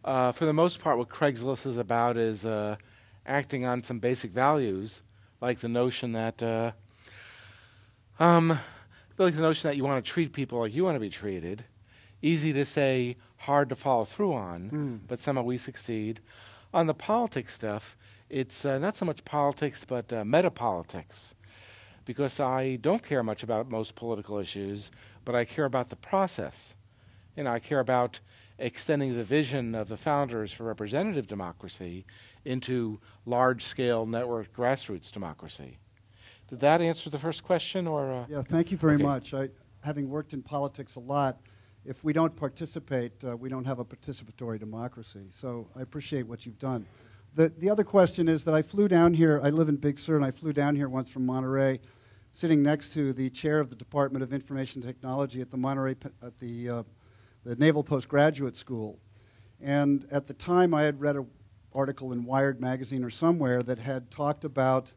Uh, 0.05 0.31
for 0.31 0.45
the 0.45 0.53
most 0.53 0.79
part, 0.79 0.97
what 0.97 1.09
Craigslist 1.09 1.65
is 1.65 1.77
about 1.77 2.15
is 2.15 2.45
uh, 2.45 2.77
acting 3.25 3.65
on 3.65 3.83
some 3.83 3.99
basic 3.99 4.31
values, 4.31 5.01
like 5.41 5.59
the 5.59 5.67
notion 5.67 6.13
that, 6.13 6.41
uh, 6.41 6.71
um, 8.19 8.57
like 9.17 9.35
the 9.35 9.41
notion 9.41 9.67
that 9.69 9.75
you 9.75 9.83
want 9.83 10.03
to 10.03 10.09
treat 10.09 10.31
people 10.31 10.59
like 10.59 10.73
you 10.73 10.85
want 10.85 10.95
to 10.95 10.99
be 11.01 11.09
treated. 11.09 11.65
Easy 12.21 12.53
to 12.53 12.65
say, 12.65 13.17
hard 13.37 13.67
to 13.69 13.75
follow 13.75 14.05
through 14.05 14.33
on, 14.33 15.01
but 15.07 15.19
somehow 15.19 15.43
we 15.43 15.57
succeed. 15.57 16.21
On 16.75 16.87
the 16.87 16.93
politics 16.93 17.53
stuff, 17.53 17.95
it's 18.29 18.65
uh, 18.65 18.77
not 18.79 18.97
so 18.97 19.05
much 19.05 19.23
politics, 19.23 19.85
but 19.85 20.11
uh, 20.11 20.25
metapolitics 20.25 21.33
because 22.03 22.37
I 22.41 22.75
don't 22.75 23.01
care 23.01 23.23
much 23.23 23.43
about 23.43 23.71
most 23.71 23.95
political 23.95 24.37
issues, 24.39 24.91
but 25.23 25.35
I 25.35 25.45
care 25.45 25.63
about 25.63 25.87
the 25.87 25.95
process. 25.95 26.75
You 27.37 27.45
know, 27.45 27.51
I 27.51 27.59
care 27.59 27.79
about 27.79 28.19
extending 28.59 29.15
the 29.15 29.23
vision 29.23 29.73
of 29.73 29.87
the 29.87 29.95
founders 29.95 30.51
for 30.51 30.65
representative 30.65 31.27
democracy 31.27 32.05
into 32.43 32.99
large-scale 33.25 34.05
network 34.05 34.53
grassroots 34.53 35.13
democracy. 35.13 35.77
Did 36.49 36.59
that 36.59 36.81
answer 36.81 37.09
the 37.09 37.17
first 37.17 37.45
question, 37.45 37.87
or? 37.87 38.11
Uh, 38.11 38.25
Yeah, 38.27 38.41
thank 38.41 38.69
you 38.69 38.77
very 38.77 38.95
Okay. 38.95 39.03
much. 39.03 39.33
I, 39.33 39.47
having 39.79 40.09
worked 40.09 40.33
in 40.33 40.41
politics 40.41 40.97
a 40.97 40.99
lot, 40.99 41.39
if 41.85 42.03
we 42.03 42.13
don't 42.13 42.35
participate, 42.35 43.11
uh, 43.23 43.37
we 43.37 43.47
don't 43.47 43.65
have 43.65 43.79
a 43.79 43.85
participatory 43.85 44.59
democracy. 44.59 45.27
So 45.31 45.67
I 45.75 45.81
appreciate 45.81 46.27
what 46.27 46.45
you've 46.45 46.59
done. 46.59 46.85
The, 47.35 47.49
the 47.49 47.69
other 47.69 47.83
question 47.83 48.27
is 48.27 48.43
that 48.45 48.53
I 48.53 48.61
flew 48.61 48.87
down 48.87 49.13
here, 49.13 49.39
I 49.43 49.49
live 49.49 49.69
in 49.69 49.75
Big 49.75 49.99
Sur, 49.99 50.15
and 50.15 50.25
I 50.25 50.31
flew 50.31 50.53
down 50.53 50.75
here 50.75 50.89
once 50.89 51.09
from 51.09 51.25
Monterey, 51.25 51.79
sitting 52.31 52.63
next 52.63 52.93
to 52.93 53.13
the 53.13 53.29
chair 53.29 53.59
of 53.59 53.69
the 53.69 53.75
Department 53.75 54.23
of 54.23 54.33
Information 54.33 54.81
Technology 54.81 55.41
at 55.41 55.51
the 55.51 55.57
Monterey, 55.57 55.95
at 56.23 56.39
the, 56.39 56.69
uh, 56.69 56.83
the 57.43 57.55
Naval 57.57 57.83
Postgraduate 57.83 58.55
School. 58.55 58.99
And 59.61 60.07
at 60.11 60.27
the 60.27 60.33
time, 60.33 60.73
I 60.73 60.83
had 60.83 60.99
read 60.99 61.17
an 61.17 61.27
article 61.73 62.13
in 62.13 62.25
Wired 62.25 62.59
magazine 62.59 63.03
or 63.03 63.09
somewhere 63.09 63.61
that 63.63 63.77
had 63.77 64.09
talked 64.09 64.43
about 64.43 64.91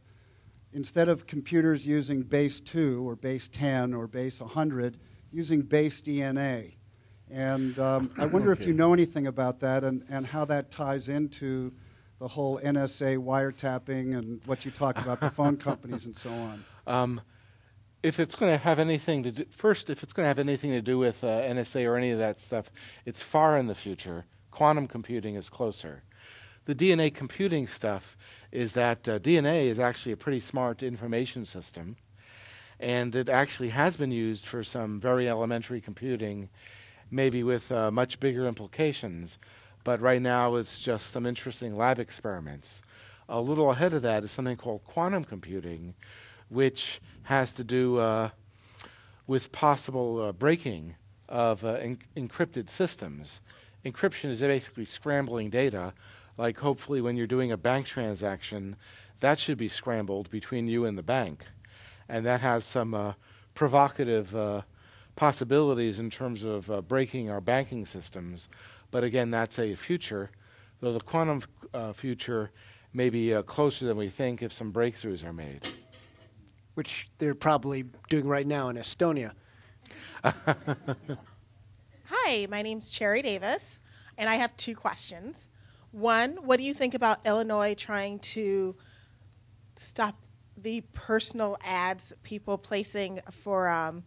instead 0.73 1.09
of 1.09 1.27
computers 1.27 1.87
using 1.87 2.23
base 2.23 2.61
2 2.61 3.07
or 3.07 3.17
base 3.17 3.49
10 3.49 3.95
or 3.95 4.07
base 4.07 4.41
100, 4.41 4.99
using 5.33 5.63
base 5.63 6.01
DNA. 6.01 6.78
And 7.31 7.79
um, 7.79 8.11
I 8.19 8.27
wonder 8.35 8.53
if 8.53 8.67
you 8.67 8.73
know 8.73 8.93
anything 8.93 9.27
about 9.27 9.61
that 9.61 9.85
and, 9.85 10.05
and 10.09 10.27
how 10.27 10.45
that 10.47 10.71
ties 10.71 11.09
into 11.09 11.73
the 12.19 12.29
whole 12.29 12.59
NSA 12.61 13.19
wiretapping 13.23 14.19
and 14.19 14.41
what 14.47 14.65
you 14.65 14.71
talked 14.71 15.01
about, 15.01 15.21
the 15.21 15.31
phone 15.31 15.57
companies 15.57 16.07
and 16.07 16.17
so 16.17 16.31
on. 16.31 16.65
Um, 16.87 17.21
if 18.03 18.19
it's 18.19 18.35
going 18.35 18.51
to 18.51 18.57
have 18.57 18.79
anything 18.79 19.23
to 19.25 19.31
do, 19.31 19.45
first, 19.51 19.91
if 19.91 20.03
it's 20.03 20.15
going 20.15 20.25
to 20.25 20.29
have 20.29 20.39
anything 20.39 20.71
to 20.71 20.81
do 20.81 20.97
with 20.97 21.23
uh, 21.23 21.43
NSA 21.43 21.87
or 21.87 21.97
any 21.99 22.11
of 22.13 22.19
that 22.19 22.41
stuff, 22.41 22.71
it's 23.05 23.21
far 23.21 23.59
in 23.59 23.67
the 23.67 23.75
future. 23.75 24.25
Quantum 24.51 24.87
computing 24.87 25.35
is 25.35 25.51
closer. 25.51 26.05
The 26.65 26.75
DNA 26.75 27.15
computing 27.15 27.67
stuff 27.67 28.17
is 28.53 28.73
that 28.73 29.09
uh, 29.09 29.19
DNA 29.19 29.65
is 29.65 29.79
actually 29.79 30.13
a 30.13 30.17
pretty 30.17 30.41
smart 30.41 30.83
information 30.83 31.45
system, 31.45 31.97
and 32.79 33.15
it 33.15 33.29
actually 33.29 33.71
has 33.71 33.97
been 33.97 34.13
used 34.13 34.47
for 34.47 34.63
some 34.63 35.01
very 35.01 35.29
elementary 35.29 35.81
computing, 35.81 36.49
maybe 37.11 37.43
with 37.43 37.71
uh, 37.73 37.91
much 37.91 38.21
bigger 38.21 38.47
implications. 38.47 39.39
But 39.85 40.01
right 40.01 40.21
now, 40.21 40.57
it's 40.57 40.83
just 40.83 41.11
some 41.11 41.27
interesting 41.27 41.77
lab 41.77 41.99
experiments. 41.99 42.83
A 43.29 43.41
little 43.41 43.71
ahead 43.71 43.93
of 43.93 44.03
that 44.03 44.25
is 44.25 44.31
something 44.31 44.57
called 44.57 44.85
quantum 44.85 45.25
computing, 45.25 45.95
which 46.49 47.01
has 47.25 47.53
to 47.55 47.65
do 47.65 47.99
uh, 47.99 48.31
with 49.27 49.53
possible 49.53 50.23
uh, 50.23 50.33
breaking 50.33 50.95
of 51.29 51.65
uh, 51.65 51.75
en- 51.75 51.99
encrypted 52.17 52.71
systems. 52.71 53.41
Encryption 53.85 54.31
is 54.31 54.41
basically 54.41 54.85
scrambling 54.85 55.51
data, 55.51 55.93
like 56.37 56.59
hopefully 56.59 57.01
when 57.01 57.17
you're 57.17 57.27
doing 57.27 57.53
a 57.53 57.57
bank 57.57 57.87
transaction, 57.87 58.77
that 59.21 59.39
should 59.39 59.59
be 59.59 59.69
scrambled 59.69 60.31
between 60.31 60.69
you 60.69 60.85
and 60.85 60.97
the 60.97 61.03
bank. 61.03 61.45
And 62.09 62.25
that 62.25 62.41
has 62.41 62.65
some 62.65 62.95
uh, 62.95 63.13
provocative 63.55 64.35
uh, 64.35 64.63
possibilities 65.19 65.99
in 65.99 66.11
terms 66.11 66.45
of 66.45 66.71
uh, 66.71 66.81
breaking 66.81 67.29
our 67.29 67.41
banking 67.41 67.85
systems. 67.85 68.49
But 68.93 69.03
again, 69.03 69.33
that's 69.33 69.59
a 69.59 69.75
future, 69.75 70.31
though 70.81 70.93
the 70.93 71.01
quantum 71.01 71.43
uh, 71.75 71.93
future 71.93 72.53
may 72.93 73.11
be 73.11 73.35
uh, 73.35 73.43
closer 73.43 73.85
than 73.85 73.97
we 73.97 74.09
think 74.09 74.43
if 74.43 74.53
some 74.53 74.73
breakthroughs 74.73 75.25
are 75.25 75.33
made. 75.33 75.67
Which 76.75 77.09
they're 77.19 77.35
probably 77.35 77.87
doing 78.09 78.29
right 78.29 78.47
now 78.47 78.69
in 78.69 78.77
Estonia. 78.77 79.33
Hi, 80.23 80.37
my 82.49 82.63
name's 82.63 82.89
Cherry 82.89 83.21
Davis, 83.21 83.81
and 84.19 84.31
I 84.31 84.37
have 84.37 84.57
two 84.57 84.77
questions. 84.77 85.49
One, 85.91 86.37
what 86.45 86.59
do 86.59 86.63
you 86.63 86.73
think 86.73 86.95
about 86.95 87.27
Illinois 87.27 87.75
trying 87.75 88.21
to 88.21 88.77
stop 89.75 90.15
the 90.57 90.83
personal 90.93 91.57
ads 91.65 92.13
people 92.23 92.57
placing 92.57 93.19
for 93.33 93.69
um, 93.69 94.05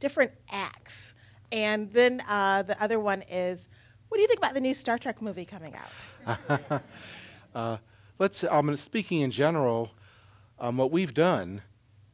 different 0.00 0.32
acts? 0.50 1.14
And 1.50 1.90
then 1.92 2.22
uh, 2.28 2.62
the 2.62 2.80
other 2.82 3.00
one 3.00 3.22
is, 3.30 3.68
what 4.08 4.18
do 4.18 4.22
you 4.22 4.28
think 4.28 4.38
about 4.38 4.54
the 4.54 4.60
new 4.60 4.74
Star 4.74 4.98
Trek 4.98 5.22
movie 5.22 5.44
coming 5.44 5.74
out? 6.26 6.82
Uh, 7.54 7.78
let's. 8.18 8.44
Um, 8.44 8.76
speaking 8.76 9.22
in 9.22 9.30
general, 9.30 9.90
um, 10.60 10.76
what 10.76 10.92
we've 10.92 11.14
done 11.14 11.62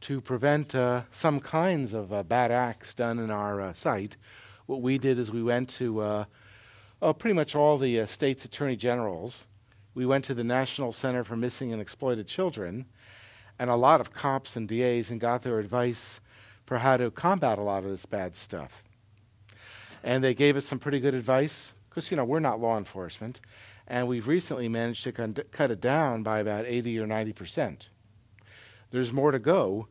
to 0.03 0.20
prevent 0.20 0.74
uh, 0.74 1.03
some 1.11 1.41
kinds 1.41 1.93
of 1.93 2.12
uh, 2.12 2.22
bad 2.22 2.51
acts 2.53 2.95
done 2.95 3.18
in 3.18 3.30
our 3.30 3.61
uh, 3.61 3.72
site, 3.72 4.16
what 4.66 4.80
we 4.80 4.97
did 4.97 5.18
is 5.18 5.32
we 5.32 5.43
went 5.43 5.68
to 5.68 6.01
uh, 6.01 6.24
pretty 7.18 7.35
much 7.35 7.57
all 7.57 7.76
the 7.76 8.07
states' 8.07 8.45
attorney 8.45 8.76
generals. 8.76 9.47
We 9.95 10.07
went 10.07 10.24
to 10.26 10.35
the 10.35 10.45
National 10.45 10.93
Center 10.93 11.24
for 11.24 11.37
Missing 11.37 11.72
and 11.72 11.82
Exploited 11.82 12.26
Children, 12.28 12.87
and 13.59 13.68
a 13.68 13.76
lot 13.76 14.01
of 14.01 14.12
cops 14.12 14.57
and 14.57 14.68
DAs, 14.68 15.11
and 15.11 15.20
got 15.20 15.43
their 15.43 15.59
advice 15.59 16.20
for 16.65 16.79
how 16.79 16.97
to 16.97 17.11
combat 17.11 17.59
a 17.59 17.62
lot 17.62 17.85
of 17.85 17.91
this 17.91 18.07
bad 18.07 18.37
stuff. 18.37 18.83
And 20.03 20.23
they 20.23 20.35
gave 20.35 20.57
us 20.57 20.67
some 20.67 20.79
pretty 20.79 21.01
good 21.01 21.15
advice 21.15 21.75
because 21.89 22.11
you 22.11 22.17
know 22.17 22.25
we're 22.25 22.41
not 22.41 22.61
law 22.61 22.77
enforcement, 22.77 23.41
and 23.87 24.09
we've 24.09 24.29
recently 24.29 24.69
managed 24.69 25.05
to 25.05 25.12
con- 25.12 25.37
cut 25.51 25.71
it 25.71 25.81
down 25.81 26.23
by 26.23 26.41
about 26.41 26.67
80 26.67 26.99
or 26.99 27.07
90 27.07 27.33
percent. 27.33 27.89
There's 28.91 29.12
more 29.12 29.31
to 29.31 29.39
go 29.39 29.89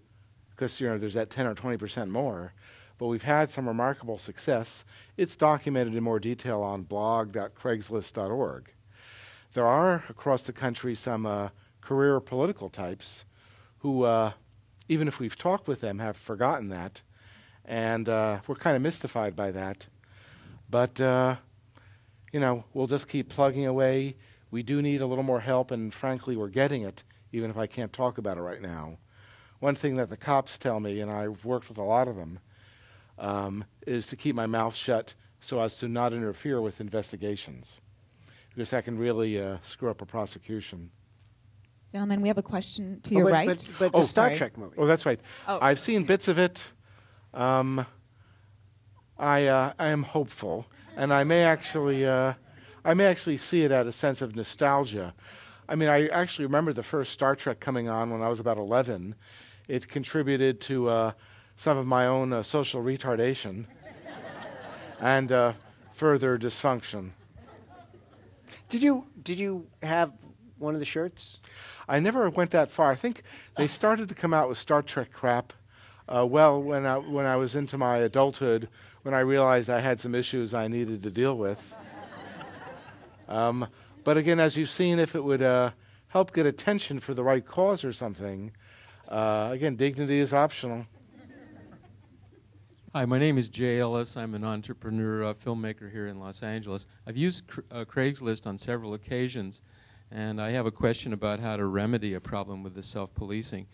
because 0.52 0.80
you 0.80 0.88
know 0.88 0.98
there's 0.98 1.16
that 1.16 1.30
10 1.30 1.48
or 1.48 1.56
20 1.56 1.78
percent 1.78 2.12
more, 2.12 2.54
but 2.98 3.08
we've 3.08 3.24
had 3.24 3.52
some 3.52 3.68
remarkable 3.68 4.18
success. 4.18 4.86
It's 5.18 5.36
documented 5.36 5.96
in 5.96 6.04
more 6.04 6.20
detail 6.20 6.62
on 6.62 6.84
blog.craigslist.org. 6.84 8.72
There 9.54 9.68
are 9.68 10.04
across 10.10 10.44
the 10.44 10.54
country 10.54 10.96
some 10.96 11.26
uh, 11.26 11.50
career 11.82 12.20
political 12.20 12.70
types 12.70 13.26
who, 13.80 14.04
uh, 14.04 14.32
even 14.88 15.08
if 15.08 15.20
we've 15.20 15.38
talked 15.38 15.68
with 15.68 15.82
them, 15.82 16.00
have 16.00 16.18
forgotten 16.18 16.70
that, 16.70 17.02
and 17.66 18.10
uh, 18.10 18.40
we're 18.48 18.56
kind 18.56 18.76
of 18.76 18.82
mystified 18.82 19.36
by 19.36 19.52
that. 19.52 19.88
But 20.70 21.00
uh, 21.00 21.38
you 22.32 22.40
know, 22.40 22.66
we'll 22.74 22.88
just 22.88 23.08
keep 23.08 23.30
plugging 23.30 23.66
away. 23.66 24.16
We 24.52 24.64
do 24.64 24.82
need 24.82 25.02
a 25.02 25.06
little 25.06 25.24
more 25.24 25.40
help, 25.40 25.72
and 25.72 25.94
frankly, 25.94 26.36
we're 26.36 26.50
getting 26.50 26.84
it, 26.84 27.04
even 27.32 27.50
if 27.50 27.58
I 27.58 27.68
can't 27.68 27.94
talk 27.94 28.18
about 28.18 28.38
it 28.38 28.42
right 28.42 28.62
now. 28.62 28.98
One 29.60 29.76
thing 29.76 29.96
that 29.96 30.10
the 30.10 30.18
cops 30.18 30.58
tell 30.58 30.80
me, 30.80 31.00
and 31.00 31.10
I've 31.10 31.46
worked 31.46 31.70
with 31.70 31.78
a 31.78 31.84
lot 31.84 32.08
of 32.08 32.16
them, 32.16 32.40
um, 33.18 33.66
is 33.88 34.08
to 34.08 34.16
keep 34.16 34.36
my 34.36 34.46
mouth 34.46 34.76
shut 34.76 35.14
so 35.40 35.60
as 35.60 35.78
to 35.78 35.88
not 35.88 36.14
interfere 36.14 36.60
with 36.60 36.82
investigations, 36.82 37.80
because 38.50 38.72
that 38.72 38.86
can 38.86 38.98
really 38.98 39.42
uh, 39.42 39.58
screw 39.62 39.90
up 39.90 40.02
a 40.02 40.06
prosecution. 40.06 40.92
Gentlemen, 41.94 42.22
we 42.22 42.28
have 42.28 42.40
a 42.40 42.44
question 42.44 43.00
to 43.04 43.14
Oh, 43.14 43.18
your 43.20 43.26
but, 43.28 43.34
right. 43.34 43.48
But, 43.48 43.70
but 43.78 43.92
Oh, 43.94 44.02
the 44.02 44.08
Star 44.08 44.30
sorry. 44.30 44.36
Trek 44.36 44.58
movie. 44.58 44.74
Oh, 44.80 44.88
that's 44.88 45.06
right. 45.06 45.20
Oh. 45.48 45.60
I've 45.62 45.80
seen 45.80 46.06
bits 46.06 46.28
of 46.28 46.40
it. 46.40 46.64
Um, 47.36 47.86
I 49.20 49.46
uh, 49.46 49.74
I 49.78 49.90
am 49.90 50.02
hopeful, 50.02 50.66
and 50.98 51.14
I 51.14 51.24
may 51.24 51.44
actually 51.44 52.04
uh, 52.04 52.34
I 52.84 52.96
may 52.96 53.06
actually 53.06 53.38
see 53.38 53.64
it 53.64 53.72
at 53.72 53.86
a 53.86 53.92
sense 53.92 54.24
of 54.24 54.36
nostalgia. 54.36 55.14
I 55.70 55.76
mean, 55.76 55.88
I 55.88 56.08
actually 56.08 56.46
remember 56.46 56.74
the 56.74 56.82
first 56.82 57.12
Star 57.12 57.36
Trek 57.36 57.60
coming 57.60 57.88
on 57.90 58.10
when 58.10 58.24
I 58.24 58.28
was 58.28 58.40
about 58.40 58.58
11. 58.58 59.14
It 59.68 59.88
contributed 59.88 60.60
to 60.62 60.90
uh, 60.90 61.12
some 61.56 61.78
of 61.78 61.86
my 61.86 62.08
own 62.08 62.34
uh, 62.34 62.42
social 62.42 62.82
retardation 62.82 63.66
and 65.00 65.32
uh, 65.32 65.54
further 65.94 66.40
dysfunction. 66.40 67.12
Did 68.68 68.82
you 68.82 69.08
did 69.22 69.40
you 69.40 69.68
have 69.84 70.12
one 70.58 70.74
of 70.74 70.80
the 70.80 70.86
shirts? 70.86 71.40
I 71.88 72.00
never 72.00 72.30
went 72.30 72.52
that 72.52 72.72
far. 72.72 72.92
I 72.92 72.96
think 72.96 73.24
they 73.56 73.68
started 73.68 74.10
to 74.10 74.16
come 74.16 74.34
out 74.34 74.50
with 74.50 74.58
Star 74.58 74.82
Trek 74.82 75.12
crap. 75.12 75.54
Uh, 76.08 76.26
well, 76.26 76.62
when 76.62 76.86
I 76.86 76.98
when 76.98 77.26
I 77.26 77.36
was 77.36 77.56
into 77.56 77.78
my 77.78 77.98
adulthood, 77.98 78.68
when 79.04 79.14
I 79.14 79.20
realized 79.20 79.70
I 79.70 79.80
had 79.80 80.00
some 80.00 80.16
issues 80.16 80.54
I 80.54 80.68
needed 80.68 81.04
to 81.04 81.12
deal 81.12 81.38
with. 81.38 81.74
Um, 83.28 83.68
but 84.04 84.18
again, 84.18 84.40
as 84.40 84.58
you've 84.58 84.70
seen, 84.70 85.00
if 85.00 85.16
it 85.16 85.24
would 85.24 85.42
uh, 85.42 85.72
help 86.10 86.34
get 86.34 86.46
attention 86.46 87.00
for 87.00 87.14
the 87.14 87.24
right 87.24 87.46
cause 87.46 87.86
or 87.86 87.94
something, 87.94 88.52
uh, 89.08 89.50
again, 89.52 89.76
dignity 89.76 90.20
is 90.20 90.34
optional. 90.34 90.86
Hi, 92.94 93.06
my 93.06 93.18
name 93.18 93.38
is 93.40 93.50
Jay 93.50 93.80
Ellis. 93.80 94.18
I'm 94.18 94.36
an 94.36 94.44
entrepreneur 94.44 95.34
filmmaker 95.34 95.92
here 95.92 96.08
in 96.08 96.20
Los 96.20 96.44
Angeles. 96.44 96.86
I've 97.08 97.18
used 97.18 97.48
cr- 97.48 97.62
uh, 97.72 97.86
Craigslist 97.86 98.46
on 98.46 98.58
several 98.58 98.94
occasions, 98.94 99.62
and 100.12 100.42
I 100.42 100.52
have 100.52 100.66
a 100.66 100.72
question 100.72 101.14
about 101.14 101.40
how 101.40 101.58
to 101.58 101.66
remedy 101.66 102.14
a 102.14 102.20
problem 102.20 102.64
with 102.64 102.76
the 102.76 102.84
self 102.84 103.14
policing. 103.14 103.68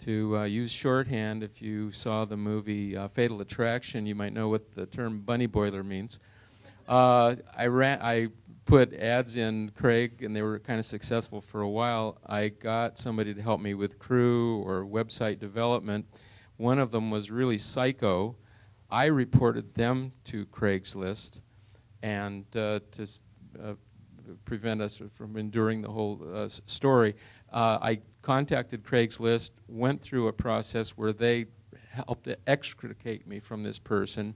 To 0.00 0.38
uh, 0.38 0.44
use 0.44 0.72
shorthand, 0.72 1.42
if 1.42 1.62
you 1.62 1.92
saw 1.92 2.24
the 2.24 2.36
movie 2.36 2.96
uh, 2.96 3.08
Fatal 3.08 3.40
Attraction, 3.40 4.06
you 4.06 4.14
might 4.14 4.32
know 4.32 4.48
what 4.48 4.74
the 4.74 4.86
term 4.86 5.20
bunny 5.20 5.46
boiler 5.46 5.84
means. 5.84 6.18
Uh, 6.88 7.36
I, 7.56 7.66
ran, 7.66 8.00
I 8.02 8.28
put 8.64 8.92
ads 8.94 9.36
in 9.36 9.70
Craig, 9.76 10.22
and 10.22 10.34
they 10.34 10.42
were 10.42 10.58
kind 10.58 10.78
of 10.78 10.86
successful 10.86 11.40
for 11.40 11.60
a 11.60 11.68
while. 11.68 12.18
I 12.26 12.48
got 12.48 12.98
somebody 12.98 13.34
to 13.34 13.42
help 13.42 13.60
me 13.60 13.74
with 13.74 13.98
crew 13.98 14.62
or 14.62 14.84
website 14.84 15.38
development. 15.38 16.06
One 16.56 16.78
of 16.78 16.90
them 16.90 17.10
was 17.10 17.30
really 17.30 17.58
psycho. 17.58 18.36
I 18.90 19.06
reported 19.06 19.74
them 19.74 20.12
to 20.24 20.44
Craigslist, 20.46 21.40
and 22.02 22.44
uh, 22.56 22.80
to 22.92 23.06
uh, 23.62 23.74
prevent 24.44 24.80
us 24.80 25.00
from 25.12 25.36
enduring 25.36 25.82
the 25.82 25.90
whole 25.90 26.20
uh, 26.34 26.48
story, 26.48 27.14
uh, 27.52 27.78
I 27.80 28.00
contacted 28.22 28.82
Craigslist, 28.82 29.52
went 29.68 30.00
through 30.00 30.28
a 30.28 30.32
process 30.32 30.90
where 30.90 31.12
they 31.12 31.46
helped 31.90 32.24
to 32.24 32.36
extricate 32.48 33.26
me 33.26 33.38
from 33.38 33.62
this 33.62 33.78
person. 33.78 34.34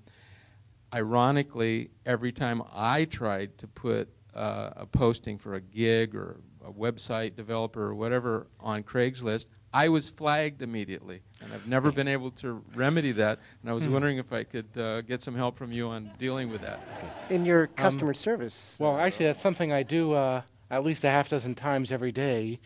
Ironically, 0.95 1.91
every 2.07 2.33
time 2.33 2.63
I 2.73 3.05
tried 3.05 3.59
to 3.59 3.67
put 3.67 4.09
uh, 4.35 4.71
a 4.77 4.87
posting 4.87 5.39
for 5.39 5.55
a 5.55 5.61
gig 5.61 6.15
or 6.15 6.41
a 6.65 6.73
website 6.73 7.35
developer 7.35 7.83
or 7.83 7.95
whatever 7.95 8.47
on 8.61 8.83
Craigslist, 8.83 9.49
I 9.73 9.89
was 9.91 10.09
flagged 10.09 10.63
immediately, 10.63 11.21
and 11.43 11.53
I've 11.53 11.67
never 11.69 11.93
been 11.93 12.09
able 12.09 12.31
to 12.33 12.63
remedy 12.75 13.13
that. 13.13 13.39
And 13.63 13.71
I 13.71 13.75
was 13.75 13.85
Hmm. 13.85 13.93
wondering 13.93 14.19
if 14.19 14.33
I 14.33 14.45
could 14.45 14.67
uh, 14.79 15.03
get 15.03 15.21
some 15.23 15.35
help 15.35 15.59
from 15.59 15.73
you 15.73 15.89
on 15.89 16.11
dealing 16.19 16.51
with 16.51 16.63
that. 16.63 16.81
In 17.29 17.45
your 17.45 17.65
Um, 17.65 17.75
customer 17.77 18.15
service. 18.15 18.77
Well, 18.81 18.99
actually, 18.99 19.27
that's 19.27 19.41
something 19.43 19.71
I 19.73 19.83
do 19.83 20.13
uh, 20.15 20.43
at 20.71 20.85
least 20.85 21.05
a 21.05 21.11
half 21.11 21.29
dozen 21.29 21.55
times 21.55 21.93
every 21.93 22.13
day. 22.13 22.61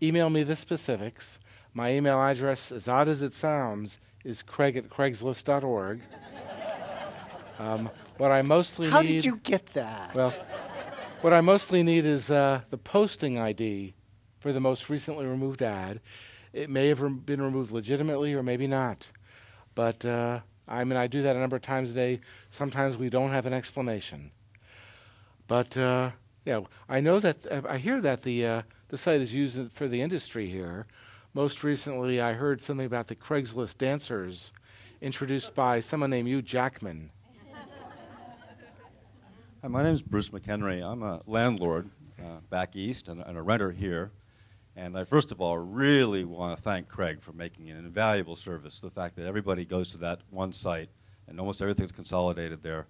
Email 0.00 0.30
me 0.30 0.42
the 0.44 0.54
specifics. 0.56 1.38
My 1.72 1.92
email 1.92 2.22
address, 2.22 2.70
as 2.70 2.86
odd 2.86 3.08
as 3.08 3.20
it 3.22 3.32
sounds, 3.32 3.98
is 4.24 4.42
craig 4.44 4.76
at 4.76 4.88
craigslist.org. 4.88 6.02
Um, 7.58 7.90
what 8.16 8.30
I 8.30 8.42
mostly 8.42 8.90
How 8.90 9.00
need. 9.02 9.06
How 9.06 9.12
did 9.12 9.24
you 9.24 9.36
get 9.42 9.66
that? 9.74 10.14
Well, 10.14 10.32
what 11.20 11.32
I 11.32 11.40
mostly 11.40 11.82
need 11.82 12.04
is 12.04 12.30
uh, 12.30 12.60
the 12.70 12.78
posting 12.78 13.38
ID 13.38 13.94
for 14.38 14.52
the 14.52 14.60
most 14.60 14.88
recently 14.88 15.26
removed 15.26 15.62
ad. 15.62 16.00
It 16.54 16.70
may 16.70 16.86
have 16.86 17.26
been 17.26 17.42
removed 17.42 17.72
legitimately 17.72 18.32
or 18.32 18.42
maybe 18.42 18.68
not. 18.68 19.08
But 19.74 20.04
uh, 20.04 20.40
I 20.68 20.84
mean, 20.84 20.96
I 20.96 21.08
do 21.08 21.20
that 21.22 21.34
a 21.34 21.38
number 21.40 21.56
of 21.56 21.62
times 21.62 21.90
a 21.90 21.94
day. 21.94 22.20
Sometimes 22.48 22.96
we 22.96 23.10
don't 23.10 23.32
have 23.32 23.44
an 23.44 23.52
explanation. 23.52 24.30
But 25.48 25.76
uh, 25.76 26.12
yeah, 26.44 26.60
I 26.88 27.00
know 27.00 27.18
that 27.18 27.44
uh, 27.50 27.62
I 27.68 27.78
hear 27.78 28.00
that 28.00 28.22
the 28.22 28.46
uh, 28.46 28.62
the 28.88 28.96
site 28.96 29.20
is 29.20 29.34
used 29.34 29.72
for 29.72 29.88
the 29.88 30.00
industry 30.00 30.46
here. 30.46 30.86
Most 31.34 31.64
recently, 31.64 32.20
I 32.20 32.34
heard 32.34 32.62
something 32.62 32.86
about 32.86 33.08
the 33.08 33.16
Craigslist 33.16 33.78
dancers, 33.78 34.52
introduced 35.00 35.56
by 35.56 35.80
someone 35.80 36.10
named 36.10 36.28
Hugh 36.28 36.40
Jackman. 36.40 37.10
Hi, 39.60 39.68
my 39.68 39.82
name 39.82 39.94
is 39.94 40.02
Bruce 40.02 40.30
McHenry. 40.30 40.80
I'm 40.80 41.02
a 41.02 41.20
landlord 41.26 41.90
uh, 42.20 42.38
back 42.48 42.76
east 42.76 43.08
and, 43.08 43.20
and 43.20 43.36
a 43.36 43.42
renter 43.42 43.72
here. 43.72 44.12
And 44.76 44.98
I 44.98 45.04
first 45.04 45.30
of 45.30 45.40
all 45.40 45.56
really 45.58 46.24
want 46.24 46.56
to 46.56 46.62
thank 46.62 46.88
Craig 46.88 47.20
for 47.20 47.32
making 47.32 47.70
an 47.70 47.78
invaluable 47.78 48.36
service. 48.36 48.80
The 48.80 48.90
fact 48.90 49.16
that 49.16 49.26
everybody 49.26 49.64
goes 49.64 49.88
to 49.92 49.98
that 49.98 50.20
one 50.30 50.52
site 50.52 50.88
and 51.28 51.38
almost 51.38 51.62
everything's 51.62 51.92
consolidated 51.92 52.62
there 52.62 52.86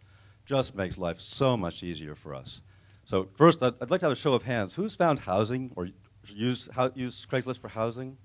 just 0.47 0.75
makes 0.75 0.99
life 0.99 1.21
so 1.21 1.57
much 1.57 1.83
easier 1.83 2.15
for 2.15 2.35
us. 2.35 2.61
So 3.05 3.29
first, 3.35 3.63
I'd, 3.63 3.91
like 3.91 4.01
to 4.01 4.07
have 4.07 4.13
a 4.13 4.17
show 4.17 4.33
of 4.33 4.43
hands. 4.43 4.75
Who's 4.75 4.95
found 4.95 5.19
housing 5.19 5.71
or 5.77 5.89
used, 6.27 6.71
how, 6.71 6.89
Craigslist 6.89 7.61
for 7.61 7.69
housing? 7.69 8.17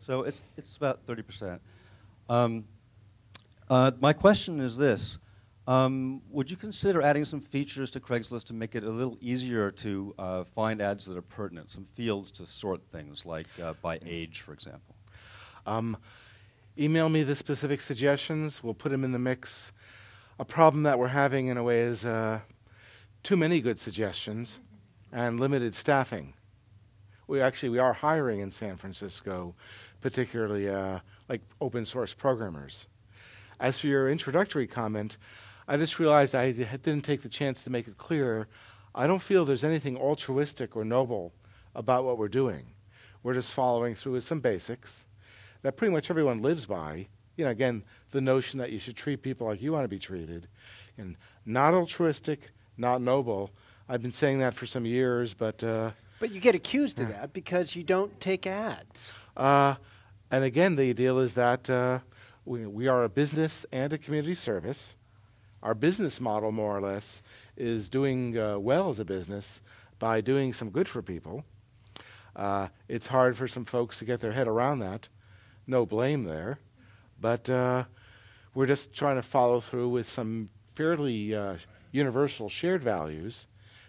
So 0.00 0.22
it's, 0.22 0.42
it's 0.56 0.76
about 0.76 1.06
30%. 1.06 1.60
Um, 2.28 2.64
uh, 3.70 3.92
my 4.00 4.12
question 4.12 4.60
is 4.60 4.76
this. 4.76 5.18
Um, 5.66 6.22
would 6.28 6.50
you 6.50 6.56
consider 6.56 7.02
adding 7.02 7.24
some 7.24 7.40
features 7.40 7.90
to 7.92 8.00
Craigslist 8.00 8.44
to 8.46 8.54
make 8.54 8.74
it 8.74 8.82
a 8.82 8.90
little 8.90 9.16
easier 9.20 9.70
to 9.70 10.14
uh, 10.18 10.44
find 10.44 10.82
ads 10.82 11.06
that 11.06 11.16
are 11.16 11.22
pertinent, 11.22 11.70
some 11.70 11.84
fields 11.84 12.32
to 12.32 12.46
sort 12.46 12.82
things, 12.82 13.24
like 13.24 13.46
uh, 13.62 13.74
by 13.80 14.00
age, 14.04 14.40
for 14.40 14.52
example? 14.52 14.96
Um, 15.64 15.96
email 16.76 17.08
me 17.08 17.22
the 17.22 17.36
specific 17.36 17.80
suggestions. 17.80 18.62
We'll 18.62 18.74
put 18.74 18.90
them 18.90 19.04
in 19.04 19.12
the 19.12 19.20
mix. 19.20 19.72
A 20.40 20.44
problem 20.44 20.82
that 20.82 20.98
we're 20.98 21.08
having, 21.08 21.46
in 21.46 21.56
a 21.56 21.62
way, 21.62 21.82
is 21.82 22.04
uh, 22.04 22.40
too 23.22 23.36
many 23.36 23.60
good 23.60 23.78
suggestions 23.78 24.58
and 25.12 25.38
limited 25.38 25.76
staffing. 25.76 26.34
We 27.28 27.40
actually 27.40 27.68
we 27.68 27.78
are 27.78 27.92
hiring 27.92 28.40
in 28.40 28.50
San 28.50 28.76
Francisco, 28.76 29.54
particularly 30.00 30.68
uh, 30.68 30.98
like 31.28 31.42
open 31.60 31.86
source 31.86 32.12
programmers. 32.12 32.88
As 33.60 33.78
for 33.78 33.86
your 33.86 34.10
introductory 34.10 34.66
comment, 34.66 35.18
I 35.68 35.76
just 35.76 35.98
realized 35.98 36.34
I 36.34 36.52
didn't 36.52 37.02
take 37.02 37.22
the 37.22 37.28
chance 37.28 37.64
to 37.64 37.70
make 37.70 37.86
it 37.88 37.96
clear. 37.96 38.48
I 38.94 39.06
don't 39.06 39.22
feel 39.22 39.44
there's 39.44 39.64
anything 39.64 39.96
altruistic 39.96 40.76
or 40.76 40.84
noble 40.84 41.32
about 41.74 42.04
what 42.04 42.18
we're 42.18 42.28
doing. 42.28 42.74
We're 43.22 43.34
just 43.34 43.54
following 43.54 43.94
through 43.94 44.12
with 44.12 44.24
some 44.24 44.40
basics 44.40 45.06
that 45.62 45.76
pretty 45.76 45.92
much 45.92 46.10
everyone 46.10 46.42
lives 46.42 46.66
by. 46.66 47.06
You 47.36 47.44
know, 47.44 47.50
again, 47.50 47.84
the 48.10 48.20
notion 48.20 48.58
that 48.58 48.72
you 48.72 48.78
should 48.78 48.96
treat 48.96 49.22
people 49.22 49.46
like 49.46 49.62
you 49.62 49.72
want 49.72 49.84
to 49.84 49.88
be 49.88 49.98
treated, 49.98 50.48
and 50.98 51.16
not 51.46 51.72
altruistic, 51.72 52.50
not 52.76 53.00
noble. 53.00 53.50
I've 53.88 54.02
been 54.02 54.12
saying 54.12 54.40
that 54.40 54.54
for 54.54 54.66
some 54.66 54.84
years, 54.84 55.32
but 55.32 55.64
uh, 55.64 55.92
But 56.20 56.32
you 56.32 56.40
get 56.40 56.54
accused 56.54 57.00
of 57.00 57.08
that 57.08 57.32
because 57.32 57.74
you 57.74 57.84
don't 57.84 58.18
take 58.20 58.46
ads. 58.46 59.12
uh, 59.36 59.76
and 60.30 60.44
again, 60.44 60.76
the 60.76 60.92
deal 60.94 61.18
is 61.18 61.34
that 61.34 61.68
uh, 61.70 62.00
we, 62.44 62.66
we 62.66 62.88
are 62.88 63.04
a 63.04 63.08
business 63.08 63.64
and 63.72 63.92
a 63.92 63.98
community 63.98 64.34
service. 64.34 64.96
Our 65.62 65.74
business 65.74 66.20
model, 66.20 66.50
more 66.50 66.76
or 66.76 66.80
less, 66.80 67.22
is 67.56 67.88
doing 67.88 68.36
uh, 68.36 68.58
well 68.58 68.90
as 68.90 68.98
a 68.98 69.04
business 69.04 69.62
by 69.98 70.20
doing 70.20 70.52
some 70.52 70.70
good 70.70 70.88
for 70.88 71.02
people. 71.02 71.44
Uh, 72.34 72.68
it's 72.88 73.08
hard 73.08 73.36
for 73.36 73.46
some 73.46 73.64
folks 73.64 73.98
to 73.98 74.04
get 74.04 74.20
their 74.20 74.32
head 74.32 74.48
around 74.48 74.80
that. 74.80 75.08
No 75.66 75.86
blame 75.86 76.24
there. 76.24 76.58
But 77.20 77.48
uh, 77.48 77.84
we're 78.54 78.66
just 78.66 78.92
trying 78.92 79.16
to 79.16 79.22
follow 79.22 79.60
through 79.60 79.90
with 79.90 80.08
some 80.08 80.50
fairly 80.74 81.34
uh, 81.34 81.56
universal 81.92 82.48
shared 82.48 82.82
values 82.82 83.46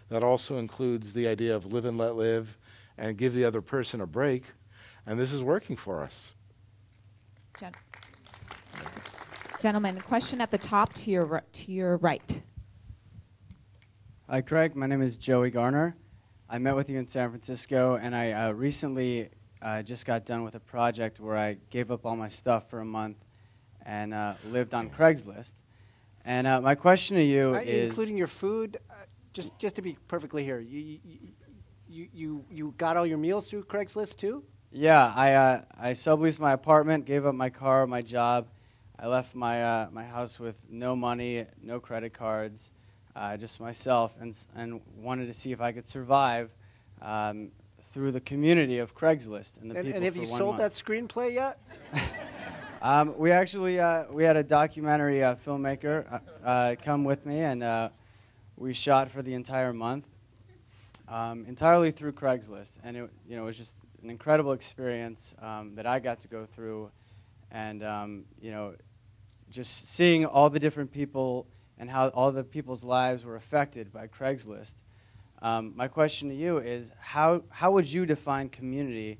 that 0.08 0.22
also 0.22 0.58
includes 0.58 1.12
the 1.12 1.26
idea 1.26 1.56
of 1.56 1.72
live 1.72 1.84
and 1.84 1.98
let 1.98 2.14
live 2.14 2.58
and 2.96 3.16
give 3.16 3.34
the 3.34 3.44
other 3.44 3.60
person 3.60 4.00
a 4.00 4.06
break. 4.06 4.44
And 5.06 5.18
this 5.18 5.32
is 5.32 5.42
working 5.42 5.76
for 5.76 6.02
us. 6.02 6.32
Gentlemen, 9.64 9.98
question 9.98 10.42
at 10.42 10.50
the 10.50 10.58
top 10.58 10.92
to 10.92 11.10
your 11.10 11.42
to 11.50 11.72
your 11.72 11.96
right. 11.96 12.42
Hi, 14.28 14.42
Craig. 14.42 14.76
My 14.76 14.86
name 14.86 15.00
is 15.00 15.16
Joey 15.16 15.48
Garner. 15.48 15.96
I 16.50 16.58
met 16.58 16.76
with 16.76 16.90
you 16.90 16.98
in 16.98 17.06
San 17.06 17.30
Francisco, 17.30 17.94
and 17.94 18.14
I 18.14 18.32
uh, 18.32 18.52
recently 18.52 19.30
uh, 19.62 19.80
just 19.80 20.04
got 20.04 20.26
done 20.26 20.44
with 20.44 20.54
a 20.54 20.60
project 20.60 21.18
where 21.18 21.38
I 21.38 21.56
gave 21.70 21.90
up 21.90 22.04
all 22.04 22.14
my 22.14 22.28
stuff 22.28 22.68
for 22.68 22.80
a 22.80 22.84
month 22.84 23.16
and 23.86 24.12
uh, 24.12 24.34
lived 24.50 24.74
on 24.74 24.90
Craigslist. 24.90 25.54
And 26.26 26.46
uh, 26.46 26.60
my 26.60 26.74
question 26.74 27.16
to 27.16 27.22
you 27.22 27.54
Uh, 27.54 27.60
is 27.60 27.86
including 27.86 28.18
your 28.18 28.26
food. 28.26 28.76
Uh, 28.90 28.96
just 29.32 29.58
just 29.58 29.76
to 29.76 29.80
be 29.80 29.96
perfectly 30.08 30.44
here, 30.44 30.60
you 30.60 30.78
you, 30.78 31.18
you 31.88 32.08
you 32.12 32.44
you 32.50 32.74
got 32.76 32.98
all 32.98 33.06
your 33.06 33.16
meals 33.16 33.48
through 33.48 33.64
Craigslist 33.64 34.16
too. 34.18 34.44
Yeah, 34.70 35.10
I 35.16 35.32
uh, 35.32 35.62
I 35.78 35.92
subleased 35.92 36.38
my 36.38 36.52
apartment, 36.52 37.06
gave 37.06 37.24
up 37.24 37.34
my 37.34 37.48
car, 37.48 37.86
my 37.86 38.02
job. 38.02 38.48
I 39.04 39.06
left 39.06 39.34
my 39.34 39.62
uh, 39.62 39.88
my 39.92 40.02
house 40.02 40.40
with 40.40 40.64
no 40.70 40.96
money, 40.96 41.44
no 41.62 41.78
credit 41.78 42.14
cards, 42.14 42.70
uh, 43.14 43.36
just 43.36 43.60
myself, 43.60 44.14
and 44.18 44.34
and 44.56 44.80
wanted 44.96 45.26
to 45.26 45.34
see 45.34 45.52
if 45.52 45.60
I 45.60 45.72
could 45.72 45.86
survive 45.86 46.50
um, 47.02 47.50
through 47.92 48.12
the 48.12 48.20
community 48.22 48.78
of 48.78 48.94
Craigslist 48.94 49.60
and 49.60 49.70
the 49.70 49.76
And, 49.76 49.84
people. 49.84 49.96
and 49.96 50.04
have 50.06 50.16
you 50.16 50.24
sold 50.24 50.56
month. 50.56 50.60
that 50.60 50.72
screenplay 50.72 51.34
yet? 51.34 51.58
Um, 52.80 53.16
we 53.16 53.30
actually 53.30 53.80
uh, 53.80 54.04
we 54.10 54.24
had 54.24 54.36
a 54.36 54.42
documentary 54.42 55.22
uh, 55.22 55.36
filmmaker 55.36 56.04
uh, 56.10 56.18
uh, 56.46 56.76
come 56.82 57.02
with 57.04 57.24
me, 57.24 57.40
and 57.40 57.62
uh, 57.62 57.88
we 58.56 58.74
shot 58.74 59.10
for 59.10 59.22
the 59.22 59.32
entire 59.32 59.72
month, 59.72 60.06
um, 61.08 61.46
entirely 61.46 61.90
through 61.92 62.12
Craigslist, 62.12 62.78
and 62.84 62.96
it 62.96 63.10
you 63.26 63.36
know 63.36 63.44
it 63.44 63.46
was 63.46 63.58
just 63.58 63.74
an 64.02 64.10
incredible 64.10 64.52
experience 64.52 65.34
um, 65.40 65.74
that 65.76 65.86
I 65.86 65.98
got 65.98 66.20
to 66.20 66.28
go 66.28 66.44
through, 66.44 66.90
and 67.50 67.82
um, 67.82 68.24
you 68.38 68.50
know, 68.50 68.74
just 69.54 69.88
seeing 69.88 70.26
all 70.26 70.50
the 70.50 70.58
different 70.58 70.90
people 70.90 71.46
and 71.78 71.88
how 71.88 72.08
all 72.08 72.32
the 72.32 72.42
people's 72.42 72.82
lives 72.82 73.24
were 73.24 73.36
affected 73.36 73.92
by 73.92 74.08
Craigslist. 74.08 74.74
Um, 75.40 75.72
my 75.76 75.86
question 75.86 76.28
to 76.28 76.34
you 76.34 76.58
is 76.58 76.90
how 76.98 77.44
how 77.50 77.70
would 77.72 77.90
you 77.90 78.04
define 78.04 78.48
community, 78.48 79.18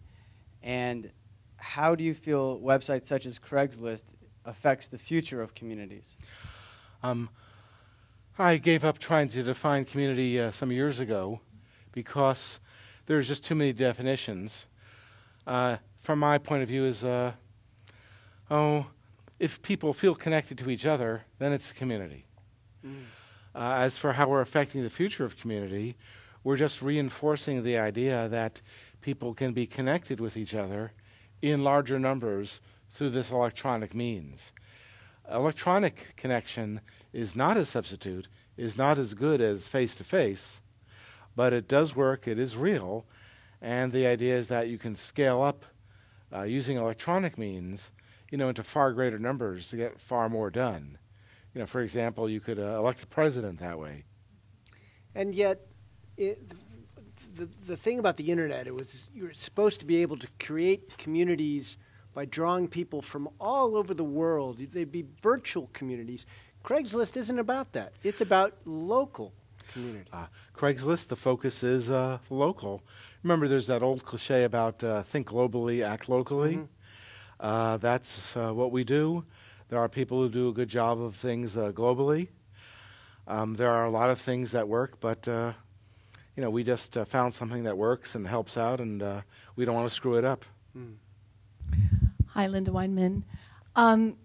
and 0.62 1.10
how 1.56 1.94
do 1.94 2.02
you 2.02 2.14
feel 2.14 2.58
websites 2.58 3.04
such 3.04 3.26
as 3.26 3.38
Craigslist 3.38 4.04
affects 4.44 4.88
the 4.88 4.98
future 4.98 5.40
of 5.40 5.54
communities? 5.54 6.16
Um, 7.02 7.28
I 8.36 8.56
gave 8.56 8.84
up 8.84 8.98
trying 8.98 9.28
to 9.30 9.42
define 9.44 9.84
community 9.84 10.40
uh, 10.40 10.50
some 10.50 10.72
years 10.72 10.98
ago 10.98 11.40
because 11.92 12.58
there's 13.06 13.28
just 13.28 13.44
too 13.44 13.54
many 13.54 13.72
definitions. 13.72 14.66
Uh, 15.46 15.76
from 15.98 16.18
my 16.18 16.38
point 16.38 16.62
of 16.62 16.68
view, 16.68 16.84
is 16.84 17.04
uh, 17.04 17.32
oh, 18.50 18.86
if 19.38 19.62
people 19.62 19.92
feel 19.92 20.14
connected 20.14 20.58
to 20.58 20.70
each 20.70 20.86
other, 20.86 21.24
then 21.38 21.52
it's 21.52 21.72
community. 21.72 22.24
Uh, 23.54 23.76
as 23.78 23.98
for 23.98 24.12
how 24.12 24.28
we're 24.28 24.40
affecting 24.40 24.82
the 24.82 24.90
future 24.90 25.24
of 25.24 25.36
community, 25.36 25.96
we're 26.42 26.56
just 26.56 26.82
reinforcing 26.82 27.62
the 27.62 27.78
idea 27.78 28.28
that 28.28 28.60
people 29.00 29.34
can 29.34 29.52
be 29.52 29.66
connected 29.66 30.20
with 30.20 30.36
each 30.36 30.54
other 30.54 30.92
in 31.40 31.64
larger 31.64 31.98
numbers 31.98 32.60
through 32.90 33.10
this 33.10 33.30
electronic 33.30 33.94
means. 33.94 34.52
Electronic 35.30 36.14
connection 36.16 36.80
is 37.12 37.34
not 37.34 37.56
a 37.56 37.64
substitute, 37.64 38.28
is 38.56 38.76
not 38.76 38.98
as 38.98 39.14
good 39.14 39.40
as 39.40 39.68
face 39.68 39.94
to 39.96 40.04
face, 40.04 40.62
but 41.34 41.52
it 41.52 41.66
does 41.66 41.96
work, 41.96 42.28
it 42.28 42.38
is 42.38 42.56
real, 42.56 43.04
and 43.60 43.92
the 43.92 44.06
idea 44.06 44.36
is 44.36 44.48
that 44.48 44.68
you 44.68 44.78
can 44.78 44.94
scale 44.94 45.42
up 45.42 45.64
uh, 46.34 46.42
using 46.42 46.76
electronic 46.76 47.38
means, 47.38 47.90
you 48.34 48.38
know, 48.38 48.48
into 48.48 48.64
far 48.64 48.92
greater 48.92 49.16
numbers 49.16 49.68
to 49.68 49.76
get 49.76 50.00
far 50.00 50.28
more 50.28 50.50
done. 50.50 50.98
You 51.54 51.60
know, 51.60 51.66
for 51.68 51.80
example, 51.82 52.28
you 52.28 52.40
could 52.40 52.58
uh, 52.58 52.78
elect 52.80 53.00
a 53.04 53.06
president 53.06 53.60
that 53.60 53.78
way. 53.78 54.02
And 55.14 55.36
yet, 55.36 55.68
it, 56.16 56.42
the, 57.36 57.48
the 57.64 57.76
thing 57.76 58.00
about 58.00 58.16
the 58.16 58.32
internet, 58.32 58.66
it 58.66 58.74
was 58.74 59.08
you 59.14 59.22
were 59.22 59.32
supposed 59.34 59.78
to 59.78 59.86
be 59.86 60.02
able 60.02 60.16
to 60.16 60.26
create 60.40 60.98
communities 60.98 61.78
by 62.12 62.24
drawing 62.24 62.66
people 62.66 63.00
from 63.00 63.28
all 63.38 63.76
over 63.76 63.94
the 63.94 64.02
world. 64.02 64.58
They'd 64.58 64.90
be 64.90 65.04
virtual 65.22 65.70
communities. 65.72 66.26
Craigslist 66.64 67.16
isn't 67.16 67.38
about 67.38 67.70
that. 67.74 67.92
It's 68.02 68.20
about 68.20 68.56
local 68.64 69.32
communities. 69.72 70.12
Uh, 70.12 70.26
Craigslist, 70.56 71.06
the 71.06 71.14
focus 71.14 71.62
is 71.62 71.88
uh, 71.88 72.18
local. 72.30 72.82
Remember, 73.22 73.46
there's 73.46 73.68
that 73.68 73.84
old 73.84 74.04
cliche 74.04 74.42
about 74.42 74.82
uh, 74.82 75.04
think 75.04 75.28
globally, 75.28 75.86
act 75.86 76.08
locally. 76.08 76.56
Mhm. 76.56 76.68
Uh, 77.40 77.76
that's 77.76 78.36
uh, 78.36 78.52
what 78.52 78.72
we 78.72 78.84
do. 78.84 79.24
There 79.68 79.78
are 79.78 79.88
people 79.88 80.20
who 80.20 80.28
do 80.28 80.48
a 80.48 80.52
good 80.52 80.68
job 80.68 81.00
of 81.00 81.16
things 81.16 81.56
uh, 81.56 81.72
globally. 81.72 82.28
Um, 83.26 83.54
there 83.54 83.70
are 83.70 83.84
a 83.84 83.90
lot 83.90 84.10
of 84.10 84.20
things 84.20 84.52
that 84.52 84.68
work, 84.68 85.00
but 85.00 85.26
uh, 85.26 85.54
you 86.36 86.42
know, 86.42 86.50
we 86.50 86.62
just 86.62 86.96
uh, 86.96 87.04
found 87.04 87.34
something 87.34 87.64
that 87.64 87.76
works 87.76 88.14
and 88.14 88.26
helps 88.26 88.56
out, 88.56 88.80
and 88.80 89.02
uh, 89.02 89.22
we 89.56 89.64
don't 89.64 89.74
want 89.74 89.88
to 89.88 89.94
screw 89.94 90.16
it 90.16 90.24
up. 90.24 90.44
Hi, 92.28 92.48
Lynda 92.48 92.68
Weinman. 92.68 93.22
Um, 93.76 94.16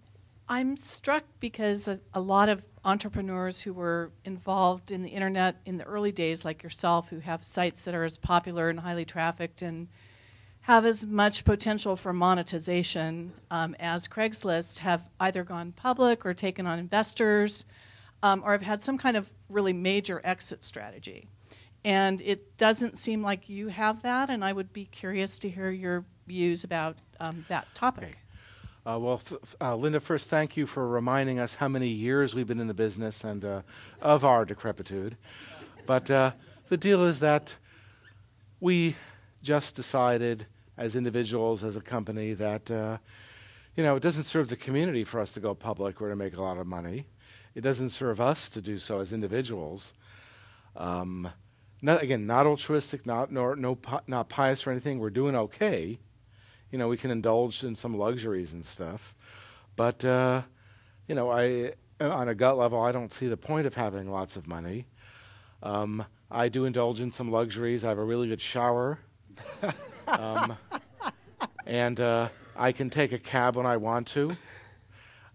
I'm 0.48 0.78
struck 0.78 1.24
because 1.40 1.88
a, 1.88 2.00
a 2.14 2.20
lot 2.20 2.50
of 2.50 2.64
entrepreneurs 2.84 3.62
who 3.62 3.74
were 3.74 4.12
involved 4.26 4.92
in 4.92 5.04
the 5.04 5.10
internet 5.10 5.58
in 5.66 5.78
the 5.78 5.84
early 5.84 6.12
days, 6.12 6.44
like 6.44 6.64
yourself, 6.64 7.10
who 7.10 7.20
have 7.20 7.44
sites 7.44 7.86
that 7.86 7.94
are 7.94 8.04
as 8.04 8.18
popular 8.18 8.70
and 8.70 8.80
highly 8.80 9.06
trafficked 9.06 9.62
and 9.62 9.88
have 10.70 10.86
as 10.86 11.08
much 11.08 11.46
potential 11.46 11.96
for 11.96 12.14
monetization 12.14 13.34
um, 13.50 13.76
as 13.80 14.08
Craigslist, 14.08 14.78
have 14.78 15.10
either 15.20 15.44
gone 15.44 15.72
public 15.72 16.24
or 16.28 16.36
taken 16.36 16.68
on 16.68 16.78
investors 16.78 17.66
um, 18.22 18.44
or 18.46 18.52
have 18.52 18.62
had 18.62 18.80
some 18.80 18.96
kind 18.96 19.18
of 19.18 19.28
really 19.50 19.74
major 19.74 20.22
exit 20.24 20.64
strategy. 20.64 21.28
And 21.84 22.22
it 22.22 22.56
doesn't 22.58 23.00
seem 23.00 23.24
like 23.24 23.50
you 23.50 23.70
have 23.70 24.04
that, 24.04 24.30
and 24.30 24.46
I 24.46 24.54
would 24.54 24.72
be 24.72 24.86
curious 24.86 25.40
to 25.40 25.50
hear 25.50 25.72
your 25.72 26.06
views 26.28 26.64
about 26.64 26.98
um, 27.20 27.44
that 27.48 27.66
topic. 27.74 28.20
Uh, 28.86 29.00
well, 29.02 29.22
f- 29.26 29.56
uh, 29.60 29.74
Lynda, 29.74 30.00
first, 30.00 30.30
thank 30.30 30.56
you 30.56 30.68
for 30.68 30.88
reminding 30.88 31.40
us 31.40 31.56
how 31.56 31.68
many 31.68 31.88
years 31.88 32.36
we've 32.36 32.46
been 32.46 32.60
in 32.60 32.68
the 32.68 32.76
business 32.76 33.24
and 33.24 33.44
uh, 33.44 33.62
of 34.04 34.24
our 34.24 34.46
decrepitude. 34.46 35.18
But 35.88 36.12
uh, 36.12 36.34
the 36.68 36.78
deal 36.78 37.06
is 37.06 37.22
that 37.22 37.56
we 38.60 38.96
just 39.42 39.76
decided, 39.76 40.46
as 40.80 40.96
individuals, 40.96 41.64
as 41.64 41.76
a 41.76 41.82
company, 41.82 42.34
that 42.34 42.72
uh, 42.72 42.98
you 43.76 43.84
know 43.84 43.96
it 43.96 44.02
doesn't 44.02 44.24
serve 44.24 44.50
the 44.50 44.56
community 44.56 45.04
for 45.04 45.20
us 45.20 45.32
to 45.34 45.40
go 45.40 45.54
public 45.54 46.02
or 46.02 46.10
to 46.10 46.16
make 46.16 46.36
a 46.36 46.42
lot 46.42 46.58
of 46.58 46.66
money. 46.66 47.06
It 47.54 47.62
doesn't 47.62 47.92
serve 47.92 48.20
us 48.20 48.50
to 48.50 48.62
do 48.62 48.80
so 48.80 49.00
as 49.00 49.14
individuals. 49.14 49.94
Um, 50.76 51.30
not, 51.82 52.02
again, 52.02 52.26
not 52.26 52.48
altruistic, 52.48 53.06
not 53.06 53.32
nor, 53.32 53.56
no, 53.56 53.78
not 54.08 54.30
pious 54.30 54.66
or 54.66 54.72
anything. 54.72 54.98
We're 54.98 55.12
doing 55.12 55.36
okay 55.36 56.00
you 56.72 56.78
know, 56.78 56.88
we 56.88 56.98
can 56.98 57.12
indulge 57.12 57.64
in 57.64 57.76
some 57.76 57.98
luxuries 57.98 58.54
and 58.54 58.66
stuff. 58.66 59.16
But, 59.76 60.04
uh, 60.06 60.44
you 61.08 61.16
know, 61.16 61.32
I, 61.32 61.74
on 62.00 62.30
a 62.30 62.36
gut 62.36 62.58
level, 62.58 62.82
I 62.82 62.92
don't 62.92 63.12
see 63.12 63.28
the 63.28 63.38
point 63.38 63.66
of 63.66 63.74
having 63.74 64.12
lots 64.12 64.36
of 64.36 64.48
money. 64.48 64.86
Um, 65.64 66.06
I 66.30 66.50
do 66.50 66.66
indulge 66.66 67.02
in 67.02 67.12
some 67.12 67.32
luxuries. 67.32 67.84
I 67.84 67.90
have 67.90 67.98
a 67.98 68.04
really 68.04 68.28
good 68.28 68.42
shower. 68.42 69.00
um, 70.18 70.58
and 71.66 72.00
uh, 72.00 72.30
I 72.56 72.72
can 72.72 72.90
take 72.90 73.12
a 73.12 73.20
cab 73.20 73.56
when 73.56 73.66
I 73.66 73.78
want 73.78 74.08
to. 74.08 74.36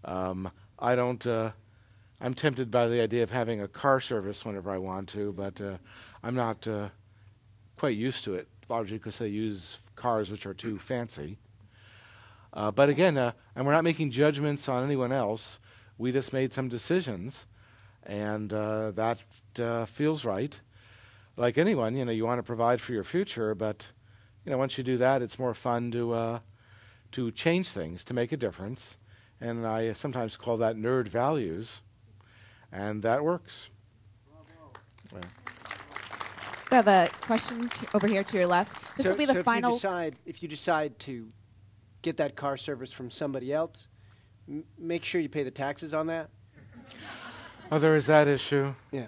Um, 0.03 0.51
I 0.77 0.95
don't. 0.95 1.25
Uh, 1.25 1.51
I'm 2.21 2.33
tempted 2.33 2.71
by 2.71 2.87
the 2.87 3.01
idea 3.01 3.23
of 3.23 3.31
having 3.31 3.61
a 3.61 3.67
car 3.67 3.99
service 3.99 4.45
whenever 4.45 4.71
I 4.71 4.77
want 4.77 5.09
to, 5.09 5.33
but 5.33 5.59
uh, 5.61 5.77
I'm 6.23 6.35
not 6.35 6.67
uh, 6.67 6.89
quite 7.77 7.97
used 7.97 8.23
to 8.25 8.35
it, 8.35 8.47
largely 8.69 8.97
because 8.97 9.17
they 9.17 9.27
use 9.27 9.79
cars 9.95 10.31
which 10.31 10.45
are 10.45 10.53
too 10.53 10.79
fancy. 10.79 11.37
Uh, 12.53 12.71
but 12.71 12.87
again, 12.89 13.17
uh, 13.17 13.33
and 13.55 13.65
we're 13.65 13.73
not 13.73 13.83
making 13.83 14.11
judgments 14.11 14.69
on 14.69 14.83
anyone 14.83 15.11
else. 15.11 15.59
We 15.97 16.11
just 16.11 16.31
made 16.31 16.53
some 16.53 16.69
decisions, 16.69 17.47
and 18.03 18.49
that 18.49 19.17
feels 19.87 20.25
right. 20.25 20.59
Like 21.37 21.57
anyone, 21.57 21.97
you 21.97 22.05
know, 22.05 22.13
you 22.13 22.25
want 22.25 22.39
to 22.39 22.43
provide 22.43 22.79
for 22.79 22.93
your 22.93 23.03
future, 23.03 23.53
but 23.55 23.91
you 24.45 24.51
know, 24.51 24.57
once 24.57 24.77
you 24.77 24.83
do 24.83 24.97
that, 24.97 25.21
it's 25.21 25.39
more 25.39 25.53
fun 25.53 25.91
to 25.91 26.13
uh, 26.13 26.39
to 27.11 27.31
change 27.31 27.69
things, 27.69 28.03
to 28.05 28.13
make 28.13 28.31
a 28.31 28.37
difference, 28.37 28.97
and 29.41 29.65
I 29.65 29.93
sometimes 29.93 30.37
call 30.37 30.57
that 30.57 30.75
nerd 30.75 31.07
values, 31.07 31.81
and 32.71 33.01
that 33.03 33.23
works. 33.23 33.69
Yeah. 35.13 35.21
We 36.71 36.75
have 36.75 36.87
a 36.87 37.09
question 37.21 37.69
to, 37.69 37.87
over 37.95 38.07
here 38.07 38.23
to 38.23 38.37
your 38.37 38.47
left. 38.47 38.97
This 38.97 39.05
so, 39.05 39.11
will 39.11 39.17
be 39.17 39.25
the 39.25 39.33
so 39.33 39.43
final. 39.43 39.69
If 39.69 39.73
you, 39.73 39.77
decide, 39.77 40.15
if 40.25 40.43
you 40.43 40.49
decide 40.49 40.99
to 40.99 41.27
get 42.01 42.17
that 42.17 42.35
car 42.35 42.57
service 42.57 42.91
from 42.91 43.09
somebody 43.09 43.53
else, 43.53 43.87
m- 44.49 44.65
make 44.77 45.05
sure 45.05 45.21
you 45.21 45.29
pay 45.29 45.43
the 45.43 45.51
taxes 45.51 45.93
on 45.93 46.07
that. 46.07 46.29
Oh, 47.71 47.79
there 47.79 47.95
is 47.95 48.07
that 48.07 48.27
issue. 48.27 48.73
Yeah. 48.91 49.07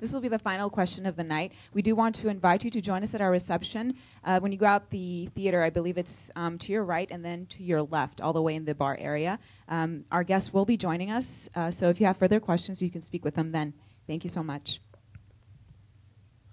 This 0.00 0.12
will 0.12 0.20
be 0.20 0.28
the 0.28 0.38
final 0.38 0.70
question 0.70 1.06
of 1.06 1.16
the 1.16 1.24
night. 1.24 1.52
We 1.74 1.82
do 1.82 1.94
want 1.94 2.14
to 2.16 2.28
invite 2.28 2.64
you 2.64 2.70
to 2.70 2.80
join 2.80 3.02
us 3.02 3.14
at 3.14 3.20
our 3.20 3.30
reception. 3.30 3.96
Uh, 4.24 4.38
when 4.38 4.52
you 4.52 4.58
go 4.58 4.66
out 4.66 4.90
the 4.90 5.26
theater, 5.34 5.62
I 5.62 5.70
believe 5.70 5.98
it's 5.98 6.30
um, 6.36 6.56
to 6.58 6.72
your 6.72 6.84
right 6.84 7.08
and 7.10 7.24
then 7.24 7.46
to 7.46 7.64
your 7.64 7.82
left, 7.82 8.20
all 8.20 8.32
the 8.32 8.42
way 8.42 8.54
in 8.54 8.64
the 8.64 8.74
bar 8.74 8.96
area. 9.00 9.38
Um, 9.68 10.04
our 10.12 10.22
guests 10.22 10.52
will 10.52 10.64
be 10.64 10.76
joining 10.76 11.10
us, 11.10 11.48
uh, 11.54 11.70
so 11.70 11.88
if 11.88 12.00
you 12.00 12.06
have 12.06 12.16
further 12.16 12.38
questions, 12.38 12.82
you 12.82 12.90
can 12.90 13.02
speak 13.02 13.24
with 13.24 13.34
them 13.34 13.50
then. 13.50 13.74
Thank 14.06 14.24
you 14.24 14.30
so 14.30 14.42
much. 14.42 14.80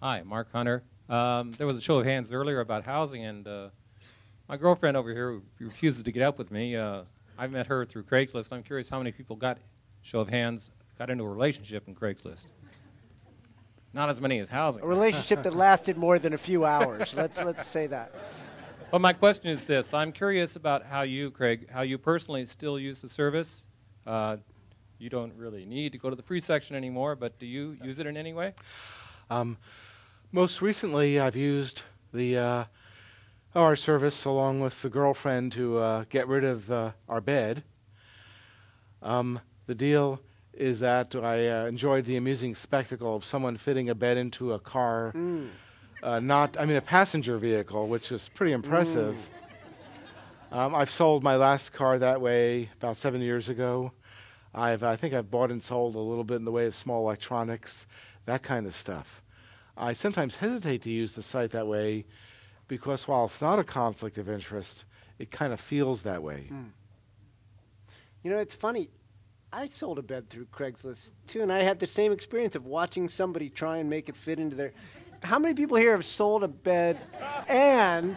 Hi, 0.01 0.23
Mark 0.23 0.51
Hunter. 0.51 0.83
Um, 1.07 1.51
there 1.53 1.67
was 1.67 1.77
a 1.77 1.81
show 1.81 1.99
of 1.99 2.05
hands 2.05 2.31
earlier 2.31 2.59
about 2.59 2.83
housing, 2.83 3.25
and 3.25 3.47
uh, 3.47 3.69
my 4.49 4.57
girlfriend 4.57 4.97
over 4.97 5.13
here 5.13 5.39
refuses 5.59 6.03
to 6.03 6.11
get 6.11 6.23
up 6.23 6.37
with 6.37 6.51
me. 6.51 6.75
Uh, 6.75 7.03
I 7.37 7.47
met 7.47 7.67
her 7.67 7.85
through 7.85 8.03
Craigslist. 8.03 8.51
I'm 8.51 8.63
curious 8.63 8.89
how 8.89 8.97
many 8.97 9.11
people 9.11 9.35
got, 9.35 9.59
show 10.01 10.19
of 10.19 10.29
hands, 10.29 10.71
got 10.97 11.09
into 11.09 11.23
a 11.23 11.29
relationship 11.29 11.87
in 11.87 11.93
Craigslist. 11.93 12.47
Not 13.95 14.09
as 14.09 14.19
many 14.19 14.39
as 14.39 14.49
housing. 14.49 14.83
A 14.83 14.85
relationship 14.85 15.41
that 15.43 15.55
lasted 15.55 15.95
more 15.95 16.19
than 16.19 16.33
a 16.33 16.37
few 16.37 16.65
hours. 16.65 17.15
let's 17.15 17.41
let's 17.41 17.65
say 17.65 17.87
that. 17.87 18.13
Well, 18.91 18.99
my 18.99 19.13
question 19.13 19.49
is 19.49 19.63
this: 19.63 19.93
I'm 19.93 20.11
curious 20.11 20.57
about 20.57 20.85
how 20.85 21.03
you, 21.03 21.31
Craig, 21.31 21.69
how 21.71 21.81
you 21.81 21.97
personally 21.97 22.45
still 22.45 22.77
use 22.77 22.99
the 22.99 23.07
service. 23.07 23.63
Uh, 24.05 24.35
you 24.99 25.09
don't 25.09 25.33
really 25.37 25.65
need 25.65 25.93
to 25.93 25.97
go 25.97 26.09
to 26.09 26.15
the 26.17 26.21
free 26.21 26.41
section 26.41 26.75
anymore, 26.75 27.15
but 27.15 27.39
do 27.39 27.45
you 27.45 27.77
use 27.81 27.99
it 27.99 28.05
in 28.05 28.17
any 28.17 28.33
way? 28.33 28.53
Um, 29.29 29.57
most 30.33 30.61
recently, 30.61 31.17
I've 31.17 31.37
used 31.37 31.83
the 32.13 32.37
uh, 32.37 32.63
our 33.55 33.77
service 33.77 34.25
along 34.25 34.59
with 34.59 34.81
the 34.81 34.89
girlfriend 34.89 35.53
to 35.53 35.77
uh, 35.77 36.03
get 36.09 36.27
rid 36.27 36.43
of 36.43 36.69
uh, 36.69 36.91
our 37.07 37.21
bed. 37.21 37.63
Um, 39.01 39.39
the 39.67 39.75
deal 39.75 40.19
is 40.57 40.79
that 40.79 41.15
I 41.15 41.47
uh, 41.47 41.65
enjoyed 41.65 42.05
the 42.05 42.15
amusing 42.17 42.55
spectacle 42.55 43.15
of 43.15 43.25
someone 43.25 43.57
fitting 43.57 43.89
a 43.89 43.95
bed 43.95 44.17
into 44.17 44.53
a 44.53 44.59
car, 44.59 45.11
Mm. 45.15 45.49
uh, 46.03 46.19
not 46.19 46.57
I 46.59 46.65
mean 46.65 46.77
a 46.77 46.81
passenger 46.81 47.37
vehicle, 47.37 47.87
which 47.87 48.09
was 48.11 48.29
pretty 48.29 48.53
impressive. 48.53 49.15
Um, 50.51 50.73
I've 50.73 50.89
sold 50.91 51.23
my 51.23 51.35
last 51.35 51.73
car 51.73 51.99
that 51.99 52.21
way 52.21 52.69
about 52.79 52.95
seven 52.97 53.19
years 53.21 53.49
ago. 53.49 53.91
I've, 54.53 54.83
I 54.83 54.95
think 54.95 55.13
I've 55.13 55.29
bought 55.29 55.51
and 55.51 55.61
sold 55.61 55.95
a 55.95 55.99
little 55.99 56.23
bit 56.23 56.35
in 56.35 56.45
the 56.45 56.51
way 56.51 56.65
of 56.65 56.73
small 56.75 57.03
electronics, 57.05 57.87
that 58.25 58.41
kind 58.41 58.65
of 58.65 58.73
stuff. 58.73 59.21
I 59.75 59.91
sometimes 59.91 60.37
hesitate 60.37 60.81
to 60.83 60.89
use 60.89 61.11
the 61.11 61.21
site 61.21 61.51
that 61.51 61.67
way 61.67 62.05
because 62.69 63.05
while 63.05 63.25
it's 63.25 63.41
not 63.41 63.59
a 63.59 63.65
conflict 63.65 64.17
of 64.17 64.29
interest, 64.29 64.85
it 65.19 65.29
kind 65.29 65.51
of 65.51 65.59
feels 65.59 66.03
that 66.03 66.23
way. 66.23 66.47
You 68.23 68.31
know, 68.31 68.37
it's 68.37 68.55
funny. 68.55 68.89
I 69.51 69.67
sold 69.67 69.99
a 69.99 70.01
bed 70.01 70.29
through 70.29 70.45
Craigslist 70.45 71.11
too, 71.27 71.41
and 71.41 71.51
I 71.51 71.63
had 71.63 71.79
the 71.79 71.87
same 71.87 72.11
experience 72.11 72.55
of 72.55 72.65
watching 72.65 73.07
somebody 73.07 73.49
try 73.49 73.77
and 73.77 73.89
make 73.89 74.09
it 74.09 74.17
fit 74.17 74.39
into 74.39 74.55
their. 74.55 74.73
How 75.23 75.39
many 75.39 75.53
people 75.53 75.77
here 75.77 75.91
have 75.91 76.05
sold 76.05 76.43
a 76.43 76.47
bed 76.47 76.99
and 77.47 78.15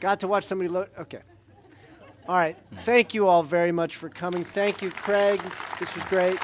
got 0.00 0.20
to 0.20 0.28
watch 0.28 0.44
somebody 0.44 0.68
load? 0.68 0.90
Okay. 0.98 1.20
All 2.28 2.36
right. 2.36 2.56
Thank 2.84 3.14
you 3.14 3.26
all 3.28 3.42
very 3.42 3.72
much 3.72 3.96
for 3.96 4.08
coming. 4.08 4.44
Thank 4.44 4.82
you, 4.82 4.90
Craig. 4.90 5.40
This 5.78 5.94
was 5.94 6.04
great. 6.04 6.38